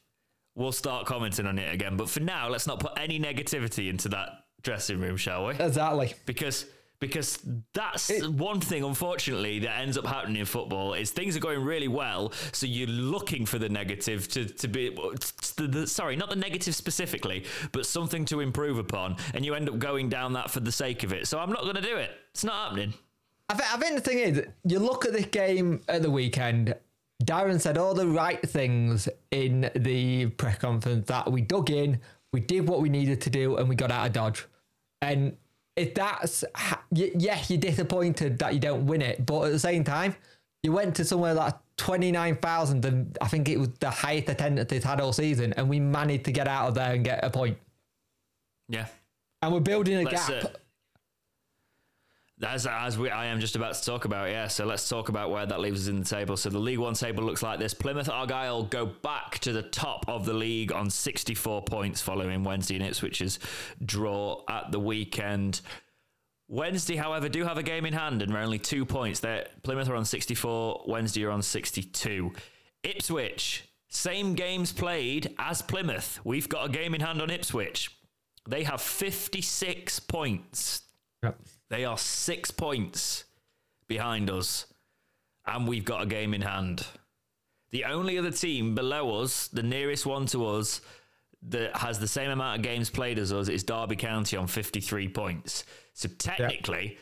we'll 0.54 0.72
start 0.72 1.06
commenting 1.06 1.46
on 1.46 1.58
it 1.58 1.72
again. 1.72 1.96
But 1.96 2.08
for 2.08 2.20
now, 2.20 2.48
let's 2.48 2.66
not 2.66 2.80
put 2.80 2.92
any 2.96 3.20
negativity 3.20 3.88
into 3.88 4.08
that 4.10 4.44
dressing 4.62 5.00
room, 5.00 5.16
shall 5.16 5.46
we? 5.46 5.54
Exactly. 5.54 6.14
Because 6.26 6.66
because 7.00 7.38
that's 7.72 8.10
one 8.26 8.60
thing, 8.60 8.84
unfortunately, 8.84 9.58
that 9.60 9.78
ends 9.78 9.96
up 9.96 10.04
happening 10.04 10.36
in 10.36 10.44
football 10.44 10.92
is 10.92 11.10
things 11.10 11.34
are 11.34 11.40
going 11.40 11.64
really 11.64 11.88
well, 11.88 12.30
so 12.52 12.66
you're 12.66 12.86
looking 12.86 13.46
for 13.46 13.58
the 13.58 13.70
negative 13.70 14.28
to, 14.28 14.44
to 14.44 14.68
be 14.68 14.94
to 15.56 15.66
the, 15.66 15.86
sorry, 15.86 16.14
not 16.14 16.28
the 16.28 16.36
negative 16.36 16.74
specifically, 16.74 17.44
but 17.72 17.86
something 17.86 18.26
to 18.26 18.40
improve 18.40 18.76
upon, 18.78 19.16
and 19.32 19.46
you 19.46 19.54
end 19.54 19.68
up 19.70 19.78
going 19.78 20.10
down 20.10 20.34
that 20.34 20.50
for 20.50 20.60
the 20.60 20.70
sake 20.70 21.02
of 21.02 21.14
it. 21.14 21.26
So 21.26 21.38
I'm 21.38 21.50
not 21.50 21.62
going 21.62 21.76
to 21.76 21.80
do 21.80 21.96
it. 21.96 22.10
It's 22.32 22.44
not 22.44 22.68
happening. 22.68 22.92
I, 23.48 23.54
th- 23.54 23.68
I 23.72 23.76
think 23.78 23.94
the 23.94 24.02
thing 24.02 24.18
is, 24.18 24.46
you 24.64 24.78
look 24.78 25.06
at 25.06 25.12
this 25.12 25.26
game 25.26 25.80
at 25.88 26.02
the 26.02 26.10
weekend. 26.10 26.74
Darren 27.24 27.60
said 27.60 27.76
all 27.76 27.94
the 27.94 28.06
right 28.06 28.40
things 28.40 29.08
in 29.30 29.70
the 29.74 30.26
press 30.26 30.58
conference 30.58 31.06
that 31.08 31.30
we 31.32 31.40
dug 31.42 31.70
in, 31.70 32.00
we 32.32 32.40
did 32.40 32.68
what 32.68 32.80
we 32.80 32.88
needed 32.88 33.20
to 33.22 33.30
do, 33.30 33.56
and 33.56 33.68
we 33.68 33.74
got 33.74 33.90
out 33.90 34.06
of 34.06 34.12
dodge. 34.12 34.46
And 35.02 35.36
if 35.76 35.94
that's 35.94 36.44
ha- 36.54 36.82
yeah, 36.92 37.42
you're 37.48 37.58
disappointed 37.58 38.38
that 38.38 38.54
you 38.54 38.60
don't 38.60 38.86
win 38.86 39.02
it, 39.02 39.24
but 39.24 39.44
at 39.44 39.52
the 39.52 39.58
same 39.58 39.84
time, 39.84 40.14
you 40.62 40.72
went 40.72 40.96
to 40.96 41.04
somewhere 41.04 41.34
like 41.34 41.54
twenty 41.76 42.12
nine 42.12 42.36
thousand, 42.36 42.84
and 42.84 43.16
I 43.20 43.28
think 43.28 43.48
it 43.48 43.58
was 43.58 43.70
the 43.80 43.90
highest 43.90 44.28
attendance 44.28 44.68
they've 44.70 44.84
had 44.84 45.00
all 45.00 45.12
season, 45.12 45.52
and 45.54 45.68
we 45.68 45.80
managed 45.80 46.24
to 46.24 46.32
get 46.32 46.46
out 46.46 46.68
of 46.68 46.74
there 46.74 46.92
and 46.92 47.04
get 47.04 47.24
a 47.24 47.30
point. 47.30 47.58
Yeah. 48.68 48.86
And 49.42 49.54
we're 49.54 49.60
building 49.60 49.96
a 49.96 50.02
Let's, 50.02 50.28
gap. 50.28 50.44
uh, 50.44 50.48
As, 52.42 52.66
as 52.66 52.96
we, 52.96 53.10
I 53.10 53.26
am 53.26 53.38
just 53.38 53.54
about 53.54 53.74
to 53.74 53.84
talk 53.84 54.06
about, 54.06 54.30
yeah. 54.30 54.48
So 54.48 54.64
let's 54.64 54.88
talk 54.88 55.10
about 55.10 55.30
where 55.30 55.44
that 55.44 55.60
leaves 55.60 55.82
us 55.82 55.88
in 55.88 56.00
the 56.00 56.06
table. 56.06 56.36
So 56.36 56.48
the 56.48 56.58
League 56.58 56.78
One 56.78 56.94
table 56.94 57.22
looks 57.24 57.42
like 57.42 57.58
this: 57.58 57.74
Plymouth 57.74 58.08
Argyle 58.08 58.64
go 58.64 58.86
back 58.86 59.38
to 59.40 59.52
the 59.52 59.62
top 59.62 60.06
of 60.08 60.24
the 60.24 60.32
league 60.32 60.72
on 60.72 60.88
64 60.88 61.62
points, 61.62 62.00
following 62.00 62.42
Wednesday 62.42 62.76
and 62.76 62.84
Ipswich's 62.84 63.38
draw 63.84 64.42
at 64.48 64.72
the 64.72 64.80
weekend. 64.80 65.60
Wednesday, 66.50 66.96
however, 66.96 67.28
do 67.28 67.44
have 67.44 67.58
a 67.58 67.62
game 67.62 67.86
in 67.86 67.92
hand 67.92 68.22
and 68.22 68.34
are 68.34 68.40
only 68.40 68.58
two 68.58 68.84
points. 68.84 69.20
They're, 69.20 69.46
Plymouth 69.62 69.88
are 69.88 69.94
on 69.94 70.04
64, 70.04 70.84
Wednesday 70.88 71.24
are 71.24 71.30
on 71.30 71.42
62. 71.42 72.32
Ipswich, 72.82 73.64
same 73.88 74.34
games 74.34 74.72
played 74.72 75.32
as 75.38 75.62
Plymouth. 75.62 76.18
We've 76.24 76.48
got 76.48 76.66
a 76.66 76.68
game 76.68 76.94
in 76.94 77.00
hand 77.00 77.22
on 77.22 77.30
Ipswich. 77.30 77.96
They 78.48 78.64
have 78.64 78.80
56 78.80 80.00
points. 80.00 80.82
Yep. 81.22 81.38
They 81.70 81.84
are 81.84 81.96
six 81.96 82.50
points 82.50 83.24
behind 83.86 84.28
us, 84.28 84.66
and 85.46 85.66
we've 85.66 85.84
got 85.84 86.02
a 86.02 86.06
game 86.06 86.34
in 86.34 86.42
hand. 86.42 86.86
The 87.70 87.84
only 87.84 88.18
other 88.18 88.32
team 88.32 88.74
below 88.74 89.22
us, 89.22 89.48
the 89.48 89.62
nearest 89.62 90.04
one 90.04 90.26
to 90.26 90.46
us, 90.46 90.80
that 91.42 91.74
has 91.76 91.98
the 91.98 92.08
same 92.08 92.30
amount 92.30 92.58
of 92.58 92.62
games 92.62 92.90
played 92.90 93.18
as 93.18 93.32
us 93.32 93.48
is 93.48 93.64
Derby 93.64 93.96
County 93.96 94.36
on 94.36 94.46
53 94.46 95.08
points. 95.08 95.64
So 95.94 96.08
technically, 96.18 96.98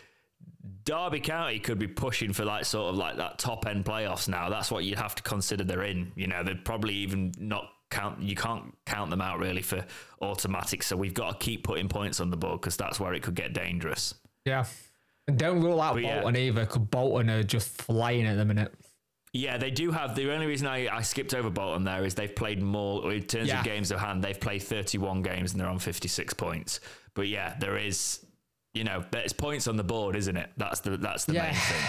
Derby 0.84 1.20
County 1.20 1.58
could 1.58 1.78
be 1.78 1.88
pushing 1.88 2.32
for 2.32 2.44
like 2.44 2.64
sort 2.64 2.90
of 2.90 2.96
like 2.96 3.16
that 3.16 3.38
top 3.38 3.66
end 3.66 3.84
playoffs 3.84 4.28
now. 4.28 4.48
That's 4.48 4.70
what 4.70 4.84
you'd 4.84 4.98
have 4.98 5.14
to 5.16 5.22
consider 5.22 5.64
they're 5.64 5.82
in. 5.82 6.12
You 6.14 6.28
know, 6.28 6.44
they'd 6.44 6.64
probably 6.64 6.94
even 6.94 7.32
not 7.38 7.68
count. 7.90 8.22
You 8.22 8.36
can't 8.36 8.74
count 8.86 9.10
them 9.10 9.20
out 9.20 9.38
really 9.38 9.62
for 9.62 9.84
automatic. 10.22 10.82
So 10.82 10.96
we've 10.96 11.14
got 11.14 11.40
to 11.40 11.44
keep 11.44 11.64
putting 11.64 11.88
points 11.88 12.20
on 12.20 12.30
the 12.30 12.36
board 12.36 12.60
because 12.60 12.76
that's 12.76 13.00
where 13.00 13.14
it 13.14 13.22
could 13.22 13.34
get 13.34 13.52
dangerous. 13.54 14.14
Yeah. 14.44 14.64
And 15.26 15.38
don't 15.38 15.60
rule 15.60 15.80
out 15.80 15.94
But 15.94 16.02
yeah. 16.04 16.20
Bolton 16.20 16.36
either, 16.36 16.60
because 16.64 16.78
Bolton 16.78 17.28
are 17.30 17.42
just 17.42 17.68
flying 17.82 18.26
at 18.26 18.36
the 18.36 18.44
minute. 18.44 18.74
Yeah, 19.34 19.58
they 19.58 19.70
do 19.70 19.90
have. 19.90 20.14
The 20.14 20.32
only 20.32 20.46
reason 20.46 20.66
I, 20.66 20.88
I 20.88 21.02
skipped 21.02 21.34
over 21.34 21.50
Bolton 21.50 21.84
there 21.84 22.02
is 22.04 22.14
they've 22.14 22.34
played 22.34 22.62
more 22.62 23.12
in 23.12 23.22
terms 23.24 23.48
Yeah. 23.48 23.58
of 23.58 23.64
games 23.64 23.90
of 23.90 24.00
hand. 24.00 24.24
They've 24.24 24.40
played 24.40 24.62
31 24.62 25.20
games 25.22 25.52
and 25.52 25.60
they're 25.60 25.68
on 25.68 25.78
56 25.78 26.32
points. 26.34 26.80
But 27.14 27.28
yeah, 27.28 27.54
there 27.60 27.76
is, 27.76 28.24
you 28.72 28.84
know, 28.84 29.04
there's 29.10 29.34
points 29.34 29.68
on 29.68 29.76
the 29.76 29.84
board, 29.84 30.16
isn't 30.16 30.36
it? 30.36 30.50
That's 30.56 30.80
the 30.80 30.96
that's 30.96 31.26
the 31.26 31.34
Yeah. 31.34 31.42
main 31.42 31.54
thing. 31.54 31.88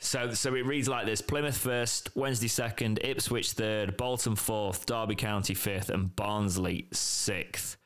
So 0.00 0.34
so 0.34 0.54
it 0.54 0.66
reads 0.66 0.86
like 0.88 1.06
this: 1.06 1.22
Plymouth 1.22 1.56
first, 1.56 2.14
Wednesday 2.14 2.48
second, 2.48 2.98
Ipswich 3.02 3.52
third, 3.52 3.96
Bolton 3.96 4.36
fourth, 4.36 4.84
Derby 4.84 5.14
County 5.14 5.54
fifth, 5.54 5.88
and 5.88 6.14
Barnsley 6.14 6.88
sixth. 6.92 7.78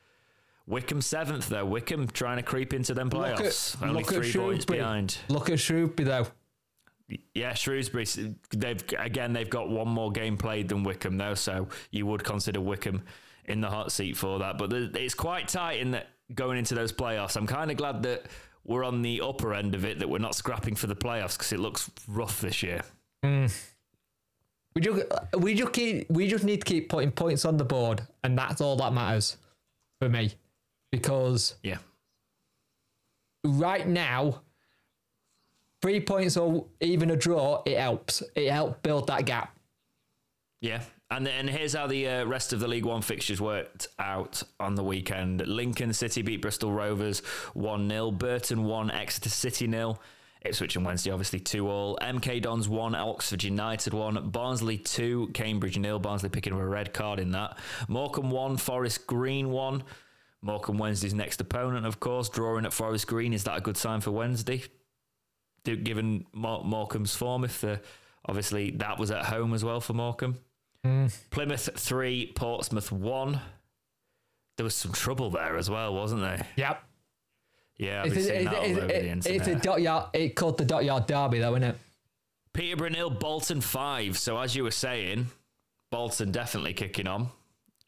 Wycombe 0.68 1.00
seventh 1.00 1.48
though. 1.48 1.64
Wycombe 1.64 2.06
trying 2.08 2.36
to 2.36 2.42
creep 2.42 2.74
into 2.74 2.92
them 2.94 3.08
Look 3.08 3.22
playoffs. 3.24 3.74
at, 3.76 3.82
Only 3.82 4.02
look 4.02 4.12
at 4.12 4.22
three 4.24 4.32
points 4.32 4.64
behind. 4.64 5.16
Look 5.28 5.48
at 5.50 5.58
Shrewsbury 5.58 6.04
though. 6.06 6.26
Yeah, 7.34 7.54
Shrewsbury. 7.54 8.04
They've 8.50 8.84
again. 8.98 9.32
They've 9.32 9.48
got 9.48 9.70
one 9.70 9.88
more 9.88 10.12
game 10.12 10.36
played 10.36 10.68
than 10.68 10.84
Wycombe, 10.84 11.16
though, 11.16 11.34
so 11.34 11.68
you 11.90 12.04
would 12.04 12.22
consider 12.22 12.60
Wycombe 12.60 13.02
in 13.46 13.62
the 13.62 13.70
hot 13.70 13.90
seat 13.92 14.14
for 14.16 14.38
that. 14.40 14.58
But 14.58 14.68
the- 14.68 14.92
it's 14.94 15.14
quite 15.14 15.48
tight 15.48 15.80
in 15.80 15.92
that 15.92 16.08
going 16.34 16.58
into 16.58 16.74
those 16.74 16.92
playoffs. 16.92 17.36
I'm 17.36 17.46
kind 17.46 17.70
of 17.70 17.78
glad 17.78 18.02
that 18.02 18.26
we're 18.62 18.84
on 18.84 19.00
the 19.00 19.22
upper 19.22 19.54
end 19.54 19.74
of 19.74 19.86
it, 19.86 20.00
that 20.00 20.08
we're 20.10 20.18
not 20.18 20.34
scrapping 20.34 20.74
for 20.74 20.86
the 20.86 20.94
playoffs 20.94 21.38
because 21.38 21.52
it 21.54 21.60
looks 21.60 21.90
rough 22.06 22.42
this 22.42 22.62
year. 22.62 22.82
Hmm. 23.24 23.46
We 24.74 24.82
just 24.82 25.02
we 25.38 25.54
just 25.54 25.72
keep 25.72 26.10
we 26.10 26.28
just 26.28 26.44
need 26.44 26.60
to 26.60 26.66
keep 26.66 26.90
putting 26.90 27.10
points 27.10 27.46
on 27.46 27.56
the 27.56 27.64
board, 27.64 28.02
and 28.22 28.36
that's 28.36 28.60
all 28.60 28.76
that 28.76 28.92
matters 28.92 29.38
for 29.98 30.10
me. 30.10 30.34
Because 30.90 31.54
Yeah. 31.62 31.78
right 33.44 33.86
now, 33.86 34.42
three 35.82 36.00
points 36.00 36.36
or 36.36 36.66
even 36.80 37.10
a 37.10 37.16
draw, 37.16 37.62
it 37.66 37.78
helps. 37.78 38.22
It 38.34 38.50
helps 38.50 38.80
build 38.82 39.06
that 39.08 39.24
gap. 39.26 39.56
Yeah. 40.60 40.82
And 41.10 41.26
and 41.26 41.48
here's 41.48 41.74
how 41.74 41.86
the 41.86 42.06
uh, 42.06 42.24
rest 42.26 42.52
of 42.52 42.60
the 42.60 42.68
League 42.68 42.84
One 42.84 43.00
fixtures 43.00 43.40
worked 43.40 43.88
out 43.98 44.42
on 44.60 44.74
the 44.74 44.84
weekend. 44.84 45.46
Lincoln 45.46 45.92
City 45.94 46.20
beat 46.20 46.42
Bristol 46.42 46.70
Rovers 46.72 47.20
1 47.54 47.88
0. 47.88 48.10
Burton 48.10 48.64
1, 48.64 48.90
Exeter 48.90 49.30
City 49.30 49.70
0. 49.70 49.98
Ipswich 50.44 50.76
and 50.76 50.84
Wednesday, 50.84 51.10
obviously 51.10 51.40
2 51.40 51.68
all. 51.68 51.98
MK 52.02 52.40
Dons 52.42 52.68
1, 52.68 52.94
Oxford 52.94 53.42
United 53.42 53.94
1. 53.94 54.28
Barnsley 54.30 54.76
2, 54.78 55.30
Cambridge 55.32 55.80
0. 55.80 55.98
Barnsley 55.98 56.28
picking 56.28 56.52
up 56.52 56.60
a 56.60 56.66
red 56.66 56.92
card 56.92 57.18
in 57.18 57.30
that. 57.32 57.56
Morecambe 57.88 58.30
1, 58.30 58.56
Forest 58.58 59.06
Green 59.06 59.50
1. 59.50 59.82
Morecambe 60.42 60.78
Wednesday's 60.78 61.14
next 61.14 61.40
opponent, 61.40 61.84
of 61.84 62.00
course, 62.00 62.28
drawing 62.28 62.64
at 62.64 62.72
Forest 62.72 63.06
Green. 63.06 63.32
Is 63.32 63.44
that 63.44 63.56
a 63.56 63.60
good 63.60 63.76
sign 63.76 64.00
for 64.00 64.10
Wednesday? 64.12 64.62
Given 65.64 66.24
Mor- 66.32 66.64
Morecambe's 66.64 67.14
form, 67.14 67.44
if 67.44 67.60
the 67.60 67.80
obviously 68.26 68.70
that 68.72 68.98
was 68.98 69.10
at 69.10 69.24
home 69.24 69.52
as 69.52 69.64
well 69.64 69.80
for 69.80 69.92
Morecambe. 69.94 70.38
Hmm. 70.84 71.06
Plymouth 71.30 71.68
three, 71.76 72.32
Portsmouth 72.34 72.92
one. 72.92 73.40
There 74.56 74.64
was 74.64 74.74
some 74.74 74.92
trouble 74.92 75.30
there 75.30 75.56
as 75.56 75.68
well, 75.68 75.94
wasn't 75.94 76.22
there? 76.22 76.46
Yep. 76.56 76.82
Yeah, 77.78 78.02
I've 78.02 78.06
It's, 78.06 78.14
been 78.14 78.22
a, 78.22 78.26
seeing 78.26 78.40
it's, 78.40 78.50
that 78.50 78.58
all 78.58 78.64
over 78.64 78.86
the 78.86 79.32
it's, 79.34 79.46
a 79.46 79.54
dot 79.54 79.80
yard. 79.80 80.06
It 80.12 80.34
called 80.34 80.58
the 80.58 80.64
dockyard 80.64 81.06
derby, 81.06 81.38
though, 81.38 81.52
isn't 81.52 81.62
it? 81.64 81.76
Peterborough 82.52 82.88
nil, 82.88 83.10
Bolton 83.10 83.60
five. 83.60 84.18
So 84.18 84.38
as 84.38 84.56
you 84.56 84.64
were 84.64 84.70
saying, 84.70 85.26
Bolton 85.92 86.32
definitely 86.32 86.72
kicking 86.72 87.06
on. 87.06 87.28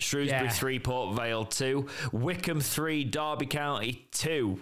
Shrewsbury 0.00 0.44
Yeah. 0.44 0.50
three, 0.50 0.78
Port 0.78 1.14
Vale 1.16 1.44
two, 1.44 1.88
Wycombe 2.12 2.60
three, 2.60 3.04
Derby 3.04 3.46
County 3.46 4.08
two. 4.12 4.60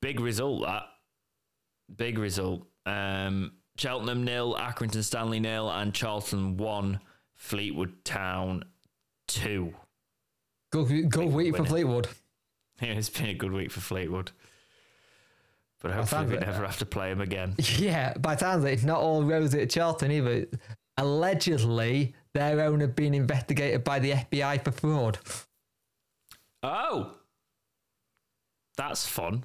Big 0.00 0.20
result 0.20 0.62
that. 0.62 0.84
Big 1.94 2.18
result. 2.18 2.66
Um, 2.86 3.52
Cheltenham 3.76 4.24
nil, 4.24 4.54
Accrington 4.54 5.02
Stanley 5.02 5.40
nil, 5.40 5.70
and 5.70 5.94
Charlton 5.94 6.56
one, 6.56 7.00
Fleetwood 7.34 8.04
Town 8.04 8.64
two. 9.28 9.74
Good, 10.70 11.10
good 11.10 11.32
week 11.32 11.56
for. 11.56 11.64
Fleetwood. 11.64 12.08
Yeah, 12.80 12.94
it's 12.94 13.10
been 13.10 13.28
a 13.28 13.34
good 13.34 13.52
week 13.52 13.70
for 13.70 13.78
Fleetwood. 13.80 14.32
But 15.82 15.92
hopefully 15.92 16.26
we 16.26 16.36
never 16.38 16.66
have 16.66 16.78
to 16.78 16.86
play 16.86 17.12
him 17.12 17.20
again. 17.20 17.54
Yeah, 17.78 18.14
by 18.18 18.34
the 18.34 18.48
of 18.48 18.64
it's 18.64 18.82
not 18.82 18.98
all 18.98 19.22
rosy 19.22 19.60
at 19.62 19.70
Charlton 19.70 20.10
either. 20.10 20.46
Allegedly, 20.96 22.14
their 22.34 22.60
owner 22.62 22.86
being 22.86 23.14
investigated 23.14 23.84
by 23.84 23.98
the 23.98 24.12
FBI 24.12 24.64
for 24.64 24.72
fraud. 24.72 25.18
Oh, 26.62 27.10
that's 28.76 29.06
fun. 29.06 29.44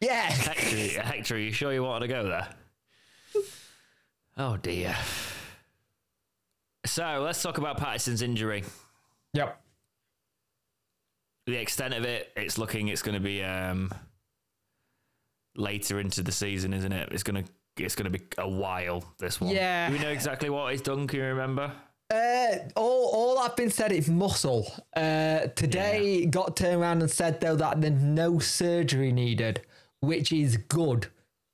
Yeah. 0.00 0.22
Hector, 0.30 1.00
Hector, 1.02 1.34
are 1.36 1.38
you 1.38 1.52
sure 1.52 1.72
you 1.72 1.82
wanted 1.82 2.08
to 2.08 2.12
go 2.12 2.24
there? 2.28 2.48
Oh 4.36 4.56
dear. 4.56 4.96
So 6.86 7.20
let's 7.22 7.42
talk 7.42 7.58
about 7.58 7.76
Paterson's 7.78 8.22
injury. 8.22 8.64
yep. 9.32 9.60
The 11.46 11.56
extent 11.56 11.94
of 11.94 12.04
it, 12.04 12.30
it's 12.36 12.58
looking 12.58 12.88
it's 12.88 13.02
going 13.02 13.14
to 13.14 13.20
be 13.20 13.42
um, 13.42 13.90
later 15.56 16.00
into 16.00 16.22
the 16.22 16.32
season, 16.32 16.72
isn't 16.72 16.92
it? 16.92 17.08
It's 17.12 17.22
going 17.22 17.44
to 17.44 17.50
it's 17.76 17.94
going 17.94 18.10
to 18.10 18.18
be 18.18 18.24
a 18.38 18.48
while. 18.48 19.04
This 19.18 19.40
one. 19.40 19.54
Yeah. 19.54 19.88
Do 19.88 19.96
we 19.96 20.02
know 20.02 20.10
exactly 20.10 20.50
what 20.50 20.72
he's 20.72 20.82
done? 20.82 21.06
Can 21.06 21.18
you 21.18 21.26
remember? 21.26 21.72
Uh, 22.10 22.58
all, 22.74 23.08
all 23.12 23.42
that 23.42 23.56
been 23.56 23.70
said, 23.70 23.92
it's 23.92 24.08
muscle. 24.08 24.66
Uh, 24.96 25.46
today 25.54 26.26
got 26.26 26.56
turned 26.56 26.82
around 26.82 27.02
and 27.02 27.10
said 27.10 27.40
though 27.40 27.54
that 27.56 27.80
there's 27.80 28.02
no 28.02 28.38
surgery 28.40 29.12
needed, 29.12 29.62
which 30.00 30.32
is 30.32 30.56
good 30.56 31.06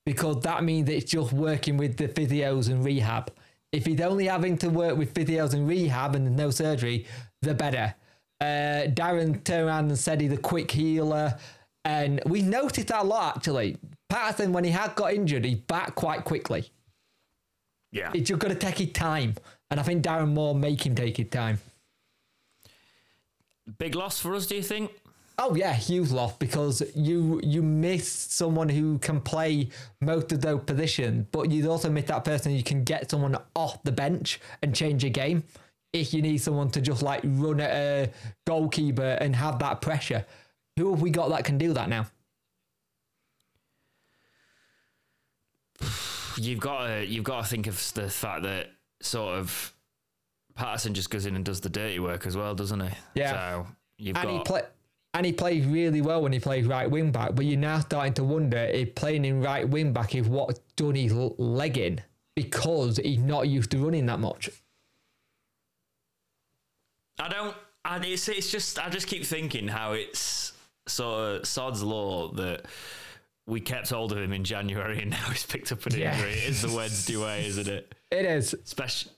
because 0.06 0.40
that 0.42 0.64
means 0.64 0.88
it's 0.88 1.10
just 1.10 1.32
working 1.32 1.76
with 1.76 1.96
the 1.98 2.08
physios 2.08 2.70
and 2.70 2.84
rehab. 2.84 3.30
If 3.72 3.84
he's 3.84 4.00
only 4.00 4.26
having 4.26 4.56
to 4.58 4.70
work 4.70 4.96
with 4.96 5.12
physios 5.12 5.52
and 5.52 5.68
rehab 5.68 6.14
and 6.14 6.26
there's 6.26 6.36
no 6.36 6.50
surgery, 6.50 7.06
the 7.42 7.52
better. 7.52 7.94
Uh, 8.40 8.88
Darren 8.88 9.42
turned 9.44 9.66
around 9.66 9.88
and 9.88 9.98
said 9.98 10.20
he's 10.20 10.32
a 10.32 10.36
quick 10.36 10.70
healer, 10.70 11.36
and 11.84 12.22
we 12.24 12.42
noticed 12.42 12.88
that 12.88 13.02
a 13.02 13.04
lot 13.04 13.36
actually. 13.36 13.76
Paterson, 14.08 14.52
when 14.52 14.64
he 14.64 14.70
had 14.70 14.94
got 14.94 15.12
injured, 15.12 15.44
he's 15.44 15.56
back 15.56 15.94
quite 15.94 16.24
quickly. 16.24 16.70
Yeah. 17.92 18.12
It's 18.14 18.28
just 18.28 18.40
got 18.40 18.48
to 18.48 18.54
take 18.54 18.78
his 18.78 18.92
time. 18.92 19.34
And 19.70 19.80
I 19.80 19.82
think 19.82 20.04
Darren 20.04 20.32
Moore 20.32 20.54
make 20.54 20.86
him 20.86 20.94
take 20.94 21.16
his 21.16 21.28
time. 21.28 21.58
Big 23.78 23.94
loss 23.94 24.20
for 24.20 24.34
us, 24.34 24.46
do 24.46 24.54
you 24.54 24.62
think? 24.62 24.92
Oh 25.38 25.54
yeah, 25.54 25.74
huge 25.74 26.12
loss 26.12 26.34
because 26.36 26.82
you 26.94 27.40
you 27.44 27.62
miss 27.62 28.10
someone 28.10 28.70
who 28.70 28.98
can 28.98 29.20
play 29.20 29.68
most 30.00 30.32
of 30.32 30.40
those 30.40 30.62
positions, 30.64 31.26
but 31.30 31.50
you 31.50 31.70
also 31.70 31.90
miss 31.90 32.06
that 32.06 32.24
person 32.24 32.52
you 32.52 32.62
can 32.62 32.84
get 32.84 33.10
someone 33.10 33.36
off 33.54 33.82
the 33.82 33.92
bench 33.92 34.40
and 34.62 34.74
change 34.74 35.04
a 35.04 35.10
game. 35.10 35.44
If 35.92 36.14
you 36.14 36.22
need 36.22 36.38
someone 36.38 36.70
to 36.70 36.80
just 36.80 37.02
like 37.02 37.20
run 37.24 37.60
at 37.60 37.70
a 37.70 38.10
goalkeeper 38.46 39.18
and 39.20 39.36
have 39.36 39.58
that 39.58 39.82
pressure, 39.82 40.24
who 40.76 40.90
have 40.92 41.02
we 41.02 41.10
got 41.10 41.28
that 41.30 41.44
can 41.44 41.58
do 41.58 41.74
that 41.74 41.90
now? 41.90 42.06
You've 46.38 46.60
got 46.60 46.86
to 46.86 47.04
you've 47.04 47.24
got 47.24 47.42
to 47.42 47.48
think 47.48 47.66
of 47.66 47.92
the 47.94 48.08
fact 48.08 48.44
that 48.44 48.70
sort 49.00 49.38
of 49.38 49.72
Paterson 50.54 50.94
just 50.94 51.10
goes 51.10 51.26
in 51.26 51.36
and 51.36 51.44
does 51.44 51.60
the 51.60 51.68
dirty 51.68 51.98
work 52.00 52.26
as 52.26 52.36
well, 52.36 52.54
doesn't 52.54 52.80
he? 52.80 52.90
Yeah. 53.14 53.30
So 53.30 53.66
you've 53.98 54.16
And 54.16 54.30
he 54.30 54.36
got 54.38 54.46
play 54.46 54.62
and 55.14 55.24
he 55.24 55.32
plays 55.32 55.64
really 55.64 56.02
well 56.02 56.22
when 56.22 56.32
he 56.32 56.38
plays 56.38 56.66
right 56.66 56.90
wing 56.90 57.10
back. 57.10 57.34
But 57.34 57.46
you're 57.46 57.58
now 57.58 57.80
starting 57.80 58.14
to 58.14 58.24
wonder 58.24 58.58
if 58.58 58.94
playing 58.94 59.24
in 59.24 59.40
right 59.42 59.68
wing 59.68 59.92
back 59.92 60.14
is 60.14 60.28
what 60.28 60.58
done 60.76 60.94
his 60.94 61.12
leg 61.12 61.78
in 61.78 62.02
because 62.34 62.98
he's 62.98 63.18
not 63.18 63.48
used 63.48 63.70
to 63.70 63.78
running 63.78 64.06
that 64.06 64.20
much. 64.20 64.50
I 67.18 67.28
don't. 67.28 67.56
And 67.84 68.04
it's 68.04 68.28
it's 68.28 68.50
just 68.50 68.78
I 68.78 68.88
just 68.90 69.06
keep 69.06 69.24
thinking 69.24 69.68
how 69.68 69.92
it's 69.92 70.52
sort 70.86 71.40
of 71.40 71.46
sod's 71.46 71.82
law 71.82 72.28
that 72.32 72.66
we 73.46 73.60
kept 73.60 73.90
hold 73.90 74.12
of 74.12 74.18
him 74.18 74.32
in 74.32 74.44
January 74.44 75.00
and 75.02 75.10
now 75.12 75.28
he's 75.30 75.46
picked 75.46 75.70
up 75.72 75.84
an 75.86 75.98
Yeah. 75.98 76.14
injury. 76.14 76.32
It 76.32 76.48
is 76.50 76.62
the 76.62 76.74
Wednesday 76.74 77.16
way, 77.16 77.46
isn't 77.46 77.68
it? 77.68 77.94
It 78.10 78.24
is. 78.24 78.54
Especially 78.54 79.12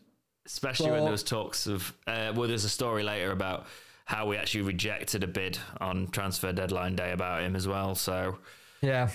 especially 0.47 0.87
when 0.87 0.95
Well- 0.95 1.05
there 1.05 1.13
was 1.13 1.23
talks 1.23 1.67
of 1.67 1.93
uh, 2.07 2.33
well, 2.35 2.49
there's 2.49 2.65
a 2.65 2.69
story 2.71 3.03
later 3.03 3.33
about 3.33 3.67
how 4.07 4.27
we 4.27 4.37
actually 4.37 4.63
rejected 4.63 5.23
a 5.23 5.27
bid 5.27 5.59
on 5.81 6.09
transfer 6.09 6.53
deadline 6.53 6.97
day 6.97 7.13
about 7.13 7.43
him 7.43 7.55
as 7.57 7.67
well. 7.69 7.95
So 7.95 8.39
Yeah. 8.81 9.11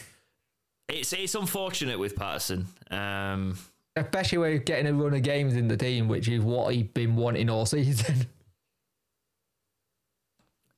it's 0.89 1.13
it's 1.13 1.35
unfortunate 1.35 1.97
with 1.99 2.15
Paterson. 2.15 2.67
Um, 2.91 3.57
Especially 3.95 4.39
when 4.39 4.51
he's 4.53 4.61
getting 4.61 4.87
a 4.87 4.93
run 4.93 5.13
of 5.13 5.21
games 5.21 5.55
in 5.55 5.67
the 5.67 5.77
team, 5.77 6.07
which 6.07 6.27
is 6.27 6.43
what 6.43 6.73
he's 6.73 6.87
been 6.87 7.15
wanting 7.15 7.47
all 7.49 7.65
season. 7.67 8.27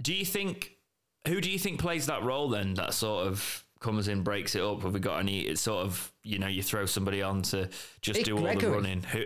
Do 0.01 0.13
you 0.13 0.25
think 0.25 0.71
who 1.27 1.41
do 1.41 1.49
you 1.49 1.57
think 1.57 1.79
plays 1.79 2.05
that 2.05 2.23
role 2.23 2.49
then? 2.49 2.75
That 2.75 2.93
sort 2.93 3.27
of 3.27 3.64
comes 3.85 4.07
in, 4.07 4.23
breaks 4.23 4.55
it 4.55 4.61
up. 4.61 4.81
Have 4.81 4.93
we 4.93 4.99
got 4.99 5.19
any? 5.19 5.41
It's 5.41 5.61
sort 5.61 5.85
of 5.85 6.11
you 6.23 6.39
know 6.39 6.47
you 6.47 6.63
throw 6.63 6.85
somebody 6.85 7.21
on 7.21 7.43
to 7.43 7.69
just 8.01 8.25
do 8.25 8.37
all 8.37 8.53
the 8.53 8.69
running. 8.69 9.03
Who? 9.03 9.23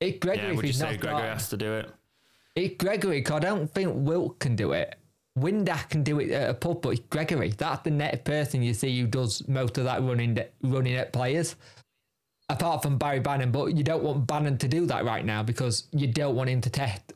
It's 0.00 0.18
Gregory. 0.18 0.48
Yeah, 0.48 0.54
would 0.54 0.66
you 0.66 0.72
say 0.72 0.96
Gregory 0.96 1.28
has 1.28 1.48
to 1.48 1.56
do 1.56 1.74
it? 1.74 1.90
It's 2.54 2.76
Gregory, 2.76 3.24
I 3.26 3.38
don't 3.38 3.66
think 3.72 3.92
Wilks 3.94 4.36
can 4.38 4.56
do 4.56 4.72
it. 4.72 4.96
Windass 5.38 5.88
can 5.88 6.02
do 6.02 6.20
it 6.20 6.30
at 6.30 6.50
a 6.50 6.54
pub, 6.54 6.82
but 6.82 7.08
Gregory. 7.08 7.50
That's 7.50 7.82
the 7.82 7.90
net 7.90 8.24
person 8.24 8.62
you 8.62 8.74
see 8.74 9.00
who 9.00 9.06
does 9.06 9.48
most 9.48 9.78
of 9.78 9.84
that 9.84 10.02
running 10.02 10.38
running 10.62 10.94
at 10.94 11.12
players. 11.12 11.56
Apart 12.48 12.82
from 12.82 12.98
Barry 12.98 13.20
Bannan, 13.20 13.50
but 13.50 13.74
you 13.74 13.82
don't 13.82 14.02
want 14.02 14.26
Bannan 14.26 14.58
to 14.58 14.68
do 14.68 14.84
that 14.86 15.06
right 15.06 15.24
now 15.24 15.42
because 15.42 15.84
you 15.92 16.06
don't 16.06 16.36
want 16.36 16.50
him 16.50 16.60
to 16.60 16.68
test 16.68 17.14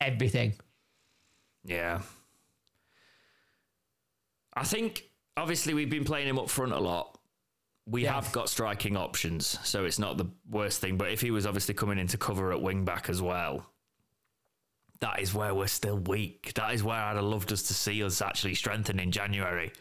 everything. 0.00 0.54
Yeah. 1.64 2.00
I 4.54 4.64
think 4.64 5.04
obviously 5.36 5.74
we've 5.74 5.90
been 5.90 6.04
playing 6.04 6.28
him 6.28 6.38
up 6.38 6.48
front 6.50 6.72
a 6.72 6.78
lot. 6.78 7.18
We 7.86 8.04
have 8.04 8.30
got 8.30 8.48
striking 8.48 8.96
options, 8.96 9.58
so 9.64 9.84
it's 9.84 9.98
not 9.98 10.16
the 10.16 10.26
worst 10.48 10.80
thing. 10.80 10.96
But 10.96 11.10
if 11.10 11.20
he 11.20 11.32
was 11.32 11.46
obviously 11.46 11.74
coming 11.74 11.98
into 11.98 12.16
cover 12.16 12.52
at 12.52 12.62
wing 12.62 12.84
back 12.84 13.08
as 13.08 13.20
well, 13.20 13.66
that 15.00 15.20
is 15.20 15.34
where 15.34 15.52
we're 15.52 15.66
still 15.66 15.98
weak. 15.98 16.52
That 16.54 16.74
is 16.74 16.84
where 16.84 16.96
I'd 16.96 17.16
have 17.16 17.24
loved 17.24 17.52
us 17.52 17.62
to 17.64 17.74
see 17.74 18.04
us 18.04 18.22
actually 18.22 18.54
strengthen 18.54 19.00
in 19.00 19.10
January. 19.10 19.72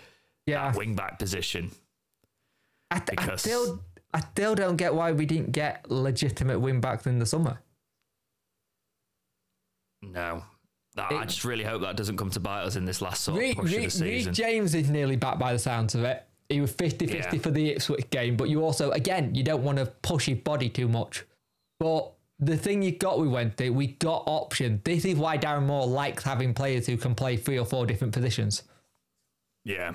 Yeah, 0.47 0.76
Wing 0.76 0.95
back 0.95 1.20
position. 1.20 1.70
I, 2.89 2.97
th- 2.97 3.20
I 3.20 3.36
still, 3.36 3.84
I 4.14 4.20
still 4.20 4.56
don't 4.56 4.78
get 4.78 4.95
why 4.95 5.12
we 5.12 5.28
didn't 5.28 5.52
get 5.52 5.89
legitimate 5.91 6.60
wing 6.60 6.82
backs 6.82 7.06
in 7.06 7.20
the 7.20 7.28
summer. 7.28 7.60
No. 10.02 10.43
That, 10.96 11.12
I 11.12 11.24
just 11.26 11.46
really 11.46 11.64
hope 11.64 11.82
that 11.84 11.96
doesn't 11.96 12.18
come 12.18 12.30
to 12.32 12.39
bite 12.39 12.64
us 12.64 12.76
in 12.76 12.84
this 12.86 13.02
last 13.02 13.24
sort 13.24 13.38
of 13.38 13.42
Reed, 13.42 13.56
push 13.56 13.74
of 13.74 13.82
the 13.84 13.89
season. 13.89 14.08
Reece 14.08 14.38
James 14.38 14.76
is 14.76 14.89
nearly 14.89 15.16
back 15.16 15.39
by 15.39 15.54
the 15.54 15.60
sounds 15.60 15.96
of 15.96 16.04
it. 16.04 16.26
He 16.50 16.60
was 16.60 16.72
50 16.74 17.08
50 17.08 17.38
Yeah. 17.38 17.42
for 17.42 17.50
the 17.50 17.70
Ipswich 17.70 18.10
game, 18.10 18.36
but 18.36 18.50
you 18.50 18.62
also, 18.62 18.92
again, 18.92 19.34
you 19.34 19.42
don't 19.44 19.64
want 19.64 19.78
to 19.78 19.86
push 19.86 20.26
his 20.26 20.39
body 20.39 20.68
too 20.68 20.89
much. 20.89 21.24
But 21.80 22.12
the 22.39 22.58
thing 22.58 22.82
you 22.82 22.92
got 22.92 23.20
with 23.20 23.30
Wednesday, 23.30 23.70
we 23.70 23.88
got 23.88 24.24
option. 24.26 24.82
This 24.84 25.06
is 25.06 25.16
why 25.16 25.38
Darren 25.38 25.66
Moore 25.66 25.88
likes 25.88 26.24
having 26.24 26.54
players 26.54 26.88
who 26.88 26.98
can 26.98 27.16
play 27.16 27.38
three 27.38 27.58
or 27.58 27.66
four 27.66 27.86
different 27.86 28.14
positions. 28.14 28.64
Yeah, 29.64 29.94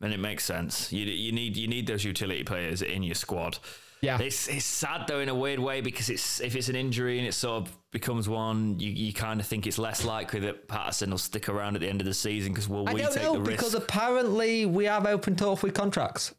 and 0.00 0.12
it 0.12 0.20
makes 0.20 0.44
sense. 0.44 0.92
You 0.92 1.06
you 1.06 1.32
need 1.32 1.56
you 1.56 1.66
need 1.66 1.86
those 1.86 2.04
utility 2.04 2.44
players 2.44 2.82
in 2.82 3.02
your 3.02 3.14
squad. 3.14 3.58
Yeah. 4.02 4.20
It's 4.20 4.46
it's 4.48 4.64
sad 4.64 5.06
though 5.08 5.20
in 5.20 5.28
a 5.28 5.34
weird 5.34 5.58
way 5.58 5.80
because 5.80 6.10
it's 6.10 6.40
if 6.40 6.54
it's 6.54 6.68
an 6.68 6.76
injury 6.76 7.18
and 7.18 7.26
it 7.26 7.32
sort 7.32 7.62
of 7.66 7.76
becomes 7.92 8.28
one, 8.28 8.78
you, 8.78 8.90
you 8.90 9.12
kind 9.12 9.40
of 9.40 9.46
think 9.46 9.66
it's 9.66 9.78
less 9.78 10.04
likely 10.04 10.40
that 10.40 10.68
Paterson 10.68 11.10
will 11.10 11.18
stick 11.18 11.48
around 11.48 11.76
at 11.76 11.80
the 11.80 11.88
end 11.88 12.00
of 12.00 12.06
the 12.06 12.14
season 12.14 12.52
because 12.52 12.68
will 12.68 12.88
I 12.88 12.92
we 12.92 13.00
don't 13.02 13.12
take 13.12 13.22
know 13.22 13.32
the 13.34 13.40
risk 13.40 13.58
because 13.58 13.74
apparently 13.74 14.66
we 14.66 14.84
have 14.84 15.06
open 15.06 15.34
talk 15.34 15.62
with 15.62 15.74
contracts 15.74 16.34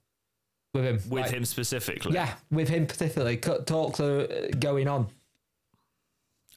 with 0.73 0.85
him. 0.85 0.95
with 1.09 1.23
Like, 1.23 1.31
him 1.31 1.45
specifically? 1.45 2.13
Yeah, 2.13 2.33
with 2.51 2.69
him 2.69 2.87
specifically. 2.87 3.37
Co- 3.37 3.63
Talks 3.63 3.99
are 3.99 4.21
uh, 4.21 4.47
going 4.59 4.87
on. 4.87 5.07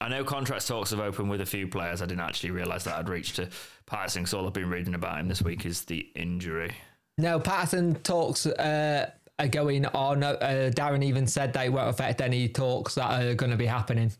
I 0.02 0.08
know 0.08 0.24
contract 0.24 0.66
talks 0.66 0.90
have 0.90 1.00
opened 1.00 1.28
with 1.28 1.42
a 1.42 1.46
few 1.46 1.68
players. 1.68 2.00
I 2.00 2.06
didn't 2.06 2.22
actually 2.22 2.52
realise 2.52 2.84
that 2.84 2.96
I'd 2.96 3.08
reached 3.08 3.36
to 3.36 3.48
Paterson 3.84 4.22
because 4.22 4.32
all 4.34 4.46
I've 4.46 4.52
been 4.54 4.70
reading 4.70 4.94
about 4.94 5.18
him 5.18 5.28
this 5.28 5.42
week 5.42 5.66
is 5.66 5.84
the 5.84 6.08
injury. 6.14 6.72
No, 7.18 7.38
Paterson 7.38 7.96
talks 7.96 8.46
uh, 8.46 9.10
are 9.40 9.48
going 9.48 9.86
on. 9.86 10.22
Uh, 10.22 10.70
Darren 10.74 11.02
even 11.02 11.26
said 11.26 11.52
they 11.52 11.68
won't 11.68 11.88
affect 11.88 12.20
any 12.20 12.48
talks 12.48 12.94
that 12.94 13.22
are 13.22 13.34
going 13.34 13.50
to 13.50 13.56
be 13.56 13.66
happening, 13.66 14.12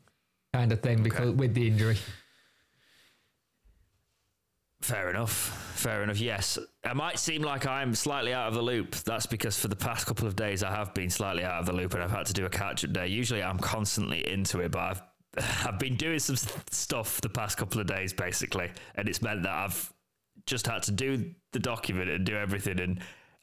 kind 0.53 0.73
of 0.73 0.81
thing, 0.81 1.03
because 1.03 1.31
with 1.35 1.55
the 1.55 1.69
injury. 1.69 1.97
Fair 4.81 5.11
enough. 5.11 5.73
Fair 5.75 6.03
enough. 6.03 6.19
Yes. 6.19 6.59
It 6.85 6.97
might 6.97 7.19
seem 7.19 7.43
like 7.43 7.67
I'm 7.67 7.95
slightly 7.95 8.33
out 8.33 8.49
of 8.49 8.55
the 8.55 8.63
loop. 8.63 8.95
That's 8.97 9.27
because 9.27 9.59
for 9.59 9.69
the 9.69 9.77
past 9.77 10.07
couple 10.07 10.27
of 10.27 10.37
days 10.37 10.63
I 10.63 10.71
have 10.71 10.95
been 10.95 11.11
slightly 11.11 11.45
out 11.45 11.61
of 11.61 11.67
the 11.67 11.73
loop 11.73 11.95
and 11.95 12.03
I've 12.03 12.11
had 12.11 12.27
to 12.27 12.33
do 12.33 12.47
a 12.47 12.51
catch 12.51 12.85
up 12.85 12.93
day. 12.93 13.07
Usually 13.07 13.43
I'm 13.43 13.59
constantly 13.59 14.27
into 14.31 14.61
it, 14.61 14.73
but 14.73 14.81
I've 14.81 15.03
I've 15.67 15.79
been 15.79 15.97
doing 15.97 16.19
some 16.19 16.37
stuff 16.71 17.21
the 17.21 17.29
past 17.29 17.59
couple 17.59 17.81
of 17.81 17.87
days 17.87 18.13
basically, 18.13 18.71
and 18.95 19.09
it's 19.09 19.23
meant 19.23 19.43
that 19.43 19.53
I've 19.53 19.93
just 20.47 20.67
had 20.67 20.83
to 20.85 20.93
do 20.93 21.35
the 21.53 21.59
document 21.59 22.11
and 22.11 22.25
do 22.25 22.37
everything 22.37 22.81
and 22.81 23.01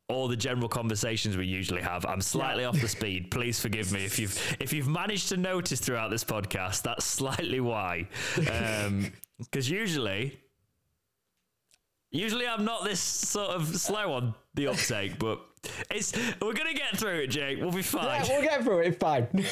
all 0.10 0.28
the 0.28 0.38
general 0.38 0.70
conversations 0.70 1.36
we 1.36 1.46
usually 1.46 1.82
have. 1.82 2.06
I'm 2.06 2.22
slightly 2.22 2.64
off 2.64 2.80
the 2.80 2.88
speed. 2.88 3.30
Please 3.30 3.60
forgive 3.60 3.92
me 3.92 4.06
if 4.06 4.18
you've 4.20 4.58
if 4.60 4.72
you've 4.74 4.88
managed 4.88 5.30
to 5.30 5.38
notice 5.38 5.80
throughout 5.80 6.10
this 6.10 6.24
podcast. 6.24 6.84
That's 6.84 7.06
slightly 7.06 7.60
why, 7.60 8.08
because 9.40 9.70
usually 9.70 10.40
Usually 12.12 12.48
I'm 12.48 12.64
not 12.64 12.84
this 12.84 13.02
sort 13.02 13.50
of 13.50 13.68
slow 13.76 14.14
on 14.14 14.34
the 14.54 14.68
uptake, 14.68 15.20
but 15.20 15.40
it's 15.92 16.14
we're 16.42 16.54
gonna 16.54 16.74
get 16.74 16.98
through 16.98 17.20
it, 17.20 17.28
Jake. 17.28 17.60
We'll 17.60 17.72
be 17.72 17.82
fine. 17.82 18.24
Yeah, 18.26 18.28
we'll 18.30 18.42
get 18.42 18.64
through 18.64 18.80
it. 18.80 19.00
Fine. 19.00 19.46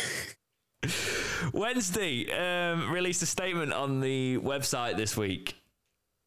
Wednesday 1.54 2.32
um, 2.32 2.92
released 2.92 3.22
a 3.24 3.26
statement 3.26 3.74
on 3.74 4.00
the 4.00 4.38
website 4.38 4.96
this 4.96 5.18
week 5.18 5.56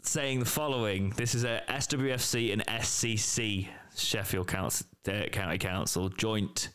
saying 0.03 0.41
the 0.41 0.45
following: 0.47 1.11
This 1.17 1.35
is 1.35 1.45
a 1.45 1.63
SWFC 1.69 2.53
and 2.53 2.65
SCC 2.67 3.69
Sheffield 4.01 4.49
Council, 4.49 4.87
uh, 5.09 5.25
County 5.33 5.59
Council 5.59 6.09
joint 6.09 6.71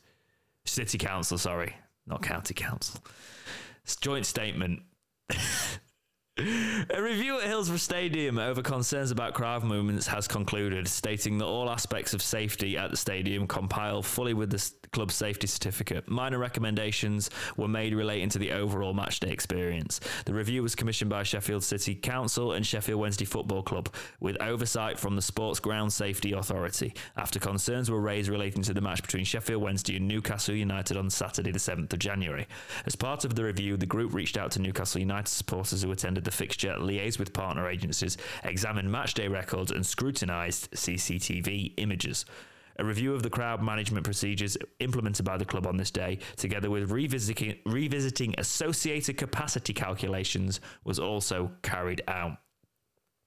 city 0.65 0.97
council. 0.97 1.37
Sorry, 1.37 1.75
not 2.05 2.21
county 2.21 2.53
council. 2.53 3.01
It's 3.83 3.95
joint 3.95 4.25
statement. 4.25 4.81
A 6.35 6.99
review 6.99 7.39
at 7.39 7.45
Hillsborough 7.45 7.77
Stadium 7.77 8.39
over 8.39 8.63
concerns 8.63 9.11
about 9.11 9.35
crowd 9.35 9.63
movements 9.63 10.07
has 10.07 10.27
concluded, 10.27 10.87
stating 10.87 11.37
that 11.37 11.45
all 11.45 11.69
aspects 11.69 12.15
of 12.15 12.23
safety 12.23 12.75
at 12.75 12.89
the 12.89 12.97
stadium 12.97 13.45
compile 13.45 14.01
fully 14.01 14.33
with 14.33 14.49
the 14.49 14.71
club's 14.91 15.13
safety 15.13 15.45
certificate. 15.45 16.09
Minor 16.09 16.39
recommendations 16.39 17.29
were 17.55 17.67
made 17.67 17.93
relating 17.93 18.29
to 18.29 18.39
the 18.39 18.51
overall 18.51 18.95
matchday 18.95 19.29
experience. 19.29 19.99
The 20.25 20.33
review 20.33 20.63
was 20.63 20.73
commissioned 20.73 21.11
by 21.11 21.21
Sheffield 21.21 21.63
City 21.63 21.93
Council 21.93 22.53
and 22.53 22.65
Sheffield 22.65 22.99
Wednesday 22.99 23.25
Football 23.25 23.61
Club, 23.61 23.93
with 24.19 24.41
oversight 24.41 24.97
from 24.97 25.15
the 25.15 25.21
Sports 25.21 25.59
Ground 25.59 25.93
Safety 25.93 26.31
Authority, 26.31 26.95
after 27.15 27.37
concerns 27.37 27.91
were 27.91 28.01
raised 28.01 28.29
relating 28.29 28.63
to 28.63 28.73
the 28.73 28.81
match 28.81 29.03
between 29.03 29.23
Sheffield 29.23 29.61
Wednesday 29.61 29.97
and 29.97 30.07
Newcastle 30.07 30.55
United 30.55 30.97
on 30.97 31.11
Saturday, 31.11 31.51
the 31.51 31.59
7th 31.59 31.93
of 31.93 31.99
January. 31.99 32.47
As 32.87 32.95
part 32.95 33.23
of 33.23 33.35
the 33.35 33.43
review, 33.43 33.77
the 33.77 33.85
group 33.85 34.15
reached 34.15 34.37
out 34.37 34.49
to 34.51 34.59
Newcastle 34.59 34.99
United 34.99 35.27
supporters 35.27 35.83
who 35.83 35.91
attended 35.91 36.22
the 36.23 36.31
fixture, 36.31 36.75
liaised 36.79 37.19
with 37.19 37.33
partner 37.33 37.69
agencies, 37.69 38.17
examined 38.43 38.89
matchday 38.89 39.29
records, 39.29 39.71
and 39.71 39.85
scrutinised 39.85 40.71
CCTV 40.71 41.73
images. 41.77 42.25
A 42.79 42.85
review 42.85 43.13
of 43.13 43.21
the 43.21 43.29
crowd 43.29 43.61
management 43.61 44.03
procedures 44.03 44.57
implemented 44.79 45.25
by 45.25 45.37
the 45.37 45.45
club 45.45 45.67
on 45.67 45.77
this 45.77 45.91
day, 45.91 46.19
together 46.37 46.69
with 46.69 46.91
revisiting, 46.91 47.57
revisiting 47.65 48.33
associated 48.37 49.17
capacity 49.17 49.73
calculations, 49.73 50.59
was 50.83 50.97
also 50.97 51.51
carried 51.61 52.01
out. 52.07 52.37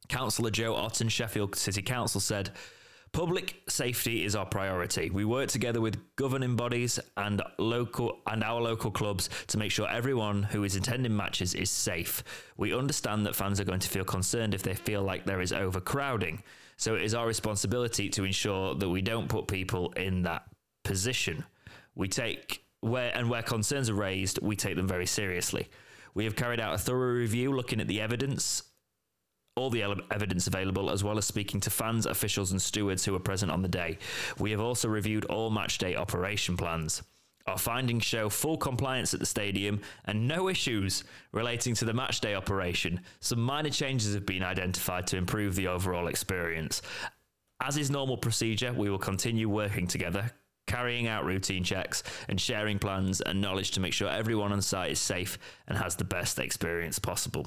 Councillor 0.08 0.50
Joe 0.50 0.74
Otten, 0.74 1.08
Sheffield 1.08 1.54
City 1.54 1.82
Council, 1.82 2.20
said, 2.20 2.50
Public 3.12 3.62
safety 3.68 4.24
is 4.24 4.36
our 4.36 4.44
priority. 4.44 5.08
We 5.08 5.24
work 5.24 5.48
together 5.48 5.80
with 5.80 5.98
governing 6.16 6.54
bodies 6.54 6.98
and 7.16 7.42
local 7.58 8.18
and 8.26 8.44
our 8.44 8.60
local 8.60 8.90
clubs 8.90 9.30
to 9.46 9.58
make 9.58 9.70
sure 9.70 9.88
everyone 9.88 10.42
who 10.42 10.64
is 10.64 10.76
attending 10.76 11.16
matches 11.16 11.54
is 11.54 11.70
safe. 11.70 12.22
We 12.58 12.74
understand 12.74 13.24
that 13.24 13.34
fans 13.34 13.58
are 13.58 13.64
going 13.64 13.80
to 13.80 13.88
feel 13.88 14.04
concerned 14.04 14.52
if 14.52 14.62
they 14.62 14.74
feel 14.74 15.02
like 15.02 15.24
there 15.24 15.40
is 15.40 15.52
overcrowding. 15.52 16.42
So 16.76 16.94
it 16.94 17.02
is 17.02 17.14
our 17.14 17.26
responsibility 17.26 18.10
to 18.10 18.24
ensure 18.24 18.74
that 18.74 18.88
we 18.88 19.00
don't 19.00 19.28
put 19.28 19.48
people 19.48 19.92
in 19.92 20.22
that 20.24 20.42
position. 20.84 21.44
We 21.94 22.08
take 22.08 22.64
where 22.80 23.16
and 23.16 23.30
where 23.30 23.42
concerns 23.42 23.88
are 23.88 23.94
raised, 23.94 24.40
we 24.42 24.56
take 24.56 24.76
them 24.76 24.86
very 24.86 25.06
seriously. 25.06 25.68
We 26.12 26.24
have 26.24 26.36
carried 26.36 26.60
out 26.60 26.74
a 26.74 26.78
thorough 26.78 27.14
review 27.14 27.52
looking 27.52 27.80
at 27.80 27.88
the 27.88 28.00
evidence 28.00 28.62
all 29.56 29.70
the 29.70 29.82
evidence 30.10 30.46
available, 30.46 30.90
as 30.90 31.02
well 31.02 31.16
as 31.16 31.24
speaking 31.24 31.60
to 31.60 31.70
fans, 31.70 32.04
officials, 32.04 32.52
and 32.52 32.60
stewards 32.60 33.04
who 33.04 33.12
were 33.12 33.18
present 33.18 33.50
on 33.50 33.62
the 33.62 33.68
day. 33.68 33.98
We 34.38 34.50
have 34.50 34.60
also 34.60 34.88
reviewed 34.88 35.24
all 35.24 35.50
match 35.50 35.78
day 35.78 35.96
operation 35.96 36.56
plans. 36.58 37.02
Our 37.46 37.56
findings 37.56 38.04
show 38.04 38.28
full 38.28 38.58
compliance 38.58 39.14
at 39.14 39.20
the 39.20 39.26
stadium 39.26 39.80
and 40.04 40.28
no 40.28 40.48
issues 40.48 41.04
relating 41.32 41.74
to 41.76 41.84
the 41.84 41.94
match 41.94 42.20
day 42.20 42.34
operation. 42.34 43.00
Some 43.20 43.40
minor 43.40 43.70
changes 43.70 44.14
have 44.14 44.26
been 44.26 44.42
identified 44.42 45.06
to 45.08 45.16
improve 45.16 45.54
the 45.54 45.68
overall 45.68 46.08
experience. 46.08 46.82
As 47.62 47.78
is 47.78 47.90
normal 47.90 48.18
procedure, 48.18 48.74
we 48.74 48.90
will 48.90 48.98
continue 48.98 49.48
working 49.48 49.86
together, 49.86 50.32
carrying 50.66 51.06
out 51.06 51.24
routine 51.24 51.64
checks 51.64 52.02
and 52.28 52.38
sharing 52.38 52.78
plans 52.78 53.22
and 53.22 53.40
knowledge 53.40 53.70
to 53.70 53.80
make 53.80 53.94
sure 53.94 54.10
everyone 54.10 54.52
on 54.52 54.60
site 54.60 54.90
is 54.90 55.00
safe 55.00 55.38
and 55.66 55.78
has 55.78 55.96
the 55.96 56.04
best 56.04 56.38
experience 56.38 56.98
possible. 56.98 57.46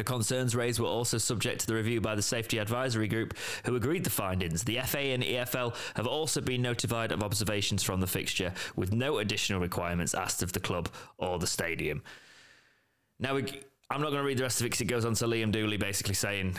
The 0.00 0.04
concerns 0.04 0.56
raised 0.56 0.80
were 0.80 0.86
also 0.86 1.18
subject 1.18 1.60
to 1.60 1.66
the 1.66 1.74
review 1.74 2.00
by 2.00 2.14
the 2.14 2.22
Safety 2.22 2.56
Advisory 2.56 3.06
Group, 3.06 3.36
who 3.66 3.76
agreed 3.76 4.02
the 4.02 4.08
findings. 4.08 4.64
The 4.64 4.78
FA 4.86 4.98
and 4.98 5.22
EFL 5.22 5.76
have 5.94 6.06
also 6.06 6.40
been 6.40 6.62
notified 6.62 7.12
of 7.12 7.22
observations 7.22 7.82
from 7.82 8.00
the 8.00 8.06
fixture, 8.06 8.54
with 8.76 8.94
no 8.94 9.18
additional 9.18 9.60
requirements 9.60 10.14
asked 10.14 10.42
of 10.42 10.54
the 10.54 10.60
club 10.60 10.88
or 11.18 11.38
the 11.38 11.46
stadium. 11.46 12.02
Now, 13.18 13.34
we, 13.34 13.42
I'm 13.90 14.00
not 14.00 14.08
going 14.08 14.22
to 14.22 14.26
read 14.26 14.38
the 14.38 14.44
rest 14.44 14.62
of 14.62 14.64
it 14.64 14.70
because 14.70 14.80
it 14.80 14.86
goes 14.86 15.04
on 15.04 15.12
to 15.16 15.26
Liam 15.26 15.52
Dooley 15.52 15.76
basically 15.76 16.14
saying, 16.14 16.56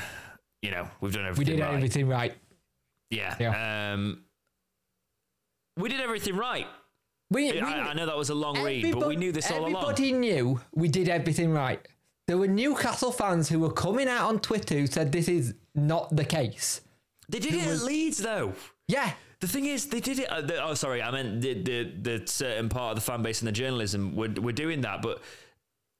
you 0.61 0.69
know, 0.69 0.87
we've 1.01 1.11
done 1.11 1.25
everything 1.25 1.55
We 1.55 1.57
did 1.57 1.63
right. 1.63 1.73
everything 1.73 2.07
right. 2.07 2.35
Yeah. 3.09 3.35
Yeah. 3.39 3.93
Um, 3.93 4.23
we 5.77 5.89
did 5.89 5.99
everything 5.99 6.35
right. 6.35 6.67
We, 7.31 7.53
we 7.53 7.59
I, 7.59 7.89
I 7.89 7.93
know 7.93 8.05
that 8.05 8.17
was 8.17 8.29
a 8.29 8.35
long 8.35 8.61
read, 8.61 8.93
but 8.93 9.07
we 9.07 9.15
knew 9.15 9.31
this 9.31 9.49
all 9.49 9.61
along. 9.61 9.77
Everybody 9.77 10.11
knew 10.11 10.61
we 10.75 10.89
did 10.89 11.09
everything 11.09 11.49
right. 11.49 11.83
There 12.31 12.37
were 12.37 12.47
Newcastle 12.47 13.11
fans 13.11 13.49
who 13.49 13.59
were 13.59 13.73
coming 13.73 14.07
out 14.07 14.29
on 14.29 14.39
Twitter 14.39 14.75
who 14.75 14.87
said 14.87 15.11
this 15.11 15.27
is 15.27 15.53
not 15.75 16.15
the 16.15 16.23
case. 16.23 16.79
They 17.27 17.39
did 17.39 17.53
it 17.55 17.67
at 17.67 17.81
Leeds, 17.81 18.19
though. 18.19 18.53
Yeah, 18.87 19.11
The 19.41 19.47
thing 19.49 19.65
is, 19.65 19.87
they 19.87 19.99
did 19.99 20.17
it. 20.17 20.29
Uh, 20.29 20.39
the, 20.39 20.63
oh, 20.63 20.73
sorry, 20.73 21.01
I 21.03 21.11
meant 21.11 21.41
the, 21.41 21.55
the 21.61 21.91
the 22.01 22.27
certain 22.27 22.69
part 22.69 22.91
of 22.91 22.95
the 23.03 23.11
fan 23.11 23.21
base 23.21 23.41
and 23.41 23.49
the 23.49 23.51
journalism 23.51 24.15
were 24.15 24.29
were 24.29 24.53
doing 24.53 24.79
that, 24.79 25.01
but 25.01 25.21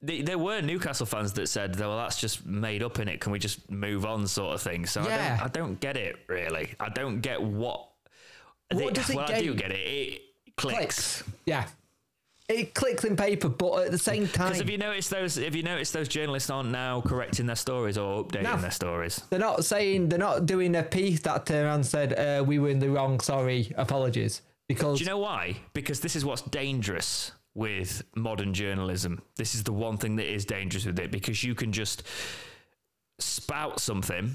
they, 0.01 0.21
there 0.21 0.37
were 0.37 0.61
Newcastle 0.61 1.05
fans 1.05 1.33
that 1.33 1.47
said, 1.49 1.77
"Well, 1.77 1.97
that's 1.97 2.21
just 2.21 2.45
made 2.45 2.81
up 2.81 2.97
in 2.99 3.09
it. 3.09 3.19
Can 3.19 3.33
we 3.33 3.39
just 3.39 3.69
move 3.69 4.05
on?" 4.05 4.25
Sort 4.25 4.55
of 4.55 4.61
thing. 4.61 4.85
So 4.85 5.01
Yeah. 5.05 5.37
I 5.37 5.47
don't, 5.47 5.47
I 5.47 5.47
don't 5.49 5.79
get 5.81 5.97
it 5.97 6.15
really. 6.29 6.75
I 6.79 6.87
don't 6.87 7.19
get 7.19 7.43
what. 7.43 7.89
What 8.71 8.79
they- 8.85 8.91
does 8.91 9.09
it 9.09 9.17
well, 9.17 9.29
I 9.29 9.41
do 9.41 9.53
get 9.53 9.71
it. 9.73 9.79
It 9.79 10.21
clicks. 10.55 10.77
clicks. 10.77 11.23
Yeah, 11.45 11.67
it 12.51 12.73
clicks 12.75 13.03
in 13.03 13.15
paper, 13.15 13.49
but 13.49 13.85
at 13.85 13.91
the 13.91 13.97
same 13.97 14.27
time, 14.27 14.47
Because 14.49 14.59
have 14.59 14.69
you 14.69 14.77
noticed 14.77 15.09
those? 15.09 15.35
Have 15.35 15.55
you 15.55 15.63
noticed 15.63 15.93
those 15.93 16.07
journalists 16.07 16.49
aren't 16.49 16.69
now 16.69 17.01
correcting 17.01 17.45
their 17.45 17.55
stories 17.55 17.97
or 17.97 18.23
updating 18.25 18.43
No. 18.43 18.57
their 18.57 18.71
stories? 18.71 19.21
they're 19.29 19.39
not 19.39 19.65
saying 19.65 20.09
they're 20.09 20.19
not 20.19 20.45
doing 20.45 20.75
a 20.75 20.83
piece 20.83 21.21
that 21.21 21.45
turned 21.45 21.65
around 21.65 21.75
and 21.75 21.85
said 21.85 22.13
uh, 22.13 22.43
we 22.43 22.59
were 22.59 22.69
in 22.69 22.79
the 22.79 22.89
wrong. 22.89 23.19
Sorry, 23.19 23.71
apologies. 23.77 24.41
Because 24.67 24.99
Do 24.99 25.03
you 25.03 25.09
know 25.09 25.17
why? 25.17 25.57
Because 25.73 25.99
this 25.99 26.15
is 26.15 26.23
what's 26.23 26.43
dangerous 26.43 27.31
with 27.53 28.03
modern 28.15 28.53
journalism. 28.53 29.21
This 29.35 29.53
is 29.55 29.63
the 29.63 29.73
one 29.73 29.97
thing 29.97 30.15
that 30.15 30.31
is 30.31 30.45
dangerous 30.45 30.85
with 30.85 30.97
it 30.99 31.11
because 31.11 31.43
you 31.43 31.53
can 31.55 31.71
just 31.73 32.03
spout 33.19 33.79
something 33.79 34.31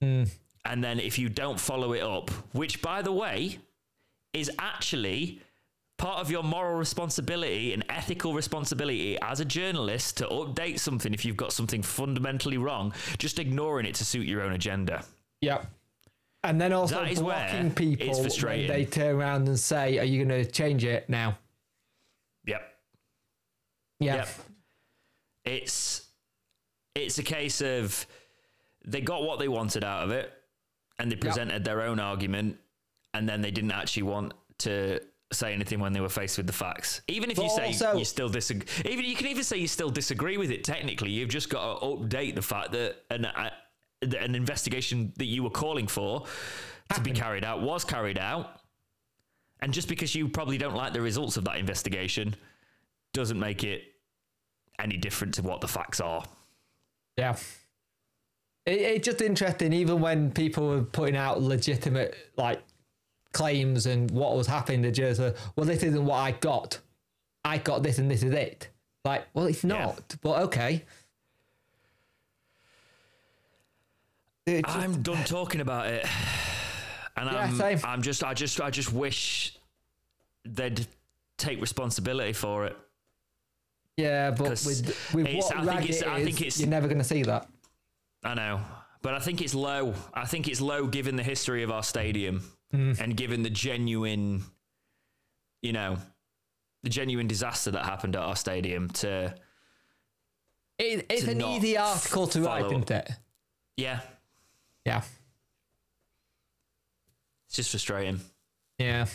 Hmm. 0.00 0.24
and 0.64 0.82
then 0.84 0.98
if 1.00 1.18
you 1.18 1.28
don't 1.28 1.58
follow 1.58 1.92
it 1.92 2.02
up, 2.02 2.30
which 2.52 2.82
by 2.82 3.00
the 3.02 3.12
way 3.12 3.58
is 4.32 4.50
actually 4.58 5.40
part 5.98 6.18
of 6.18 6.30
your 6.30 6.42
moral 6.42 6.76
responsibility 6.76 7.72
and 7.72 7.84
ethical 7.88 8.34
responsibility 8.34 9.18
as 9.22 9.40
a 9.40 9.44
journalist 9.44 10.18
to 10.18 10.26
update 10.26 10.78
something 10.78 11.14
if 11.14 11.24
you've 11.24 11.36
got 11.36 11.52
something 11.52 11.82
fundamentally 11.82 12.58
wrong, 12.58 12.92
just 13.18 13.38
ignoring 13.38 13.86
it 13.86 13.94
to 13.96 14.04
suit 14.04 14.26
your 14.26 14.42
own 14.42 14.52
agenda. 14.52 15.04
Yep. 15.40 15.66
And 16.44 16.60
then 16.60 16.72
also 16.72 16.96
That 17.02 17.10
is 17.10 17.20
blocking 17.20 17.66
it's 17.66 17.74
people 17.74 18.06
when 18.12 18.22
frustrating. 18.22 18.68
they 18.68 18.84
turn 18.84 19.16
around 19.16 19.48
and 19.48 19.58
say, 19.58 19.98
"Are 19.98 20.04
you 20.04 20.24
going 20.24 20.44
to 20.44 20.50
change 20.50 20.84
it 20.84 21.08
now?" 21.08 21.38
Yep. 22.44 22.62
Yeah. 24.00 24.14
Yep. 24.16 24.28
It's 25.44 26.06
it's 26.94 27.18
a 27.18 27.22
case 27.22 27.60
of 27.60 28.06
they 28.84 29.00
got 29.00 29.22
what 29.22 29.38
they 29.38 29.48
wanted 29.48 29.82
out 29.82 30.04
of 30.04 30.10
it 30.10 30.32
and 30.98 31.10
they 31.10 31.16
presented 31.16 31.64
their 31.64 31.82
own 31.82 31.98
argument 32.00 32.58
and 33.12 33.28
then 33.28 33.40
they 33.40 33.50
didn't 33.50 33.72
actually 33.72 34.04
want 34.04 34.32
to 34.58 35.00
say 35.32 35.52
anything 35.52 35.80
when 35.80 35.92
they 35.92 36.00
were 36.00 36.08
faced 36.08 36.36
with 36.36 36.46
the 36.46 36.52
facts. 36.52 37.00
Even 37.08 37.30
if 37.30 37.36
But 37.36 37.44
you 37.44 37.50
say 37.50 37.66
also- 37.66 37.96
you 37.98 38.04
still 38.04 38.28
disagree, 38.28 38.66
even 38.90 39.04
you 39.04 39.16
can 39.16 39.26
even 39.26 39.42
say 39.44 39.56
you 39.56 39.68
still 39.68 39.90
disagree 39.90 40.36
with 40.36 40.50
it 40.50 40.62
technically, 40.64 41.10
you've 41.10 41.28
just 41.28 41.48
got 41.50 41.80
to 41.80 41.86
update 41.86 42.34
the 42.34 42.42
fact 42.42 42.72
that 42.72 42.96
an 43.10 43.24
uh, 43.26 43.50
an 44.02 44.34
investigation 44.34 45.12
that 45.16 45.24
you 45.24 45.42
were 45.42 45.50
calling 45.50 45.86
for 45.88 46.26
to 46.94 47.00
be 47.00 47.10
carried 47.10 47.44
out 47.44 47.62
was 47.62 47.84
carried 47.84 48.18
out. 48.18 48.60
And 49.60 49.72
just 49.72 49.88
because 49.88 50.14
you 50.14 50.28
probably 50.28 50.58
don't 50.58 50.74
like 50.76 50.92
the 50.92 51.00
results 51.00 51.36
of 51.36 51.44
that 51.44 51.56
investigation 51.56 52.36
doesn't 53.14 53.40
make 53.40 53.64
it 53.64 53.82
any 54.78 54.96
different 54.98 55.34
to 55.34 55.42
what 55.42 55.60
the 55.62 55.66
facts 55.68 55.98
are. 56.00 56.22
Yeah. 57.16 57.36
It, 58.66 58.78
it's 58.80 59.06
just 59.06 59.22
interesting, 59.22 59.72
even 59.72 60.00
when 60.00 60.30
people 60.30 60.68
were 60.68 60.82
putting 60.82 61.16
out 61.16 61.40
legitimate 61.40 62.14
like 62.36 62.62
claims 63.36 63.86
and 63.86 64.10
what 64.10 64.34
was 64.36 64.46
happening, 64.46 64.82
they 64.82 64.90
just 64.90 65.20
uh, 65.20 65.32
well, 65.54 65.66
this 65.66 65.82
isn't 65.82 66.04
what 66.04 66.16
I 66.16 66.32
got. 66.32 66.78
I 67.44 67.58
got 67.58 67.82
this 67.82 67.98
and 67.98 68.10
this 68.10 68.22
is 68.22 68.32
it. 68.32 68.68
Like, 69.04 69.26
well, 69.34 69.46
it's 69.46 69.62
Yeah. 69.62 69.84
not, 69.84 70.16
but 70.22 70.42
okay. 70.44 70.84
It 74.46 74.64
just- 74.64 74.76
I'm 74.78 75.02
done 75.02 75.24
talking 75.24 75.60
about 75.60 75.88
it, 75.88 76.06
and 77.16 77.30
Yeah, 77.30 77.38
I'm, 77.38 77.56
same. 77.56 77.80
I'm 77.84 78.02
just, 78.02 78.22
I 78.22 78.32
just, 78.34 78.60
I 78.60 78.70
just 78.70 78.92
wish 78.92 79.56
they'd 80.44 80.86
take 81.36 81.60
responsibility 81.60 82.32
for 82.32 82.66
it. 82.66 82.76
yeah, 83.96 84.30
but 84.30 84.50
with 84.50 85.10
with 85.14 85.26
it's- 85.26 85.44
what 85.44 85.56
I 85.56 85.76
think 85.78 85.90
it's- 85.90 86.02
I 86.02 86.18
is, 86.18 86.24
think 86.24 86.40
it's- 86.40 86.60
you're 86.60 86.68
never 86.68 86.86
going 86.86 86.98
to 86.98 87.04
see 87.04 87.22
that. 87.24 87.48
I 88.24 88.34
know, 88.34 88.60
but 89.02 89.14
I 89.14 89.18
think 89.18 89.42
it's 89.42 89.54
low. 89.54 89.94
I 90.14 90.26
think 90.26 90.46
it's 90.48 90.60
low 90.60 90.86
given 90.86 91.16
the 91.16 91.22
history 91.24 91.62
of 91.64 91.70
our 91.70 91.82
stadium 91.82 92.42
Mm. 92.76 93.00
and 93.00 93.16
given 93.16 93.42
the 93.42 93.50
genuine, 93.50 94.44
you 95.62 95.72
know, 95.72 95.96
the 96.82 96.90
genuine 96.90 97.26
disaster 97.26 97.70
that 97.70 97.84
happened 97.84 98.14
at 98.16 98.22
our 98.22 98.36
stadium. 98.36 98.88
To 98.90 99.34
It, 100.78 101.06
it's 101.08 101.24
To 101.24 101.30
an 101.30 101.40
easy 101.42 101.76
article 101.78 102.26
to 102.28 102.42
write, 102.42 102.66
isn't 102.66 102.90
it? 102.90 103.10
yeah, 103.76 104.00
Yeah, 104.84 105.02
it's 107.46 107.56
just 107.56 107.70
frustrating. 107.70 108.20
yeah. 108.78 109.06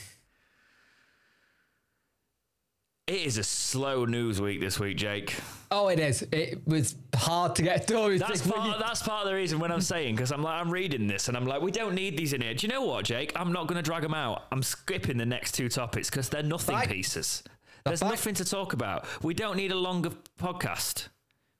It 3.11 3.25
is 3.27 3.37
a 3.37 3.43
slow 3.43 4.05
news 4.05 4.39
week 4.39 4.61
this 4.61 4.79
week, 4.79 4.95
Jake. 4.95 5.35
Oh, 5.69 5.89
it 5.89 5.99
is. 5.99 6.21
It 6.31 6.65
was 6.65 6.95
hard 7.13 7.57
to 7.57 7.61
get 7.61 7.85
through. 7.85 8.19
That's 8.19 8.47
part. 8.47 8.79
That's 8.79 9.03
part 9.03 9.23
of 9.25 9.29
the 9.29 9.35
reason 9.35 9.59
when 9.59 9.69
I'm 9.69 9.81
saying 9.81 10.15
because 10.15 10.31
I'm 10.31 10.41
like 10.41 10.61
I'm 10.61 10.71
reading 10.71 11.07
this 11.07 11.27
and 11.27 11.35
I'm 11.35 11.45
like 11.45 11.61
we 11.61 11.71
don't 11.71 11.93
need 11.93 12.15
these 12.15 12.31
in 12.31 12.39
here. 12.39 12.53
Do 12.53 12.65
you 12.65 12.71
know 12.71 12.85
what, 12.85 13.03
Jake? 13.03 13.33
I'm 13.35 13.51
not 13.51 13.67
going 13.67 13.75
to 13.75 13.81
drag 13.81 14.03
them 14.03 14.13
out. 14.13 14.43
I'm 14.49 14.63
skipping 14.63 15.17
the 15.17 15.25
next 15.25 15.51
two 15.55 15.67
topics 15.67 16.09
because 16.09 16.29
they're 16.29 16.41
nothing 16.41 16.73
Fine. 16.73 16.87
pieces. 16.87 17.43
There's 17.83 17.99
fine. 17.99 18.11
nothing 18.11 18.35
to 18.35 18.45
talk 18.45 18.71
about. 18.71 19.05
We 19.21 19.33
don't 19.33 19.57
need 19.57 19.73
a 19.73 19.77
longer 19.77 20.11
podcast. 20.39 21.09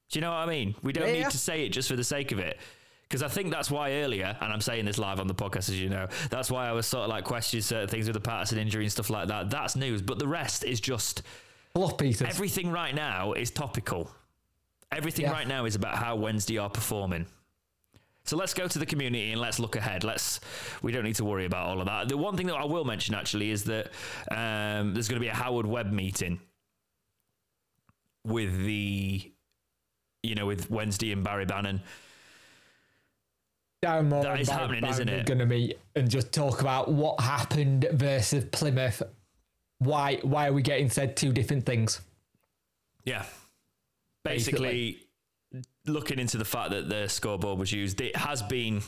Do 0.10 0.20
you 0.20 0.22
know 0.22 0.30
what 0.32 0.38
I 0.38 0.46
mean? 0.46 0.74
We 0.82 0.94
don't 0.94 1.08
Yeah, 1.08 1.24
need 1.24 1.32
to 1.32 1.38
say 1.38 1.66
it 1.66 1.70
just 1.74 1.90
for 1.90 1.98
the 1.98 2.04
sake 2.06 2.32
of 2.32 2.40
it. 2.40 2.60
Because 3.12 3.24
I 3.24 3.28
think 3.28 3.52
that's 3.52 3.70
why 3.70 3.92
earlier, 3.92 4.38
and 4.40 4.54
I'm 4.54 4.62
saying 4.62 4.86
this 4.86 4.98
live 4.98 5.20
on 5.20 5.28
the 5.28 5.34
podcast, 5.36 5.68
as 5.68 5.78
you 5.82 5.90
know, 5.90 6.08
that's 6.30 6.50
why 6.50 6.70
I 6.70 6.72
was 6.72 6.86
sort 6.86 7.04
of 7.04 7.10
like 7.10 7.26
questioning 7.26 7.62
certain 7.62 7.90
things 7.90 8.08
with 8.08 8.14
the 8.14 8.22
Paterson 8.22 8.58
injury 8.58 8.86
and 8.86 8.92
stuff 8.92 9.10
like 9.10 9.28
that. 9.28 9.50
That's 9.50 9.76
news, 9.76 10.02
but 10.02 10.18
the 10.18 10.30
rest 10.30 10.64
is 10.64 10.80
just 10.80 11.22
Fluff 11.76 11.98
pieces. 11.98 12.22
everything 12.22 12.72
right 12.72 12.96
now 12.96 13.34
is 13.34 13.52
topical. 13.52 14.10
Everything 14.94 15.26
Yeah. 15.26 15.32
right 15.34 15.46
now 15.46 15.66
is 15.66 15.76
about 15.76 15.96
how 15.96 16.16
Wednesday 16.16 16.58
are 16.58 16.70
performing. 16.70 17.26
So 18.24 18.38
let's 18.38 18.54
go 18.54 18.70
to 18.70 18.80
the 18.80 18.86
community 18.86 19.34
and 19.34 19.42
let's 19.42 19.60
look 19.60 19.76
ahead. 19.76 20.06
Let's. 20.06 20.40
We 20.82 20.94
don't 20.94 21.04
need 21.04 21.16
to 21.16 21.26
worry 21.26 21.44
about 21.44 21.66
all 21.68 21.82
of 21.82 21.88
that. 21.88 22.08
The 22.08 22.16
one 22.16 22.38
thing 22.38 22.48
that 22.48 22.56
I 22.56 22.64
will 22.64 22.86
mention 22.86 23.14
actually 23.14 23.52
is 23.52 23.66
that 23.66 23.88
um, 24.32 24.94
there's 24.94 25.10
going 25.10 25.20
to 25.20 25.26
be 25.26 25.28
a 25.28 25.34
Howard 25.34 25.66
Webb 25.66 25.92
meeting 25.92 26.40
with 28.26 28.58
the, 28.64 29.30
you 30.24 30.36
know, 30.36 30.46
with 30.46 30.72
Wednesday 30.72 31.12
and 31.12 31.26
Barry 31.26 31.46
Bannan. 31.46 31.82
Darren 33.84 34.10
Moore 34.10 34.24
That 34.24 34.40
is 34.40 34.48
Barry 34.48 34.60
happening, 34.62 34.86
isn't 34.86 35.10
it? 35.10 35.26
Going 35.26 35.40
to 35.40 35.46
meet 35.46 35.80
and 35.96 36.10
just 36.10 36.32
talk 36.32 36.62
about 36.62 36.92
what 36.92 37.20
happened 37.20 37.88
versus 37.92 38.46
Plymouth. 38.52 39.02
Why? 39.80 40.18
Why 40.22 40.48
are 40.48 40.54
we 40.54 40.62
getting 40.62 40.90
said 40.90 41.18
two 41.18 41.34
different 41.34 41.66
things? 41.66 42.00
Yeah. 43.06 43.26
Basically, 44.24 45.08
looking 45.88 46.20
into 46.20 46.38
the 46.38 46.46
fact 46.46 46.70
that 46.70 46.90
the 46.90 47.08
scoreboard 47.08 47.58
was 47.58 47.72
used, 47.72 48.00
it 48.02 48.16
has 48.16 48.44
been. 48.44 48.82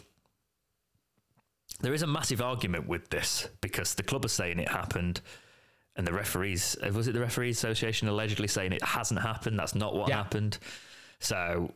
There 1.82 1.94
is 1.96 2.04
a 2.04 2.08
massive 2.08 2.40
argument 2.40 2.88
with 2.88 3.10
this 3.10 3.50
because 3.62 3.96
the 3.96 4.04
club 4.04 4.24
are 4.26 4.30
saying 4.30 4.60
it 4.60 4.70
happened, 4.70 5.22
and 5.96 6.06
the 6.06 6.14
referees 6.14 6.78
uh, 6.86 6.92
was 6.94 7.08
it 7.08 7.14
the 7.14 7.20
referees 7.20 7.58
association 7.58 8.08
allegedly 8.08 8.48
saying 8.48 8.74
it 8.74 8.84
hasn't 8.84 9.20
happened. 9.20 9.58
That's 9.58 9.74
not 9.74 9.96
what 9.96 10.10
Yeah. 10.10 10.18
happened. 10.18 10.60
So 11.20 11.74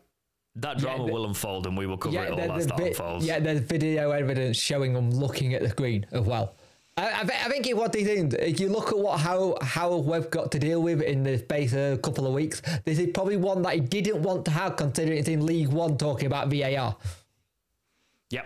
that 0.62 0.78
drama 0.78 1.05
the- 1.05 1.12
will 1.14 1.26
unfold, 1.26 1.68
and 1.68 1.78
we 1.78 1.86
will 1.88 1.97
cover 1.97 2.18
it 2.24 2.32
all 2.32 2.51
as 2.53 2.68
that 2.68 2.78
vi- 2.78 2.88
unfolds. 2.88 3.26
yeah, 3.26 3.39
there's 3.39 3.60
video 3.62 4.12
evidence 4.12 4.58
showing 4.58 4.93
them 4.93 5.12
looking 5.12 5.53
at 5.53 5.62
the 5.62 5.70
green 5.70 6.05
as 6.12 6.22
well. 6.22 6.55
I, 6.97 7.12
I, 7.22 7.24
thi- 7.26 7.45
I 7.45 7.49
think 7.49 7.68
it, 7.68 7.78
what 7.78 7.91
they 7.93 8.03
think, 8.03 8.34
if 8.34 8.60
you 8.60 8.70
look 8.70 8.89
at 8.91 8.97
what 8.97 9.20
how 9.20 9.55
how 9.62 9.97
we've 9.97 10.30
got 10.32 10.51
to 10.53 10.60
deal 10.60 10.82
with 10.82 11.01
in 11.01 11.22
the 11.24 11.38
space 11.38 11.74
of 11.74 11.93
a 11.93 11.97
couple 11.99 12.26
of 12.26 12.34
weeks, 12.34 12.62
this 12.86 12.97
is 12.97 13.10
probably 13.14 13.38
one 13.38 13.62
that 13.62 13.74
he 13.76 13.80
didn't 13.82 14.24
want 14.24 14.45
to 14.45 14.51
have, 14.51 14.76
considering 14.78 15.20
it's 15.20 15.28
in 15.28 15.45
League 15.45 15.68
One 15.70 15.95
talking 15.97 16.26
about 16.26 16.47
VAR. 16.49 16.95
Yep. 18.32 18.45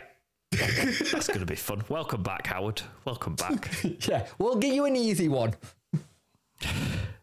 That's 0.51 1.28
going 1.28 1.39
to 1.39 1.45
be 1.45 1.55
fun. 1.55 1.82
Welcome 1.88 2.24
back, 2.24 2.45
Howard. 2.47 2.82
Welcome 3.05 3.36
back. 3.36 3.70
yeah, 4.07 4.28
we'll 4.38 4.57
give 4.57 4.74
you 4.74 4.84
an 4.84 4.97
easy 4.97 5.30
one. 5.30 5.53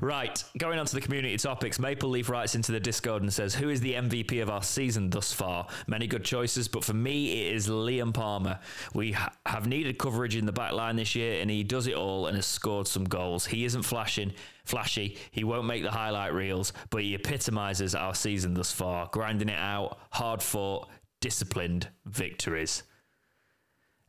Right, 0.00 0.42
going 0.58 0.78
on 0.78 0.86
to 0.86 0.94
the 0.94 1.00
community 1.00 1.36
topics. 1.36 1.78
Maple 1.78 2.10
Leaf 2.10 2.28
writes 2.28 2.54
into 2.54 2.72
the 2.72 2.80
Discord 2.80 3.22
and 3.22 3.32
says, 3.32 3.54
Who 3.54 3.68
is 3.68 3.80
the 3.80 3.94
MVP 3.94 4.42
of 4.42 4.50
our 4.50 4.62
season 4.62 5.10
thus 5.10 5.32
far? 5.32 5.66
Many 5.86 6.06
good 6.06 6.24
choices, 6.24 6.68
but 6.68 6.84
for 6.84 6.94
me, 6.94 7.46
it 7.46 7.54
is 7.54 7.68
Liam 7.68 8.12
Palmer. 8.12 8.58
We 8.94 9.12
ha- 9.12 9.32
have 9.46 9.66
needed 9.66 9.98
coverage 9.98 10.36
in 10.36 10.46
the 10.46 10.52
back 10.52 10.72
line 10.72 10.96
this 10.96 11.14
year, 11.14 11.40
and 11.40 11.50
he 11.50 11.62
does 11.64 11.86
it 11.86 11.94
all 11.94 12.26
and 12.26 12.36
has 12.36 12.46
scored 12.46 12.86
some 12.86 13.04
goals. 13.04 13.46
He 13.46 13.64
isn't 13.64 13.82
flashing, 13.82 14.32
flashy, 14.64 15.18
he 15.30 15.44
won't 15.44 15.66
make 15.66 15.82
the 15.82 15.90
highlight 15.90 16.34
reels, 16.34 16.72
but 16.90 17.02
he 17.02 17.14
epitomises 17.14 17.94
our 17.94 18.14
season 18.14 18.54
thus 18.54 18.72
far, 18.72 19.08
grinding 19.12 19.48
it 19.48 19.58
out, 19.58 19.98
hard 20.10 20.42
fought, 20.42 20.88
disciplined 21.20 21.88
victories. 22.06 22.82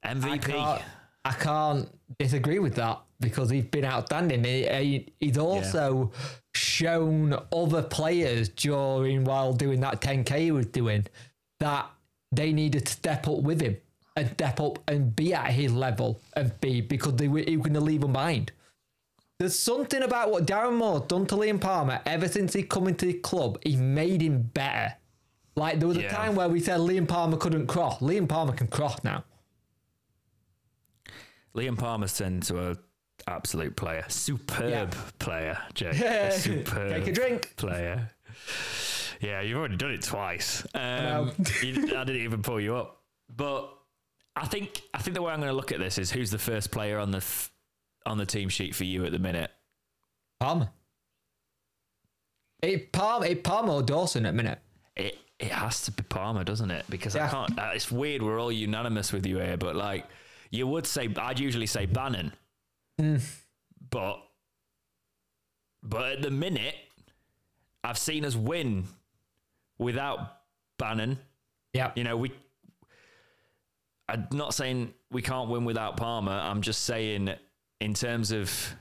I 0.04 0.14
MVP. 0.14 0.42
can't, 0.42 0.82
I 1.24 1.32
can't 1.32 1.90
disagree 2.20 2.60
with 2.60 2.76
that 2.76 3.02
because 3.24 3.50
he's 3.50 3.64
been 3.66 3.86
outstanding. 3.86 4.44
He, 4.44 4.68
he- 4.68 5.14
he's 5.20 5.38
also 5.38 6.12
shown 6.56 7.34
other 7.52 7.82
players 7.82 8.50
during 8.50 9.24
while 9.24 9.54
doing 9.54 9.80
that 9.82 10.02
10k 10.02 10.38
he 10.38 10.52
was 10.52 10.68
doing 10.68 11.06
that 11.60 11.90
they 12.32 12.52
needed 12.54 12.86
to 12.86 12.92
step 12.94 13.28
up 13.28 13.40
with 13.40 13.62
him 13.62 13.78
and 14.16 14.30
step 14.34 14.60
up 14.60 14.78
and 14.88 15.16
be 15.16 15.34
at 15.34 15.52
his 15.52 15.72
level 15.74 16.20
and 16.36 16.60
be 16.62 16.82
because 16.82 17.16
they 17.16 17.28
were, 17.28 17.40
he 17.40 17.58
was 17.58 17.64
going 17.66 17.74
to 17.74 17.80
leave 17.80 18.02
them 18.02 18.14
behind. 18.14 18.52
There's 19.40 19.58
something 19.58 20.04
about 20.04 20.30
what 20.32 20.46
Darren 20.46 20.76
Moore 20.78 21.00
done 21.00 21.26
to 21.28 21.36
Liam 21.36 21.60
Palmer 21.60 22.00
ever 22.06 22.28
since 22.28 22.54
he 22.54 22.62
come 22.64 22.88
into 22.88 23.08
the 23.08 23.14
club. 23.14 23.58
He 23.64 23.76
made 23.76 24.22
him 24.22 24.42
better. 24.44 24.94
Like 25.56 25.80
there 25.80 25.88
was 25.88 25.98
a 25.98 26.02
time 26.10 26.36
where 26.36 26.50
we 26.50 26.60
said 26.60 26.80
Liam 26.80 27.08
Palmer 27.08 27.38
couldn't 27.38 27.68
cross. 27.68 28.00
Liam 28.00 28.28
Palmer 28.30 28.54
can 28.54 28.68
cross 28.68 29.04
now. 29.04 29.24
Liam 31.56 31.78
Palmer's 31.78 32.18
turned 32.18 32.36
into 32.36 32.60
a 32.60 32.78
absolute 33.28 33.76
player, 33.76 34.06
superb 34.08 34.70
Yeah. 34.70 35.02
player, 35.20 35.58
Jay. 35.74 35.92
Yeah. 35.96 36.30
Superb 36.32 36.90
Take 36.90 37.08
a 37.08 37.12
drink. 37.12 37.54
player. 37.58 38.10
Yeah, 39.22 39.42
you've 39.42 39.58
already 39.58 39.78
done 39.78 39.92
it 39.92 40.02
twice. 40.02 40.66
Um, 40.74 41.32
you, 41.64 41.74
I 41.98 42.04
didn't 42.04 42.22
even 42.24 42.42
pull 42.42 42.60
you 42.60 42.76
up, 42.76 43.02
but 43.34 43.70
I 44.36 44.46
think 44.48 44.82
I 44.94 44.98
think 45.00 45.16
the 45.16 45.22
way 45.22 45.32
I'm 45.32 45.40
going 45.40 45.50
to 45.52 45.56
look 45.56 45.72
at 45.72 45.80
this 45.80 45.98
is 45.98 46.12
who's 46.12 46.32
the 46.32 46.38
first 46.40 46.72
player 46.72 47.00
on 47.00 47.12
the 47.12 47.24
on 48.06 48.18
the 48.18 48.26
team 48.26 48.50
sheet 48.50 48.76
for 48.76 48.84
you 48.84 49.06
at 49.06 49.12
the 49.12 49.20
minute. 49.20 49.50
Palmer. 50.40 50.70
It 52.62 52.92
Palmer, 52.92 53.26
it 53.26 53.44
Palmer 53.44 53.74
or 53.74 53.84
Dawson 53.84 54.26
at 54.26 54.34
minute. 54.34 54.60
It 54.96 55.18
it 55.40 55.52
has 55.52 55.82
to 55.84 55.92
be 55.92 56.04
Palmer, 56.04 56.44
doesn't 56.44 56.72
it? 56.72 56.86
Because 56.90 57.16
Yeah. 57.16 57.28
I 57.28 57.30
can't. 57.30 57.60
Uh, 57.60 57.72
it's 57.74 57.92
weird. 57.92 58.22
We're 58.22 58.40
all 58.40 58.52
unanimous 58.52 59.12
with 59.12 59.26
you 59.26 59.38
here, 59.40 59.58
but 59.58 59.76
like 59.76 60.06
you 60.52 60.68
would 60.68 60.86
say, 60.86 61.10
I'd 61.18 61.40
usually 61.40 61.66
say 61.66 61.86
Bannan, 61.88 62.32
but 62.98 64.20
but 65.82 66.14
at 66.14 66.22
the 66.22 66.32
minute, 66.32 66.76
I've 67.84 67.98
seen 67.98 68.24
us 68.26 68.36
win 68.36 68.86
without 69.78 70.20
Bannan. 70.78 71.18
Yeah. 71.74 71.92
You 71.96 72.04
know, 72.04 72.18
we. 72.18 72.32
I'm 74.08 74.28
not 74.32 74.54
saying 74.54 74.94
we 75.12 75.22
can't 75.22 75.50
win 75.50 75.66
without 75.66 75.98
Palmer. 75.98 76.32
I'm 76.32 76.62
just 76.62 76.84
saying, 76.84 77.34
in 77.80 77.94
terms 77.94 78.32
of 78.32 78.76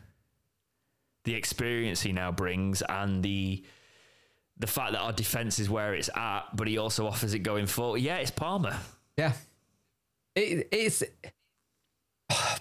the 1.24 1.34
experience 1.34 2.02
he 2.02 2.12
now 2.12 2.32
brings 2.32 2.82
and 2.82 3.22
the 3.22 3.64
the 4.58 4.66
fact 4.66 4.92
that 4.92 5.00
our 5.00 5.12
defense 5.12 5.58
is 5.58 5.70
where 5.70 5.94
it's 5.94 6.10
at, 6.14 6.42
but 6.54 6.68
he 6.68 6.78
also 6.78 7.06
offers 7.06 7.34
it 7.34 7.40
going 7.40 7.66
forward. 7.66 8.00
Yeah, 8.00 8.16
it's 8.16 8.30
Palmer. 8.30 8.76
Yeah. 9.16 9.32
It, 10.34 10.68
it's 10.70 11.02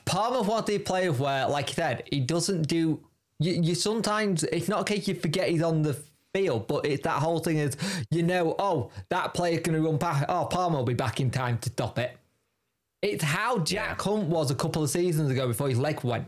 Palmer 0.06 0.42
what 0.44 0.66
they 0.66 0.80
play 0.80 1.08
of 1.08 1.20
where, 1.20 1.48
like 1.48 1.70
you 1.70 1.76
said, 1.76 2.04
he 2.12 2.20
doesn't 2.20 2.68
do. 2.68 3.00
You, 3.40 3.54
you 3.62 3.76
sometimes 3.76 4.44
it's 4.44 4.68
not 4.68 4.82
a 4.82 4.84
case 4.84 5.08
you 5.08 5.16
forget 5.16 5.50
he's 5.50 5.64
on 5.64 5.82
the 5.82 5.98
field, 6.34 6.68
but 6.68 6.86
it's 6.86 7.04
that 7.04 7.22
whole 7.22 7.40
thing 7.40 7.58
is 7.58 7.76
you 8.10 8.24
know, 8.24 8.56
oh, 8.60 8.92
that 9.10 9.34
player's 9.34 9.62
going 9.62 9.82
to 9.82 9.88
run 9.88 9.98
past. 9.98 10.26
Oh, 10.30 10.46
Palmer 10.46 10.78
will 10.78 10.86
be 10.86 10.94
back 10.94 11.20
in 11.20 11.32
time 11.32 11.58
to 11.60 11.70
stop 11.70 11.98
it. 12.00 12.18
It's 13.02 13.24
how 13.24 13.60
Jack 13.60 14.02
Hunt 14.02 14.28
was 14.28 14.52
a 14.52 14.56
couple 14.56 14.84
of 14.84 14.90
seasons 14.90 15.32
ago 15.32 15.48
before 15.48 15.70
his 15.70 15.80
leg 15.80 16.04
went. 16.04 16.28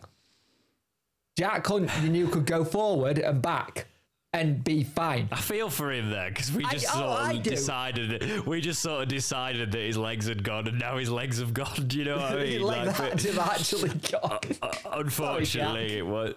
Jack 1.37 1.65
Hunt, 1.67 1.89
you 2.01 2.09
knew 2.09 2.27
could 2.27 2.45
go 2.45 2.63
forward 2.63 3.19
and 3.19 3.41
back 3.41 3.87
and 4.33 4.63
be 4.63 4.83
fine. 4.83 5.29
I 5.31 5.35
feel 5.39 5.69
for 5.69 5.91
him 5.91 6.09
there 6.09 6.29
because 6.29 6.51
we 6.51 6.63
just 6.65 6.87
oh, 6.89 6.99
sort 6.99 7.19
I 7.19 7.33
of 7.33 7.43
do. 7.43 7.49
decided 7.51 8.45
we 8.47 8.61
just 8.61 8.81
sort 8.81 9.03
of 9.03 9.07
decided 9.09 9.71
that 9.71 9.79
his 9.81 9.97
legs 9.97 10.27
had 10.27 10.43
gone 10.43 10.67
and 10.67 10.79
now 10.79 10.97
his 10.97 11.09
legs 11.11 11.39
have 11.39 11.53
gone. 11.53 11.73
Do 11.87 11.99
you 11.99 12.05
know 12.05 12.17
what 12.17 12.33
I 12.33 12.43
mean? 12.43 12.61
like 12.61 12.87
Like, 12.87 12.97
that 12.97 13.21
have 13.21 13.39
actually 13.39 13.91
got. 14.11 14.45
uh, 14.61 14.71
unfortunately, 14.93 15.87
Jack. 15.89 15.97
it 15.97 16.01
was. 16.05 16.33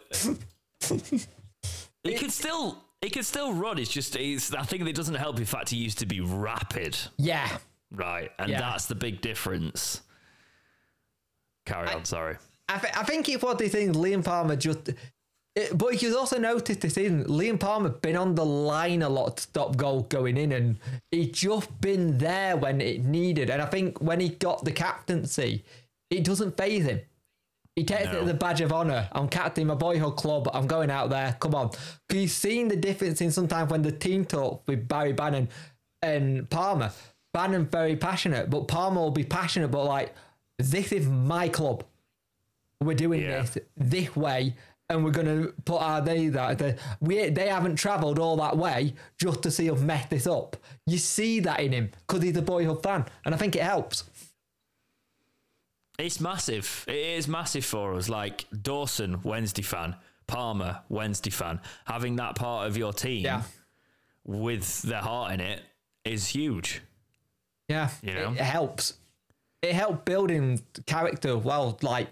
he 2.04 2.14
could 2.14 2.30
still 2.32 2.82
he 3.00 3.10
could 3.10 3.24
still 3.24 3.52
run. 3.52 3.78
It's 3.78 3.90
just 3.90 4.14
it's, 4.16 4.52
I 4.54 4.62
think 4.62 4.86
it 4.86 4.94
doesn't 4.96 5.14
help 5.14 5.36
the 5.36 5.44
fact 5.46 5.70
he 5.70 5.76
used 5.76 5.98
to 5.98 6.06
be 6.06 6.20
rapid, 6.20 6.96
Yeah. 7.18 7.58
right? 7.90 8.30
And 8.38 8.50
Yeah. 8.50 8.60
that's 8.60 8.86
the 8.86 8.94
big 8.94 9.20
difference. 9.20 10.02
Carry 11.66 11.88
on. 11.88 12.04
sorry. 12.04 12.36
I, 12.68 12.78
th- 12.78 12.96
I 12.96 13.04
think 13.04 13.28
it's 13.28 13.42
what 13.42 13.58
they 13.58 13.68
think 13.68 13.94
Liam 13.96 14.24
Palmer 14.24 14.56
just. 14.56 14.90
It, 15.56 15.76
but 15.76 16.02
you 16.02 16.16
also 16.18 16.38
noticed 16.38 16.82
this 16.82 16.94
season, 16.94 17.24
Liam 17.24 17.58
Palmer 17.58 17.88
has 17.88 17.98
been 18.00 18.14
on 18.16 18.34
the 18.34 18.44
line 18.44 19.00
a 19.02 19.08
lot 19.08 19.38
to 19.38 19.42
stop 19.42 19.76
goal 19.76 20.02
going 20.02 20.36
in, 20.36 20.52
and 20.52 20.78
he 21.10 21.30
just 21.30 21.80
been 21.80 22.18
there 22.18 22.56
when 22.58 22.82
it 22.82 23.02
needed. 23.04 23.48
And 23.48 23.62
I 23.62 23.66
think 23.66 23.98
when 24.02 24.20
he 24.20 24.28
got 24.28 24.64
the 24.66 24.72
captaincy, 24.72 25.64
it 26.10 26.24
doesn't 26.24 26.58
phase 26.58 26.84
him. 26.84 27.00
He 27.74 27.84
takes 27.84 28.04
it 28.04 28.14
as 28.14 28.28
a 28.28 28.34
badge 28.34 28.60
of 28.60 28.72
honour. 28.72 29.08
I'm 29.12 29.28
captain 29.28 29.66
my 29.66 29.74
boyhood 29.74 30.16
club. 30.16 30.48
I'm 30.52 30.66
going 30.66 30.90
out 30.90 31.10
there. 31.10 31.36
Come 31.40 31.54
on. 31.54 31.68
'Cause 31.70 31.78
He's 32.10 32.34
seen 32.34 32.68
the 32.68 32.76
difference 32.76 33.20
in 33.20 33.30
sometimes 33.30 33.70
when 33.70 33.82
the 33.82 33.92
team 33.92 34.24
talk 34.24 34.62
with 34.66 34.86
Barry 34.88 35.12
Bannan 35.12 35.48
and 36.02 36.48
Palmer. 36.48 36.92
Bannan 37.34 37.66
very 37.66 37.96
passionate, 37.96 38.48
but 38.48 38.68
Palmer 38.68 39.00
will 39.00 39.10
be 39.10 39.24
passionate, 39.24 39.68
but 39.68 39.84
like, 39.84 40.14
this 40.58 40.90
is 40.92 41.06
my 41.06 41.48
club. 41.48 41.84
We're 42.80 42.94
doing 42.94 43.22
Yeah. 43.22 43.42
this 43.42 43.58
this 43.76 44.16
way, 44.16 44.54
and 44.88 45.04
we're 45.04 45.10
gonna 45.10 45.48
put 45.64 45.78
our 45.82 46.00
days 46.00 46.36
out. 46.36 46.58
there. 46.58 46.76
We 47.00 47.28
they 47.30 47.48
haven't 47.48 47.76
travelled 47.76 48.18
all 48.18 48.36
that 48.36 48.56
way 48.56 48.94
just 49.18 49.42
to 49.42 49.50
see 49.50 49.70
us 49.70 49.80
mess 49.80 50.06
this 50.08 50.26
up. 50.26 50.56
You 50.86 50.98
see 50.98 51.40
that 51.40 51.60
in 51.60 51.72
him 51.72 51.90
because 52.06 52.22
he's 52.22 52.36
a 52.36 52.42
boyhood 52.42 52.82
fan, 52.82 53.04
and 53.24 53.34
I 53.34 53.38
think 53.38 53.56
it 53.56 53.62
helps. 53.62 54.04
It's 55.98 56.20
massive. 56.20 56.84
It 56.88 56.94
is 56.94 57.26
massive 57.26 57.64
for 57.64 57.94
us. 57.94 58.08
Like 58.08 58.44
Dawson, 58.62 59.20
Wednesday 59.22 59.62
fan. 59.62 59.96
Palmer, 60.26 60.80
Wednesday 60.88 61.30
fan. 61.30 61.60
Having 61.86 62.16
that 62.16 62.34
part 62.34 62.66
of 62.66 62.76
your 62.76 62.92
team 62.92 63.24
Yeah. 63.24 63.42
with 64.24 64.82
their 64.82 65.00
heart 65.00 65.32
in 65.32 65.40
it 65.40 65.62
is 66.04 66.26
huge. 66.28 66.82
Yeah, 67.68 67.90
You 68.02 68.12
know? 68.14 68.32
it, 68.32 68.40
it 68.40 68.44
helps. 68.44 68.94
It 69.62 69.72
helped 69.74 70.04
building 70.04 70.60
character 70.86 71.36
well. 71.38 71.78
Like, 71.80 72.08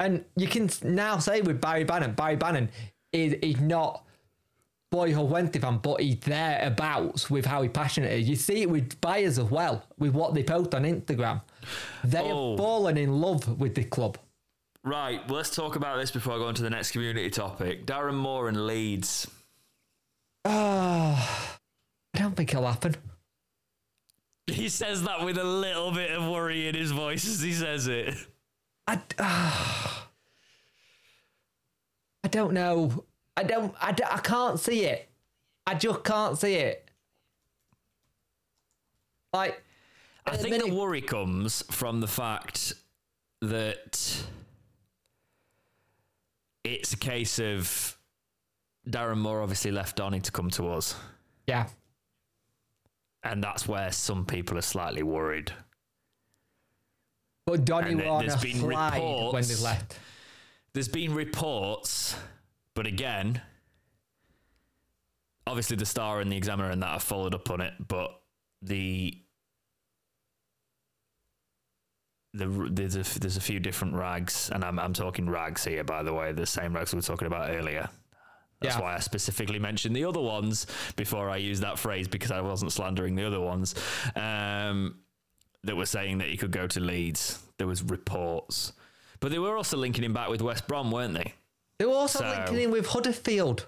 and 0.00 0.24
you 0.36 0.46
can 0.48 0.70
now 0.84 1.18
say 1.18 1.40
with 1.40 1.60
Barry 1.60 1.84
Bannan, 1.84 2.14
Barry 2.14 2.36
Bannan 2.36 2.68
is 3.12 3.32
is 3.34 3.60
not 3.60 4.04
boyhood 4.90 5.52
fan, 5.60 5.78
but 5.78 6.00
he's 6.00 6.16
thereabouts 6.20 7.28
with 7.28 7.44
how 7.44 7.60
he 7.62 7.68
passionate 7.68 8.12
is. 8.12 8.28
You 8.28 8.36
see 8.36 8.62
it 8.62 8.70
with 8.70 9.00
Byers 9.00 9.38
as 9.38 9.44
well, 9.50 9.84
with 9.98 10.12
what 10.14 10.32
they 10.34 10.42
post 10.42 10.74
on 10.74 10.84
Instagram. 10.84 11.42
They 12.04 12.20
Oh. 12.20 12.50
have 12.52 12.58
fallen 12.58 12.96
in 12.96 13.20
love 13.20 13.60
with 13.60 13.74
the 13.74 13.84
club. 13.84 14.16
Right, 14.84 15.20
well, 15.28 15.36
let's 15.38 15.54
talk 15.54 15.76
about 15.76 15.98
this 15.98 16.10
before 16.10 16.34
I 16.34 16.38
go 16.38 16.46
on 16.46 16.54
to 16.54 16.62
the 16.62 16.70
next 16.70 16.92
community 16.92 17.28
topic. 17.28 17.84
Darren 17.84 18.14
Moore 18.14 18.48
and 18.48 18.66
Leeds. 18.66 19.26
Ah, 20.44 21.58
I 22.14 22.18
don't 22.20 22.34
think 22.36 22.52
it'll 22.54 22.66
happen. 22.66 22.94
He 24.46 24.70
says 24.70 25.02
that 25.02 25.22
with 25.24 25.36
a 25.36 25.44
little 25.44 25.92
bit 25.92 26.10
of 26.12 26.26
worry 26.30 26.68
in 26.68 26.74
his 26.74 26.90
voice 26.92 27.26
as 27.28 27.42
he 27.42 27.52
says 27.52 27.86
it. 27.86 28.14
I, 28.88 29.00
ah. 29.18 30.08
I 32.24 32.28
don't 32.28 32.52
know. 32.52 33.04
I 33.36 33.44
don't, 33.44 33.74
I 33.80 33.92
don't. 33.92 34.12
I 34.12 34.18
can't 34.18 34.58
see 34.58 34.84
it. 34.84 35.08
I 35.66 35.74
just 35.74 36.02
can't 36.02 36.36
see 36.36 36.54
it. 36.54 36.90
Like, 39.32 39.62
I 40.26 40.36
think 40.36 40.58
then 40.58 40.70
the 40.70 40.74
worry 40.74 41.00
comes 41.00 41.62
from 41.70 42.00
the 42.00 42.06
fact 42.06 42.72
that 43.40 44.24
it's 46.64 46.92
a 46.92 46.96
case 46.96 47.38
of 47.38 47.96
Darren 48.88 49.18
Moore 49.18 49.42
obviously 49.42 49.70
left 49.70 49.96
Donny 49.96 50.20
to 50.20 50.32
come 50.32 50.50
to 50.50 50.70
us. 50.70 50.96
yeah, 51.46 51.68
And 53.22 53.44
that's 53.44 53.68
where 53.68 53.92
some 53.92 54.26
people 54.26 54.58
are 54.58 54.62
slightly 54.62 55.02
worried. 55.02 55.52
But 57.48 57.64
Donny 57.64 57.92
And 57.92 58.00
were 58.00 58.06
on 58.08 58.28
a 58.28 58.36
been 58.38 58.60
when 58.62 58.76
they 58.92 58.98
reports- 58.98 59.62
left. 59.62 59.98
There's 60.74 60.88
been 60.88 61.14
reports, 61.14 62.14
but 62.74 62.86
again, 62.86 63.40
obviously 65.46 65.76
the 65.76 65.86
Star 65.86 66.20
and 66.20 66.30
the 66.30 66.36
Examiner 66.36 66.70
and 66.70 66.82
that 66.82 66.90
have 66.90 67.02
followed 67.02 67.34
up 67.34 67.50
on 67.50 67.60
it, 67.62 67.72
but 67.88 68.10
the 68.62 69.18
the 72.34 72.46
there's 72.70 72.94
a 72.96 73.18
there's 73.18 73.36
a 73.38 73.40
few 73.40 73.58
different 73.58 73.94
rags, 73.94 74.50
and 74.52 74.62
I'm 74.64 74.78
I'm 74.78 74.92
talking 74.92 75.28
rags 75.28 75.64
here, 75.64 75.82
by 75.84 76.02
the 76.02 76.12
way, 76.12 76.32
the 76.32 76.46
same 76.46 76.74
rags 76.74 76.92
we 76.92 76.98
were 76.98 77.02
talking 77.02 77.26
about 77.26 77.50
earlier. 77.50 77.88
That's 78.60 78.74
Yeah. 78.76 78.82
why 78.82 78.94
I 78.96 78.98
specifically 78.98 79.58
mentioned 79.58 79.96
the 79.96 80.04
other 80.04 80.20
ones 80.20 80.66
before 80.96 81.30
I 81.30 81.36
used 81.36 81.62
that 81.62 81.78
phrase 81.78 82.08
because 82.08 82.30
I 82.30 82.40
wasn't 82.40 82.72
slandering 82.72 83.14
the 83.14 83.24
other 83.24 83.40
ones. 83.40 83.74
Um, 84.16 84.98
that 85.64 85.76
were 85.76 85.86
saying 85.86 86.18
that 86.18 86.28
he 86.28 86.36
could 86.36 86.50
go 86.52 86.66
to 86.66 86.80
Leeds. 86.80 87.38
There 87.58 87.66
was 87.66 87.82
reports, 87.82 88.72
but 89.20 89.30
they 89.32 89.38
were 89.38 89.56
also 89.56 89.76
linking 89.76 90.04
him 90.04 90.12
back 90.12 90.28
with 90.28 90.40
West 90.42 90.66
Brom, 90.68 90.90
weren't 90.90 91.14
they? 91.14 91.34
They 91.78 91.86
were 91.86 91.94
also 91.94 92.20
So- 92.20 92.28
linking 92.28 92.58
him 92.58 92.70
with 92.70 92.86
Huddersfield. 92.88 93.66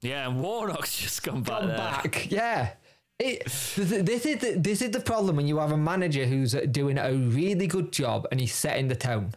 Yeah, 0.00 0.26
and 0.28 0.40
Warnock's 0.40 0.96
just 1.00 1.22
gone 1.22 1.42
back 1.42 1.60
Gone 1.60 1.68
there. 1.68 1.76
back, 1.76 2.30
yeah. 2.30 2.70
It, 3.18 3.44
this 3.44 4.26
is 4.26 4.38
the, 4.40 4.54
this 4.58 4.82
is 4.82 4.90
the 4.90 5.00
problem 5.00 5.36
when 5.36 5.46
you 5.46 5.58
have 5.58 5.70
a 5.72 5.76
manager 5.76 6.26
who's 6.26 6.52
doing 6.52 6.98
a 6.98 7.12
really 7.12 7.66
good 7.68 7.92
job 7.92 8.26
and 8.30 8.40
he's 8.40 8.52
setting 8.54 8.88
the 8.88 8.96
tone. 8.96 9.34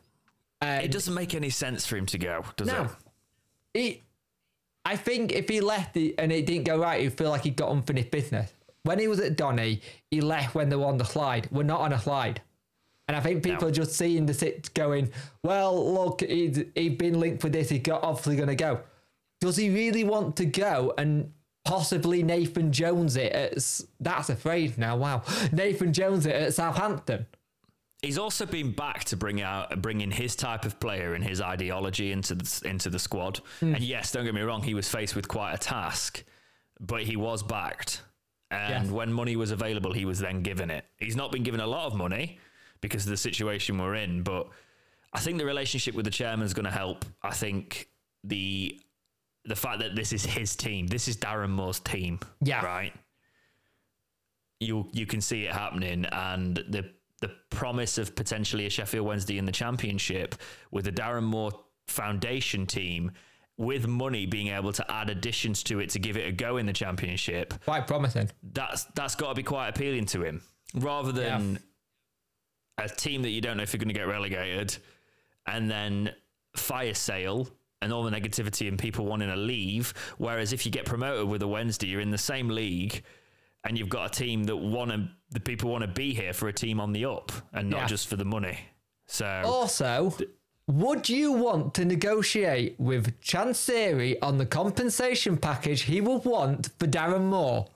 And 0.62 0.84
It 0.84 0.92
doesn't 0.92 1.14
make 1.14 1.36
any 1.36 1.52
sense 1.52 1.86
for 1.86 1.96
him 1.96 2.08
to 2.08 2.18
go, 2.18 2.44
does 2.56 2.68
No. 2.68 2.84
it? 2.84 2.90
He, 3.80 4.04
I 4.84 4.96
think 4.96 5.32
if 5.32 5.48
he 5.48 5.62
left 5.62 5.96
it 5.96 6.16
and 6.18 6.32
it 6.32 6.46
didn't 6.48 6.64
go 6.66 6.80
right, 6.80 7.02
he'd 7.02 7.14
feel 7.18 7.30
like 7.30 7.44
he'd 7.44 7.56
got 7.56 7.72
unfinished 7.72 8.10
business. 8.10 8.52
When 8.84 9.00
he 9.00 9.08
was 9.08 9.20
at 9.20 9.36
Donny, 9.36 9.82
he 10.12 10.22
left 10.22 10.56
when 10.56 10.70
they 10.70 10.76
were 10.76 10.86
on 10.86 10.98
the 10.98 11.06
slide. 11.06 11.48
We're 11.52 11.64
not 11.64 11.82
on 11.82 11.94
a 11.94 12.00
slide. 12.00 12.42
And 13.08 13.16
I 13.16 13.22
think 13.22 13.44
people 13.44 13.62
No. 13.64 13.68
are 13.68 13.72
just 13.72 13.94
seeing 13.94 14.26
the 14.26 14.34
sit 14.34 14.74
going, 14.74 15.12
well, 15.44 15.94
look, 15.94 16.22
he's, 16.22 16.64
he's 16.76 16.98
been 16.98 17.20
linked 17.20 17.44
with 17.44 17.54
this. 17.54 17.70
He's 17.70 17.82
got, 17.82 18.04
obviously 18.04 18.36
going 18.36 18.50
to 18.50 18.56
go. 18.56 18.82
Does 19.40 19.56
he 19.56 19.70
really 19.70 20.04
want 20.04 20.36
to 20.38 20.46
go 20.46 20.94
and 20.98 21.32
possibly 21.64 22.24
Nathan 22.24 22.72
Jones 22.72 23.16
it 23.16 23.32
at, 23.34 23.54
that's 24.00 24.30
a 24.30 24.36
phrase 24.36 24.78
now, 24.78 24.98
wow. 24.98 25.22
Nathan 25.52 25.94
Jones 25.94 26.26
it 26.26 26.36
at 26.36 26.54
Southampton. 26.54 27.28
He's 28.02 28.18
also 28.18 28.46
been 28.46 28.72
back 28.74 29.06
to 29.06 29.18
bring 29.18 29.42
out 29.42 29.82
bring 29.82 30.02
in 30.02 30.12
his 30.12 30.36
type 30.36 30.66
of 30.66 30.80
player 30.80 31.14
and 31.14 31.24
his 31.24 31.42
ideology 31.42 32.12
into 32.12 32.36
the, 32.36 32.62
into 32.64 32.90
the 32.90 33.00
squad. 33.00 33.42
Hmm. 33.60 33.74
And 33.76 33.84
yes, 33.84 34.12
don't 34.12 34.24
get 34.24 34.36
me 34.36 34.42
wrong, 34.42 34.62
he 34.62 34.74
was 34.76 34.88
faced 34.88 35.16
with 35.16 35.28
quite 35.28 35.54
a 35.54 35.58
task, 35.58 36.24
but 36.80 37.04
he 37.04 37.16
was 37.16 37.42
backed. 37.42 38.02
And 38.50 38.88
Yeah. 38.88 38.92
when 38.94 39.12
money 39.12 39.36
was 39.36 39.52
available, 39.52 39.92
he 39.94 40.06
was 40.06 40.20
then 40.20 40.42
given 40.42 40.70
it. 40.72 40.86
He's 40.98 41.16
not 41.16 41.32
been 41.32 41.44
given 41.44 41.60
a 41.60 41.68
lot 41.68 41.86
of 41.88 41.94
money 41.96 42.40
because 42.82 43.04
of 43.06 43.10
the 43.10 43.18
situation 43.18 43.78
we're 43.78 43.96
in, 43.96 44.24
but 44.24 44.48
I 45.14 45.20
think 45.20 45.38
the 45.38 45.46
relationship 45.46 45.96
with 45.96 46.06
the 46.06 46.12
chairman 46.12 46.46
is 46.46 46.54
going 46.54 46.66
to 46.66 46.72
help. 46.72 47.06
I 47.22 47.32
think 47.32 47.90
the 48.24 48.80
the 49.46 49.56
fact 49.56 49.80
that 49.80 49.96
this 49.96 50.12
is 50.12 50.26
his 50.26 50.56
team, 50.58 50.88
this 50.88 51.08
is 51.08 51.16
Darren 51.18 51.50
Moore's 51.52 51.80
team, 51.80 52.20
Yeah. 52.42 52.64
right? 52.66 52.94
you 54.60 54.90
you 54.92 55.06
can 55.06 55.22
see 55.22 55.44
it 55.46 55.54
happening, 55.54 56.06
and 56.06 56.56
the 56.70 56.92
the 57.22 57.30
promise 57.50 57.98
of 57.98 58.16
potentially 58.16 58.66
a 58.66 58.70
Sheffield 58.70 59.06
Wednesday 59.06 59.38
in 59.38 59.46
the 59.46 59.52
Championship 59.52 60.36
with 60.72 60.88
a 60.88 60.92
Darren 60.92 61.24
Moore 61.24 61.52
Foundation 61.88 62.66
team 62.66 63.12
with 63.58 63.88
money 63.88 64.26
being 64.26 64.48
able 64.50 64.72
to 64.72 64.92
add 64.92 65.10
additions 65.10 65.64
to 65.64 65.80
it 65.80 65.90
to 65.92 66.00
give 66.00 66.16
it 66.18 66.28
a 66.28 66.32
go 66.32 66.58
in 66.58 66.66
the 66.66 66.74
Championship. 66.74 67.54
Quite 67.66 67.88
promising. 67.88 68.30
That's 68.44 68.84
that's 68.96 69.16
got 69.16 69.30
to 69.30 69.36
be 69.36 69.44
quite 69.44 69.70
appealing 69.70 70.06
to 70.08 70.24
him, 70.24 70.42
rather 70.76 71.12
than 71.12 71.60
Yeah. 72.80 72.86
a 72.86 72.90
team 72.90 73.22
that 73.24 73.30
you 73.30 73.42
don't 73.42 73.58
know 73.58 73.64
if 73.64 73.74
you're 73.74 73.80
going 73.80 73.88
to 73.90 73.94
get 73.94 74.08
relegated, 74.08 74.78
and 75.48 75.70
then 75.70 76.14
fire 76.56 76.94
sale 76.94 77.50
and 77.82 77.94
all 77.94 78.04
the 78.04 78.12
negativity 78.12 78.68
and 78.68 78.80
people 78.80 79.06
wanting 79.06 79.30
to 79.30 79.36
leave. 79.36 79.94
Whereas 80.18 80.54
if 80.54 80.66
you 80.66 80.72
get 80.72 80.86
promoted 80.86 81.28
with 81.28 81.42
a 81.44 81.48
Wednesday, 81.48 81.88
you're 81.88 82.02
in 82.02 82.10
the 82.12 82.18
same 82.18 82.50
league, 82.50 83.04
and 83.64 83.78
you've 83.78 83.90
got 83.90 84.06
a 84.16 84.20
team 84.20 84.44
that 84.46 84.56
want 84.58 84.92
to 84.92 85.10
the 85.32 85.40
people 85.42 85.70
want 85.70 85.82
to 85.82 85.88
be 85.90 86.14
here 86.14 86.32
for 86.32 86.48
a 86.48 86.54
team 86.54 86.80
on 86.80 86.94
the 86.94 87.04
up 87.06 87.32
and 87.54 87.70
not 87.70 87.82
Yeah. 87.82 87.88
just 87.88 88.08
for 88.08 88.16
the 88.16 88.24
money. 88.24 88.58
So 89.08 89.26
Also, 89.46 90.16
would 90.68 91.08
you 91.08 91.32
want 91.32 91.74
to 91.76 91.86
negotiate 91.86 92.76
with 92.78 93.20
Chansiri 93.22 94.18
on 94.22 94.38
the 94.38 94.46
compensation 94.46 95.38
package 95.38 95.84
he 95.84 96.02
would 96.02 96.26
want 96.26 96.70
for 96.78 96.88
Darren 96.88 97.26
Moore? 97.26 97.68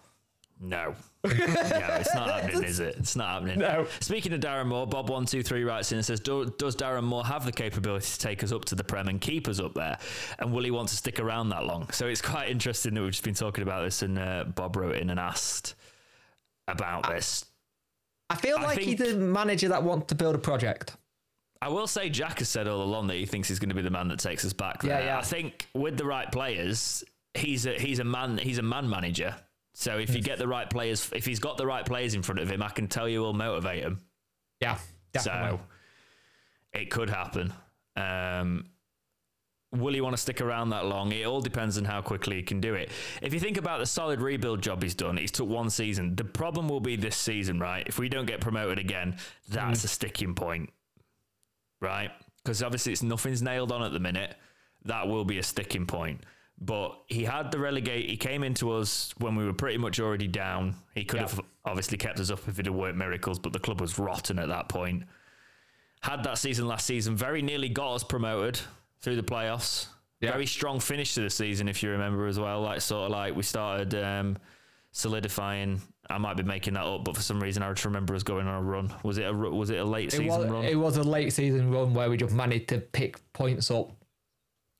No. 0.60 0.94
no, 1.24 1.32
it's 1.34 2.14
not 2.16 2.30
happening, 2.30 2.64
is 2.64 2.80
it? 2.80 2.96
It's 2.98 3.16
not 3.16 3.30
happening. 3.30 3.60
No. 3.60 3.88
Speaking 4.00 4.34
of 4.34 4.42
Darren 4.42 4.68
Moore, 4.68 4.88
Bob123 4.88 5.66
writes 5.66 5.92
in 5.92 6.00
and 6.00 6.06
says, 6.06 6.20
Do, 6.20 6.54
Does 6.58 6.76
Darren 6.76 7.04
Moore 7.04 7.26
have 7.26 7.46
the 7.46 7.52
capability 7.52 8.08
to 8.08 8.20
take 8.20 8.44
us 8.44 8.52
up 8.52 8.66
to 8.66 8.76
the 8.76 8.84
Prem 8.84 9.08
and 9.08 9.22
keep 9.22 9.48
us 9.48 9.60
up 9.60 9.74
there? 9.74 9.98
And 10.40 10.52
will 10.52 10.64
he 10.64 10.72
want 10.72 10.90
to 10.90 10.96
stick 10.96 11.20
around 11.20 11.50
that 11.50 11.66
long? 11.66 11.90
So 11.92 12.08
it's 12.08 12.22
quite 12.22 12.50
interesting 12.50 12.94
that 12.96 13.02
we've 13.02 13.12
just 13.12 13.24
been 13.24 13.34
talking 13.36 13.62
about 13.62 13.84
this, 13.84 14.02
and 14.02 14.18
uh, 14.20 14.46
Bob 14.56 14.76
wrote 14.76 14.96
in 14.98 15.10
and 15.10 15.20
asked 15.20 15.76
about 16.68 17.08
this. 17.10 17.46
I 18.30 18.36
feel 18.36 18.58
I 18.58 18.64
like 18.64 18.78
think- 18.80 19.00
he's 19.00 19.14
a 19.14 19.16
manager 19.16 19.70
that 19.70 19.84
wants 19.84 20.08
to 20.08 20.16
build 20.16 20.36
a 20.36 20.40
project. 20.40 20.96
I 21.62 21.70
will 21.70 21.88
say 21.88 22.10
Jack 22.10 22.40
has 22.40 22.50
said 22.50 22.68
all 22.68 22.82
along 22.82 23.08
that 23.08 23.16
he 23.16 23.26
thinks 23.26 23.48
he's 23.48 23.60
going 23.60 23.70
to 23.70 23.76
be 23.76 23.82
the 23.82 23.92
man 23.92 24.08
that 24.08 24.20
takes 24.20 24.44
us 24.44 24.54
back. 24.54 24.84
Yeah, 24.84 24.98
there. 24.98 25.06
yeah. 25.06 25.20
I 25.20 25.22
think 25.22 25.68
with 25.74 25.98
the 25.98 26.06
right 26.06 26.32
players, 26.32 27.04
he's 27.34 27.66
a 27.66 27.74
he's 27.74 28.00
a 28.00 28.04
man 28.04 28.38
he's 28.38 28.58
a 28.58 28.64
man 28.64 28.90
manager. 28.90 29.36
So 29.74 29.98
if 29.98 30.14
you 30.16 30.22
get 30.22 30.38
the 30.38 30.48
right 30.48 30.70
players, 30.70 31.10
if 31.14 31.26
he's 31.26 31.40
got 31.40 31.58
the 31.58 31.66
right 31.66 31.86
players 31.86 32.14
in 32.14 32.24
front 32.24 32.40
of 32.40 32.52
him, 32.52 32.62
I 32.62 32.70
can 32.70 32.88
tell 32.88 33.08
you 33.08 33.22
will 33.22 33.34
motivate 33.34 33.84
him. 33.84 34.00
Yeah, 34.60 34.78
definitely. 35.14 35.58
So 35.58 35.60
it 36.74 36.90
could 36.90 37.10
happen. 37.10 37.54
Um, 37.96 38.66
will 39.72 39.94
he 39.94 40.02
want 40.02 40.16
to 40.16 40.22
stick 40.22 40.42
around 40.42 40.70
that 40.70 40.86
long? 40.86 41.12
It 41.12 41.26
all 41.26 41.42
depends 41.42 41.78
on 41.78 41.86
how 41.86 42.02
quickly 42.02 42.38
he 42.38 42.44
can 42.44 42.60
do 42.60 42.74
it. 42.74 42.90
If 43.22 43.34
you 43.34 43.40
think 43.40 43.58
about 43.58 43.80
the 43.80 43.86
solid 43.86 44.22
rebuild 44.22 44.62
job 44.62 44.84
he's 44.84 44.96
done, 44.96 45.18
he's 45.18 45.32
took 45.32 45.48
one 45.48 45.70
season. 45.70 46.16
The 46.16 46.26
problem 46.26 46.68
will 46.68 46.80
be 46.80 46.96
this 46.96 47.16
season, 47.16 47.60
right? 47.60 47.84
If 47.88 47.98
we 47.98 48.10
don't 48.10 48.26
get 48.26 48.42
promoted 48.42 48.80
again, 48.80 49.18
that's 49.50 49.84
a 49.84 49.88
sticking 49.88 50.36
point, 50.36 50.70
right? 51.82 52.12
Because 52.44 52.64
obviously 52.64 52.94
it's 52.94 53.04
nothing's 53.04 53.42
nailed 53.42 53.72
on 53.72 53.84
at 53.84 53.92
the 53.92 54.00
minute. 54.00 54.36
That 54.86 55.08
will 55.08 55.26
be 55.26 55.38
a 55.40 55.44
sticking 55.44 55.86
point. 55.86 56.24
But 56.60 56.98
he 57.08 57.24
had 57.24 57.52
the 57.52 57.60
relegate. 57.60 58.10
He 58.10 58.18
came 58.18 58.44
into 58.44 58.72
us 58.72 59.14
when 59.18 59.36
we 59.36 59.46
were 59.46 59.54
pretty 59.54 59.78
much 59.78 60.00
already 60.00 60.28
down. 60.28 60.76
He 60.96 61.04
could 61.04 61.20
Yeah. 61.22 61.28
have 61.28 61.42
obviously 61.66 61.98
kept 61.98 62.20
us 62.20 62.30
up 62.32 62.48
if 62.48 62.60
it 62.60 62.66
had 62.68 62.74
worked 62.76 62.98
miracles, 62.98 63.40
but 63.40 63.52
the 63.52 63.60
club 63.60 63.82
was 63.82 63.98
rotten 64.00 64.40
at 64.40 64.48
that 64.48 64.70
point 64.70 65.04
had 66.04 66.24
that 66.24 66.36
season 66.36 66.68
last 66.68 66.88
season, 66.88 67.16
very 67.16 67.44
nearly 67.44 67.70
got 67.70 67.94
us 67.94 68.04
promoted 68.04 68.60
through 69.02 69.16
the 69.16 69.22
playoffs. 69.22 69.86
Yeah. 70.20 70.32
Very 70.32 70.48
strong 70.48 70.80
finish 70.80 71.14
to 71.14 71.22
the 71.22 71.30
season, 71.30 71.68
if 71.68 71.84
you 71.84 71.92
remember 71.92 72.26
as 72.26 72.40
well. 72.40 72.62
Like 72.62 72.82
sort 72.82 73.06
of 73.06 73.12
like 73.12 73.36
we 73.36 73.44
started 73.44 73.94
um, 73.94 74.38
solidifying. 74.92 75.80
I 76.12 76.18
might 76.18 76.38
be 76.38 76.44
making 76.44 76.74
that 76.76 76.84
up, 76.86 77.04
but 77.06 77.16
for 77.16 77.22
some 77.22 77.42
reason 77.42 77.64
I 77.64 77.70
just 77.72 77.86
remember 77.86 78.14
us 78.16 78.24
going 78.24 78.48
on 78.48 78.56
a 78.56 78.62
run. 78.62 78.94
Was 79.04 79.18
it 79.18 79.24
a 79.24 79.34
was 79.34 79.70
it 79.70 79.78
a 79.78 79.86
late 79.86 80.08
It 80.14 80.18
season 80.18 80.28
was, 80.28 80.48
run? 80.48 80.66
it 80.66 80.76
was 80.76 80.98
a 80.98 81.04
late 81.04 81.34
season 81.34 81.72
run 81.72 81.94
where 81.94 82.10
we 82.10 82.18
just 82.18 82.34
managed 82.34 82.70
to 82.70 82.80
pick 82.80 83.20
points 83.34 83.72
up. 83.72 83.92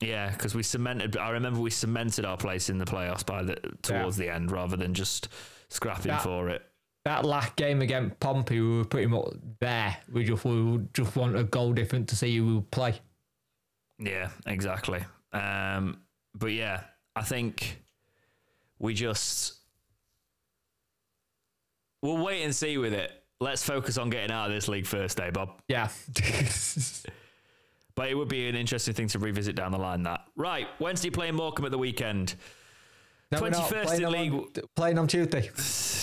yeah, 0.00 0.30
because 0.30 0.54
we 0.54 0.62
cemented. 0.62 1.16
I 1.16 1.30
remember 1.30 1.60
we 1.60 1.70
cemented 1.70 2.24
our 2.24 2.36
place 2.36 2.68
in 2.70 2.78
the 2.78 2.84
playoffs 2.84 3.24
by 3.24 3.42
the 3.42 3.56
towards 3.82 4.16
the 4.16 4.28
end, 4.28 4.50
rather 4.50 4.76
than 4.76 4.94
just 4.94 5.28
scrapping 5.68 6.06
Yeah. 6.12 6.18
for 6.18 6.48
it. 6.48 6.62
That 7.04 7.24
last 7.24 7.56
game 7.56 7.82
against 7.82 8.20
Pompey, 8.20 8.60
we 8.60 8.76
were 8.78 8.84
pretty 8.84 9.08
much 9.08 9.28
there. 9.58 9.96
We 10.12 10.24
just 10.24 10.44
we 10.44 10.80
just 10.94 11.16
want 11.16 11.36
a 11.36 11.42
goal 11.44 11.72
different 11.72 12.08
to 12.10 12.16
see 12.16 12.36
who 12.36 12.56
would 12.56 12.70
play. 12.70 12.94
Yeah, 13.98 14.30
exactly. 14.46 15.04
Um, 15.32 16.02
but 16.34 16.52
yeah, 16.52 16.82
I 17.16 17.22
think 17.22 17.80
we 18.78 18.94
just 18.94 19.54
we'll 22.02 22.18
wait 22.22 22.42
and 22.42 22.54
see 22.54 22.76
with 22.78 22.92
it. 22.92 23.10
Let's 23.40 23.62
focus 23.64 23.98
on 23.98 24.10
getting 24.10 24.30
out 24.30 24.48
of 24.48 24.54
this 24.54 24.68
league 24.68 24.86
first, 24.86 25.18
eh, 25.18 25.30
Bob? 25.30 25.60
Yeah. 25.68 25.88
But 27.94 28.08
it 28.08 28.14
would 28.14 28.28
be 28.28 28.48
an 28.48 28.54
interesting 28.54 28.94
thing 28.94 29.08
to 29.08 29.18
revisit 29.18 29.54
down 29.54 29.70
the 29.72 29.78
line. 29.78 30.02
That 30.04 30.22
right, 30.36 30.66
Wednesday 30.78 31.10
playing 31.10 31.34
Morecambe 31.34 31.66
at 31.66 31.70
the 31.72 31.78
weekend, 31.78 32.36
No, 33.30 33.40
we're 33.42 33.50
21st 33.50 34.00
in 34.00 34.10
league. 34.10 34.32
On, 34.32 34.48
playing 34.74 34.98
on 34.98 35.06
Tuesday. 35.08 35.50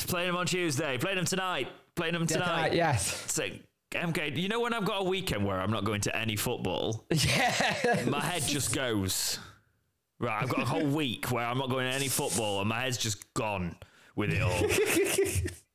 playing 0.08 0.28
them 0.28 0.36
on 0.36 0.46
Tuesday, 0.46 0.98
playing 1.00 1.18
them 1.18 1.26
tonight, 1.26 1.68
playing 1.96 2.14
them 2.14 2.28
tonight. 2.28 2.46
Tonight, 2.46 2.74
yes. 2.74 3.32
So, 3.32 3.48
MK, 3.92 4.38
you 4.38 4.50
know 4.50 4.60
when 4.60 4.72
I've 4.74 4.86
got 4.86 5.02
a 5.02 5.04
weekend 5.04 5.44
where 5.46 5.60
I'm 5.60 5.72
not 5.72 5.84
going 5.84 6.02
to 6.02 6.16
any 6.16 6.36
football, 6.36 7.06
Yeah. 7.12 8.04
my 8.08 8.22
head 8.22 8.44
just 8.44 8.74
goes. 8.74 9.40
Right, 10.20 10.44
I've 10.44 10.50
got 10.50 10.60
a 10.62 10.66
whole 10.66 10.86
week 10.86 11.32
where 11.32 11.46
I'm 11.46 11.58
not 11.58 11.70
going 11.72 11.90
to 11.90 11.96
any 11.96 12.08
football 12.10 12.60
and 12.60 12.70
my 12.70 12.82
head's 12.82 12.98
just 12.98 13.34
gone 13.34 13.76
with 14.16 14.32
it 14.32 14.42
all. 14.44 15.50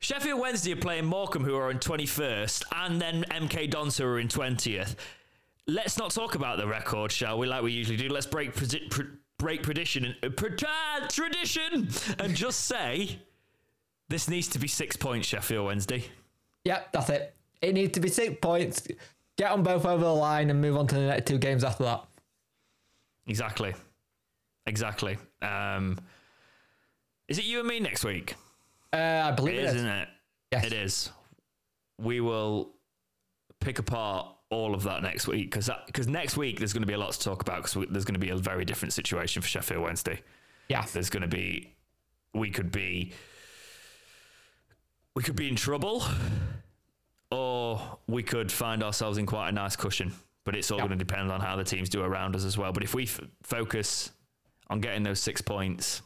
Sheffield 0.00 0.40
Wednesday 0.40 0.72
are 0.72 0.76
playing 0.76 1.06
Morecambe, 1.06 1.44
who 1.44 1.56
are 1.56 1.70
in 1.70 1.78
21st, 1.78 2.64
and 2.76 3.00
then 3.00 3.24
MK 3.30 3.70
Dons, 3.70 3.98
who 3.98 4.04
are 4.04 4.18
in 4.20 4.28
20th. 4.28 4.94
Let's 5.66 5.98
not 5.98 6.12
talk 6.12 6.34
about 6.34 6.58
the 6.58 6.66
record, 6.66 7.10
shall 7.12 7.38
we, 7.38 7.46
like 7.46 7.62
we 7.62 7.72
usually 7.72 7.96
do. 7.96 8.08
Let's 8.08 8.26
break 8.26 8.54
predi- 8.54 8.88
pr- 8.90 9.02
break 9.38 9.62
tradition 9.62 10.04
and 10.22 10.34
uh, 10.34 11.06
tradition 11.08 11.88
and 12.18 12.34
just 12.34 12.64
say 12.64 13.18
this 14.08 14.28
needs 14.28 14.48
to 14.48 14.58
be 14.58 14.68
six 14.68 14.96
points, 14.96 15.28
Sheffield 15.28 15.66
Wednesday. 15.66 16.04
Yep, 16.64 16.92
that's 16.92 17.10
it. 17.10 17.34
It 17.60 17.74
needs 17.74 17.92
to 17.92 18.00
be 18.00 18.08
six 18.08 18.36
points. 18.40 18.86
Get 19.36 19.50
on 19.50 19.62
both 19.62 19.84
over 19.84 20.02
the 20.02 20.14
line 20.14 20.50
and 20.50 20.60
move 20.60 20.76
on 20.76 20.86
to 20.88 20.94
the 20.94 21.02
next 21.02 21.26
two 21.26 21.38
games 21.38 21.64
after 21.64 21.84
that. 21.84 22.04
Exactly. 23.26 23.74
Exactly. 24.66 25.18
Um, 25.42 25.98
is 27.28 27.38
it 27.38 27.44
you 27.44 27.58
and 27.58 27.68
me 27.68 27.78
next 27.78 28.04
week? 28.04 28.34
Uh, 28.92 29.22
I 29.26 29.30
believe 29.32 29.54
It 29.54 29.58
it 29.58 29.64
is, 29.64 29.70
is. 29.70 29.76
isn't 29.76 29.90
it? 29.90 30.08
Yes. 30.52 30.64
It 30.66 30.72
is. 30.72 31.10
We 31.98 32.20
will 32.20 32.70
pick 33.60 33.78
apart 33.78 34.34
all 34.50 34.74
of 34.74 34.84
that 34.84 35.02
next 35.02 35.26
week 35.26 35.50
because 35.50 35.68
because 35.86 36.08
next 36.08 36.36
week 36.36 36.58
there's 36.58 36.72
going 36.72 36.82
to 36.82 36.86
be 36.86 36.94
a 36.94 36.98
lot 36.98 37.12
to 37.12 37.20
talk 37.20 37.42
about 37.42 37.62
because 37.64 37.86
there's 37.90 38.04
going 38.06 38.14
to 38.14 38.20
be 38.20 38.30
a 38.30 38.36
very 38.36 38.64
different 38.64 38.92
situation 38.94 39.42
for 39.42 39.48
Sheffield 39.48 39.82
Wednesday. 39.82 40.20
Yeah. 40.68 40.86
There's 40.92 41.10
going 41.10 41.22
to 41.22 41.28
be 41.28 41.74
we 42.32 42.50
could 42.50 42.70
be 42.72 43.12
we 45.14 45.22
could 45.22 45.36
be 45.36 45.48
in 45.48 45.56
trouble 45.56 46.02
or 47.30 47.98
we 48.06 48.22
could 48.22 48.50
find 48.50 48.82
ourselves 48.82 49.18
in 49.18 49.26
quite 49.26 49.48
a 49.50 49.52
nice 49.52 49.76
cushion. 49.76 50.12
But 50.44 50.56
it's 50.56 50.70
all 50.70 50.78
Yeah. 50.78 50.86
going 50.86 50.98
to 50.98 51.04
depend 51.04 51.30
on 51.30 51.40
how 51.42 51.56
the 51.56 51.64
teams 51.64 51.90
do 51.90 52.00
around 52.02 52.34
us 52.34 52.44
as 52.44 52.56
well. 52.56 52.72
But 52.72 52.82
if 52.84 52.94
we 52.94 53.02
f- 53.02 53.20
focus 53.42 54.12
on 54.70 54.80
getting 54.80 55.02
those 55.02 55.20
six 55.20 55.42
points, 55.42 56.00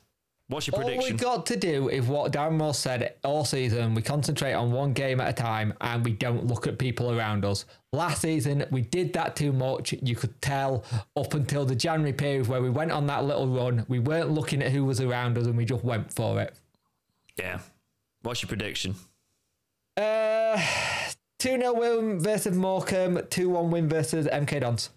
what's 0.49 0.67
your 0.67 0.77
prediction? 0.77 1.01
All 1.03 1.11
we 1.11 1.17
got 1.17 1.47
to 1.47 1.57
do 1.57 1.89
is 1.89 2.07
what 2.07 2.33
Darren 2.33 2.57
Moore 2.57 2.75
said 2.75 3.15
all 3.25 3.45
season. 3.45 3.95
We 3.95 4.03
concentrate 4.03 4.53
on 4.53 4.73
one 4.73 4.93
game 4.93 5.21
at 5.21 5.29
a 5.29 5.33
time 5.33 5.75
and 5.81 6.05
we 6.05 6.13
don't 6.13 6.47
look 6.47 6.67
at 6.67 6.79
people 6.79 7.17
around 7.17 7.45
us. 7.45 7.65
Last 7.93 8.23
season, 8.23 8.65
we 8.71 8.83
did 8.83 9.13
that 9.15 9.37
too 9.37 9.53
much. 9.53 9.93
You 10.03 10.17
could 10.17 10.41
tell 10.41 10.85
up 11.17 11.35
until 11.35 11.65
the 11.65 11.75
January 11.75 12.13
period 12.13 12.47
where 12.49 12.63
we 12.63 12.71
went 12.71 12.91
on 12.93 13.07
that 13.07 13.25
little 13.25 13.49
run. 13.49 13.85
We 13.89 13.99
weren't 13.99 14.31
looking 14.31 14.63
at 14.63 14.73
who 14.73 14.85
was 14.85 15.01
around 15.01 15.37
us 15.39 15.47
and 15.47 15.57
we 15.57 15.65
just 15.65 15.85
went 15.85 16.13
for 16.13 16.41
it. 16.41 16.55
yeah. 17.39 17.59
What's 18.23 18.41
your 18.41 18.49
prediction? 18.49 18.95
Uh, 19.97 20.57
2 21.41 21.59
0 21.59 21.73
win 21.75 22.21
versus 22.21 22.57
Morecambe, 22.57 23.21
2 23.31 23.49
1 23.49 23.71
win 23.71 23.89
versus 23.89 24.27
MK 24.27 24.61
Dons. 24.61 24.91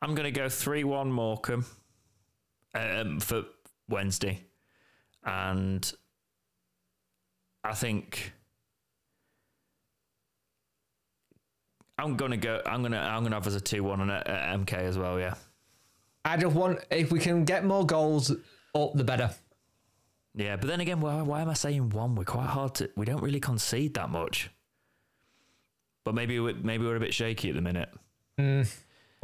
I'm 0.00 0.14
going 0.14 0.32
to 0.32 0.40
go 0.40 0.48
3 0.48 0.84
1 0.84 1.10
Morecambe 1.10 1.66
um, 2.74 3.20
for 3.20 3.44
Wednesday. 3.88 4.44
And 5.24 5.90
I 7.64 7.74
think 7.74 8.32
I'm 11.98 12.16
going 12.16 12.30
to 12.30 12.36
go, 12.36 12.62
I'm 12.64 12.82
to, 12.84 12.98
I'm 12.98 13.24
to 13.24 13.30
have 13.30 13.46
as 13.46 13.56
a 13.56 13.60
2 13.60 13.82
1 13.82 14.10
at, 14.10 14.26
at 14.26 14.58
MK 14.60 14.72
as 14.74 14.96
well, 14.96 15.18
yeah. 15.18 15.34
I 16.24 16.36
just 16.36 16.54
want, 16.54 16.80
if 16.90 17.10
we 17.10 17.18
can 17.18 17.44
get 17.44 17.64
more 17.64 17.84
goals 17.84 18.30
up, 18.74 18.94
the 18.94 19.04
better. 19.04 19.30
Yeah, 20.34 20.56
but 20.56 20.68
then 20.68 20.80
again, 20.80 21.00
why, 21.00 21.20
why 21.22 21.42
am 21.42 21.48
I 21.48 21.54
saying 21.54 21.90
one? 21.90 22.14
We're 22.14 22.24
quite 22.24 22.46
hard 22.46 22.76
to, 22.76 22.90
we 22.96 23.06
don't 23.06 23.22
really 23.22 23.40
concede 23.40 23.94
that 23.94 24.10
much. 24.10 24.50
But 26.04 26.14
maybe 26.14 26.38
we 26.38 26.54
maybe 26.54 26.86
we're 26.86 26.96
a 26.96 27.00
bit 27.00 27.12
shaky 27.12 27.50
at 27.50 27.54
the 27.54 27.60
minute. 27.60 27.90
We'll 28.38 28.64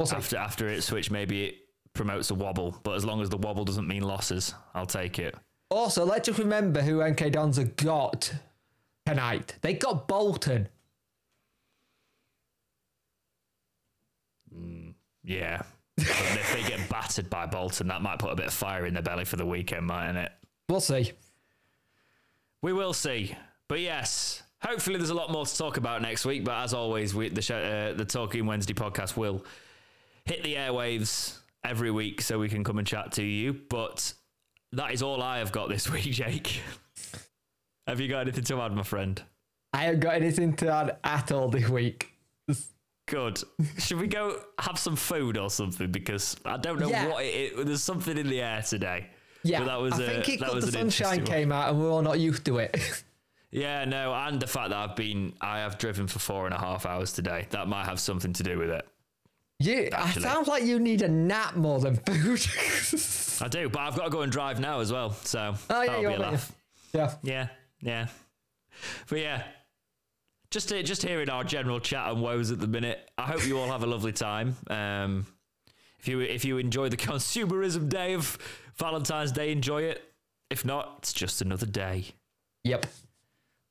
see. 0.03 0.15
After 0.15 0.37
after 0.37 0.67
it 0.67 0.81
switch, 0.81 1.09
maybe 1.09 1.45
it 1.45 1.55
promotes 1.93 2.29
a 2.31 2.35
wobble. 2.35 2.79
But 2.83 2.95
as 2.95 3.05
long 3.05 3.21
as 3.21 3.29
the 3.29 3.37
wobble 3.37 3.65
doesn't 3.65 3.87
mean 3.87 4.03
losses, 4.03 4.53
I'll 4.73 4.85
take 4.85 5.19
it. 5.19 5.35
Also, 5.69 6.05
let's 6.05 6.27
just 6.27 6.39
remember 6.39 6.81
who 6.81 6.99
MK 6.99 7.31
Dons 7.31 7.57
have 7.57 7.75
got 7.75 8.33
tonight. 9.05 9.55
They 9.61 9.73
got 9.73 10.07
Bolton. 10.07 10.67
Yeah. 15.23 15.63
But 15.97 16.07
if 16.07 16.53
they 16.53 16.69
get 16.69 16.87
battered 16.89 17.29
by 17.29 17.45
Bolton, 17.45 17.87
that 17.87 18.01
might 18.01 18.19
put 18.19 18.31
a 18.31 18.35
bit 18.35 18.47
of 18.47 18.53
fire 18.53 18.85
in 18.85 18.93
their 18.93 19.03
belly 19.03 19.25
for 19.25 19.37
the 19.37 19.45
weekend, 19.45 19.87
mightn't 19.87 20.17
it? 20.17 20.31
We'll 20.69 20.81
see. 20.81 21.13
We 22.61 22.73
will 22.73 22.93
see. 22.93 23.35
But 23.67 23.79
yes, 23.79 24.43
hopefully 24.61 24.97
there's 24.97 25.09
a 25.09 25.15
lot 25.15 25.31
more 25.31 25.45
to 25.45 25.57
talk 25.57 25.77
about 25.77 26.01
next 26.01 26.25
week. 26.25 26.43
But 26.43 26.63
as 26.63 26.73
always, 26.73 27.15
we, 27.15 27.29
the 27.29 27.41
show, 27.41 27.57
uh, 27.57 27.93
the 27.93 28.05
Talking 28.05 28.45
Wednesday 28.45 28.73
podcast 28.73 29.17
will 29.17 29.43
hit 30.25 30.43
the 30.43 30.55
airwaves 30.55 31.37
every 31.63 31.91
week 31.91 32.21
so 32.21 32.39
we 32.39 32.49
can 32.49 32.63
come 32.63 32.77
and 32.77 32.87
chat 32.87 33.11
to 33.13 33.23
you. 33.23 33.53
But 33.69 34.13
that 34.71 34.91
is 34.93 35.01
all 35.01 35.21
I 35.21 35.39
have 35.39 35.51
got 35.51 35.69
this 35.69 35.89
week, 35.91 36.03
Jake. 36.03 36.61
have 37.87 37.99
you 37.99 38.07
got 38.07 38.21
anything 38.21 38.43
to 38.45 38.61
add, 38.61 38.73
my 38.73 38.83
friend? 38.83 39.21
I 39.73 39.83
haven't 39.83 39.99
got 40.01 40.15
anything 40.15 40.55
to 40.57 40.69
add 40.71 40.97
at 41.03 41.31
all 41.31 41.49
this 41.49 41.67
week. 41.69 42.11
Good. 43.07 43.39
Should 43.77 43.99
we 43.99 44.07
go 44.07 44.39
have 44.57 44.79
some 44.79 44.95
food 44.95 45.37
or 45.37 45.51
something? 45.51 45.91
Because 45.91 46.35
I 46.43 46.57
don't 46.57 46.79
know 46.79 46.89
Yeah. 46.89 47.07
what 47.07 47.23
it, 47.23 47.53
it. 47.53 47.65
There's 47.67 47.83
something 47.83 48.17
in 48.17 48.27
the 48.27 48.41
air 48.41 48.63
today. 48.63 49.07
Yeah, 49.43 49.59
But 49.59 49.65
that 49.65 49.79
was 49.81 49.93
I 49.99 50.03
a- 50.03 50.07
think 50.23 50.29
it 50.29 50.39
that 50.39 50.55
was 50.55 50.65
the 50.65 50.71
sunshine 50.71 51.17
one. 51.19 51.25
came 51.27 51.51
out 51.51 51.69
and 51.69 51.79
we're 51.79 51.91
all 51.91 52.01
not 52.01 52.19
used 52.19 52.45
to 52.45 52.57
it. 52.59 53.03
Yeah, 53.51 53.85
no, 53.85 54.13
and 54.13 54.37
the 54.41 54.47
fact 54.47 54.71
that 54.71 54.77
I've 54.77 54.97
been, 54.97 55.31
I 55.39 55.59
have 55.59 55.77
driven 55.77 56.07
for 56.07 56.19
four 56.19 56.43
and 56.45 56.53
a 56.53 56.57
half 56.57 56.85
hours 56.85 57.13
today. 57.13 57.47
That 57.51 57.69
might 57.69 57.85
have 57.85 58.01
something 58.01 58.33
to 58.33 58.43
do 58.43 58.57
with 58.59 58.69
it. 58.69 58.85
You, 59.59 59.77
it 59.77 59.93
Actually. 59.93 60.23
sounds 60.23 60.47
like 60.47 60.63
you 60.63 60.79
need 60.79 61.01
a 61.01 61.07
nap 61.07 61.55
more 61.55 61.79
than 61.79 61.95
food. 61.95 62.45
I 63.41 63.47
do, 63.47 63.69
but 63.69 63.79
I've 63.79 63.95
got 63.95 64.05
to 64.05 64.09
go 64.09 64.21
and 64.21 64.31
drive 64.31 64.59
now 64.59 64.79
as 64.79 64.91
well. 64.91 65.11
So 65.23 65.55
Oh, 65.69 65.81
yeah, 65.81 65.87
that'll 65.87 66.09
be 66.09 66.15
a 66.15 66.19
laugh. 66.19 66.51
yeah. 66.93 67.13
Yeah, 67.23 67.47
yeah. 67.81 68.07
But 69.09 69.19
yeah, 69.19 69.43
just 70.51 70.69
to, 70.69 70.83
just 70.83 71.01
hearing 71.03 71.29
our 71.29 71.43
general 71.43 71.79
chat 71.79 72.11
and 72.11 72.21
woes 72.21 72.51
at 72.51 72.59
the 72.59 72.67
minute. 72.67 73.09
I 73.17 73.23
hope 73.23 73.45
you 73.47 73.57
all 73.59 73.67
have 73.67 73.83
a 73.83 73.87
lovely 73.87 74.11
time. 74.11 74.55
Um, 74.69 75.25
if 75.99 76.07
you 76.07 76.19
if 76.21 76.43
you 76.45 76.57
enjoy 76.57 76.89
the 76.89 76.97
consumerism 77.11 77.89
day 77.89 78.13
of 78.13 78.37
Valentine's 78.77 79.31
Day, 79.31 79.51
enjoy 79.51 79.83
it. 79.83 80.03
If 80.49 80.63
not, 80.65 80.95
it's 80.99 81.13
just 81.13 81.41
another 81.41 81.65
day. 81.65 82.05
Yep. 82.65 82.85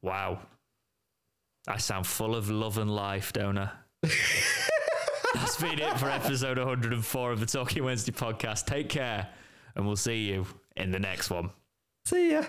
Wow. 0.03 0.41
I 1.69 1.77
sound 1.79 2.07
full 2.07 2.35
of 2.35 2.51
love 2.51 2.77
and 2.79 2.91
life, 2.95 3.33
don't 3.33 3.57
I? 3.59 3.71
That's 5.35 5.61
been 5.61 5.79
it 5.81 5.99
for 5.99 6.09
episode 6.09 6.59
104 6.59 7.33
of 7.33 7.41
the 7.41 7.47
Talking 7.47 7.85
Wednesday 7.85 8.13
podcast. 8.13 8.67
Take 8.67 8.89
care, 8.89 9.29
and 9.75 9.87
we'll 9.87 9.97
see 9.97 10.25
you 10.25 10.47
in 10.77 10.91
the 10.93 10.99
next 10.99 11.31
one. 11.31 11.51
See 12.07 12.33
ya. 12.33 12.45